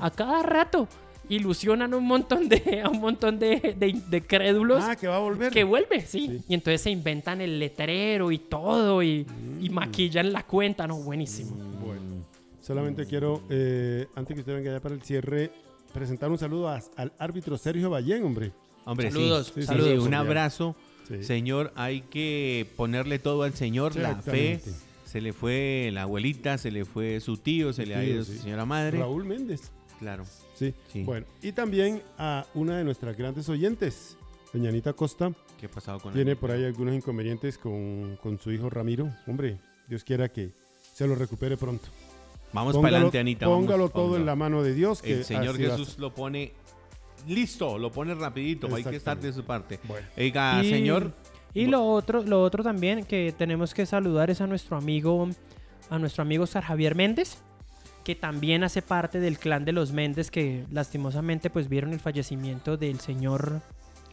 a 0.00 0.10
cada 0.10 0.42
rato 0.42 0.86
ilusionan 1.28 1.92
un 1.94 2.04
montón 2.04 2.48
de, 2.48 2.82
a 2.84 2.88
un 2.90 3.00
montón 3.00 3.38
de, 3.40 3.74
de- 3.76 4.00
de 4.08 4.20
crédulos 4.22 4.84
Ah, 4.84 4.94
que 4.94 5.08
va 5.08 5.16
a 5.16 5.20
volver. 5.20 5.50
que 5.52 5.64
vuelve, 5.64 6.02
sí. 6.02 6.26
Sí. 6.28 6.44
Y 6.48 6.54
entonces 6.54 6.82
se 6.82 6.90
inventan 6.90 7.40
el 7.40 7.58
letrero 7.58 8.30
y 8.30 8.38
todo 8.38 9.02
y, 9.02 9.26
y 9.60 9.70
maquillan 9.70 10.32
la 10.32 10.44
cuenta, 10.44 10.86
¿no? 10.86 10.98
Buenísimo. 10.98 11.50
Bueno, 11.84 12.24
solamente 12.60 13.06
quiero, 13.06 13.42
eh, 13.50 14.06
antes 14.14 14.34
que 14.34 14.40
usted 14.40 14.54
venga 14.54 14.70
ya 14.70 14.80
para 14.80 14.94
el 14.94 15.02
cierre, 15.02 15.50
presentar 15.92 16.30
un 16.30 16.38
saludo 16.38 16.68
a- 16.68 16.80
al 16.94 17.12
árbitro 17.18 17.56
Sergio 17.58 17.90
Ballén, 17.90 18.22
hombre. 18.22 18.52
Hombre, 18.86 19.10
Saludos, 19.10 19.48
sí. 19.48 19.52
sí, 19.56 19.60
Sí, 19.62 19.66
saludos, 19.66 19.90
sí, 20.02 20.08
un 20.08 20.14
abrazo. 20.14 20.74
Sí. 21.08 21.22
Señor, 21.22 21.72
hay 21.76 22.00
que 22.02 22.66
ponerle 22.76 23.18
todo 23.18 23.42
al 23.42 23.52
Señor, 23.54 23.94
la 23.96 24.16
fe. 24.16 24.60
Se 25.04 25.20
le 25.20 25.32
fue 25.32 25.90
la 25.92 26.02
abuelita, 26.02 26.56
se 26.58 26.70
le 26.70 26.84
fue 26.84 27.20
su 27.20 27.36
tío, 27.36 27.72
se 27.72 27.86
le 27.86 27.94
ha 27.94 28.04
ido 28.04 28.24
sí. 28.24 28.36
su 28.36 28.42
señora 28.42 28.64
madre. 28.64 28.98
Raúl 28.98 29.24
Méndez. 29.24 29.70
Claro. 29.98 30.24
Sí. 30.54 30.74
Sí. 30.92 31.02
Bueno, 31.04 31.26
y 31.42 31.52
también 31.52 32.02
a 32.18 32.46
una 32.54 32.76
de 32.78 32.84
nuestras 32.84 33.16
grandes 33.16 33.48
oyentes, 33.48 34.16
doña 34.52 34.68
Anita 34.70 34.92
Costa. 34.94 35.32
¿Qué 35.60 35.66
ha 35.66 35.70
pasado 35.70 36.00
con 36.00 36.12
Tiene 36.12 36.32
él? 36.32 36.36
por 36.36 36.50
ahí 36.50 36.64
algunos 36.64 36.94
inconvenientes 36.94 37.56
con, 37.56 38.16
con 38.22 38.38
su 38.38 38.50
hijo 38.52 38.68
Ramiro. 38.68 39.08
Hombre, 39.26 39.58
Dios 39.88 40.02
quiera 40.04 40.28
que 40.28 40.50
se 40.92 41.06
lo 41.06 41.14
recupere 41.14 41.56
pronto. 41.56 41.88
Vamos 42.52 42.74
para 42.76 42.88
adelante, 42.96 43.18
Anita. 43.18 43.46
vamos, 43.46 43.64
Póngalo 43.64 43.88
todo 43.88 44.02
póngalo. 44.04 44.20
en 44.20 44.26
la 44.26 44.36
mano 44.36 44.62
de 44.62 44.74
Dios. 44.74 45.02
Que 45.02 45.14
El 45.14 45.24
Señor 45.24 45.56
Jesús 45.56 45.98
lo 45.98 46.12
pone 46.14 46.52
listo, 47.26 47.78
lo 47.78 47.90
pone 47.92 48.14
rapidito. 48.14 48.74
Hay 48.74 48.84
que 48.84 48.96
estar 48.96 49.18
de 49.18 49.32
su 49.32 49.44
parte. 49.44 49.78
Bueno. 49.84 50.06
Oiga, 50.16 50.62
Y- 50.64 50.70
señor. 50.70 51.12
Y 51.54 51.66
lo 51.66 51.84
otro, 51.86 52.22
lo 52.22 52.42
otro 52.42 52.62
también 52.62 53.04
que 53.04 53.34
tenemos 53.36 53.72
que 53.72 53.86
saludar 53.86 54.28
es 54.30 54.40
a 54.42 54.46
nuestro 54.46 54.76
amigo, 54.76 55.28
a 55.88 55.98
nuestro 55.98 56.22
amigo 56.22 56.46
Sar 56.46 56.62
Javier 56.64 56.94
Méndez, 56.94 57.38
que 58.04 58.14
también 58.14 58.62
hace 58.62 58.82
parte 58.82 59.20
del 59.20 59.38
clan 59.38 59.64
de 59.64 59.72
los 59.72 59.90
Méndez, 59.92 60.30
que 60.30 60.64
lastimosamente 60.70 61.48
pues 61.48 61.68
vieron 61.68 61.92
el 61.94 62.00
fallecimiento 62.00 62.76
del 62.76 63.00
señor 63.00 63.62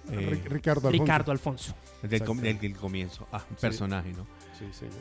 eh, 0.10 0.16
Ri- 0.32 0.44
Ricardo 0.50 0.88
Alfonso. 0.88 1.04
Ricardo 1.04 1.32
Alfonso. 1.34 1.76
del, 2.02 2.02
com- 2.02 2.38
Exactamente. 2.38 2.48
del- 2.48 2.60
del 2.74 2.76
comienzo. 2.80 3.28
Ah, 3.32 3.44
un 3.50 3.56
personaje, 3.58 4.12
¿no? 4.14 4.26
Sí, 4.58 4.66
señor. 4.72 4.96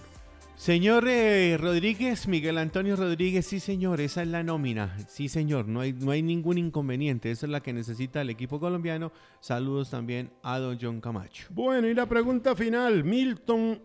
Señor 0.63 1.09
eh, 1.09 1.57
Rodríguez, 1.59 2.29
Miguel 2.29 2.57
Antonio 2.57 2.95
Rodríguez, 2.95 3.47
sí 3.47 3.59
señor, 3.59 4.01
esa 4.01 4.23
es 4.23 4.29
la 4.29 4.45
nómina. 4.45 4.97
Sí 5.09 5.29
señor, 5.29 5.67
no 5.67 5.81
hay, 5.81 5.93
no 5.93 6.13
hay 6.13 6.23
ningún 6.23 6.57
inconveniente. 6.57 7.33
Esa 7.33 7.47
es 7.47 7.51
la 7.51 7.65
que 7.65 7.73
necesita 7.73 8.21
el 8.21 8.31
equipo 8.31 8.61
colombiano. 8.61 9.11
Saludos 9.41 9.91
también 9.91 10.31
a 10.45 10.61
don 10.61 10.79
John 10.81 11.01
Camacho. 11.01 11.49
Bueno, 11.51 11.89
y 11.89 11.95
la 11.95 12.07
pregunta 12.07 12.55
final, 12.55 13.03
Milton 13.03 13.83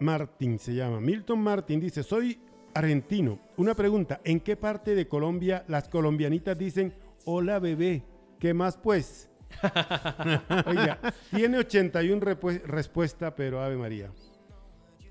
Martín 0.00 0.58
se 0.58 0.74
llama. 0.74 1.00
Milton 1.00 1.40
Martín 1.40 1.80
dice, 1.80 2.02
soy 2.02 2.38
argentino. 2.74 3.38
Una 3.56 3.74
pregunta, 3.74 4.20
¿en 4.22 4.40
qué 4.40 4.54
parte 4.54 4.94
de 4.94 5.08
Colombia 5.08 5.64
las 5.66 5.88
colombianitas 5.88 6.58
dicen, 6.58 6.92
hola 7.24 7.58
bebé? 7.58 8.04
¿Qué 8.38 8.52
más 8.52 8.76
pues? 8.76 9.30
Oiga, 10.66 10.98
tiene 11.34 11.56
81 11.56 12.20
repue- 12.20 12.62
respuesta, 12.64 13.34
pero 13.34 13.62
Ave 13.62 13.78
María. 13.78 14.10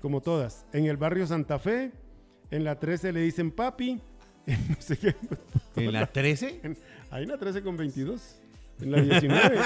Como 0.00 0.20
todas. 0.20 0.64
En 0.72 0.86
el 0.86 0.96
barrio 0.96 1.26
Santa 1.26 1.58
Fe, 1.58 1.92
en 2.50 2.64
la 2.64 2.78
13 2.78 3.12
le 3.12 3.20
dicen 3.20 3.50
papi, 3.50 4.00
en 4.46 4.68
no 4.68 4.76
sé 4.78 4.96
qué. 4.96 5.14
¿En 5.76 5.92
la 5.92 6.06
13? 6.06 6.60
en- 6.62 6.78
hay 7.10 7.24
una 7.24 7.38
13 7.38 7.62
con 7.62 7.76
22. 7.76 8.36
En 8.80 8.92
la 8.92 9.00
19. 9.02 9.56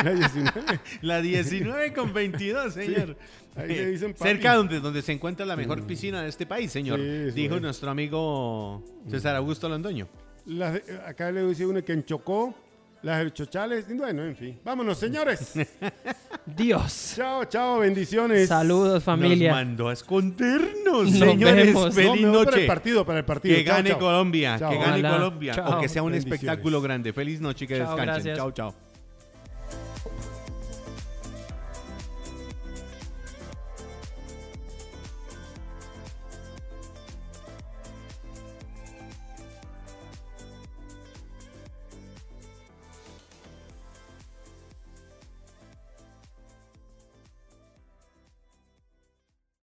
en 0.00 0.04
la 0.04 0.12
19. 0.12 0.80
La 1.00 1.22
19 1.22 1.92
con 1.94 2.12
22, 2.12 2.74
señor. 2.74 3.16
ahí 3.56 3.68
le 3.68 3.86
dicen 3.86 4.12
papi. 4.12 4.24
Cerca 4.28 4.54
donde, 4.56 4.78
donde 4.80 5.00
se 5.00 5.12
encuentra 5.12 5.46
la 5.46 5.56
mejor 5.56 5.86
piscina 5.86 6.20
de 6.22 6.28
este 6.28 6.44
país, 6.44 6.70
señor. 6.70 7.00
Sí, 7.00 7.30
dijo 7.30 7.54
bueno. 7.54 7.68
nuestro 7.68 7.88
amigo 7.90 8.84
César 9.08 9.36
Augusto 9.36 9.70
Londoño. 9.70 10.06
Acá 11.06 11.30
le 11.32 11.46
dice 11.46 11.64
uno 11.64 11.82
que 11.82 11.94
en 11.94 12.04
Chocó, 12.04 12.54
las 13.02 13.32
Chochales. 13.32 13.86
Bueno, 13.96 14.24
en 14.24 14.36
fin. 14.36 14.58
Vámonos, 14.64 14.98
señores. 14.98 15.52
Dios. 16.46 17.14
chao, 17.16 17.44
chao, 17.44 17.78
bendiciones. 17.80 18.48
Saludos, 18.48 18.94
Nos 18.94 19.04
familia. 19.04 19.52
mandó 19.52 19.88
a 19.88 19.92
escondernos, 19.92 21.10
Nos 21.10 21.18
señores. 21.18 21.66
vemos. 21.66 21.84
No, 21.86 21.92
Feliz 21.92 22.22
mejor 22.22 22.32
para 22.44 22.50
noche. 22.50 22.60
el 22.62 22.66
partido, 22.66 23.04
para 23.06 23.18
el 23.20 23.24
partido. 23.24 23.56
Que 23.56 23.64
Chao, 23.64 23.76
gane 23.76 23.90
chao. 23.90 23.98
Colombia, 23.98 24.56
Chao. 24.58 24.70
que 24.70 24.76
gane 24.76 24.88
Ojalá. 25.00 25.10
Colombia. 25.10 25.54
Chao. 25.54 25.76
O 25.78 25.80
que 25.80 25.88
sea 25.88 26.02
un 26.02 26.10
Bendiciones. 26.12 26.40
espectáculo 26.42 26.80
grande. 26.80 27.12
Feliz 27.12 27.40
noche, 27.40 27.66
que 27.66 27.76
Chao, 27.78 27.86
descansen. 27.96 28.06
gracias. 28.14 28.36
Chao, 28.38 28.50
chao. 28.52 28.87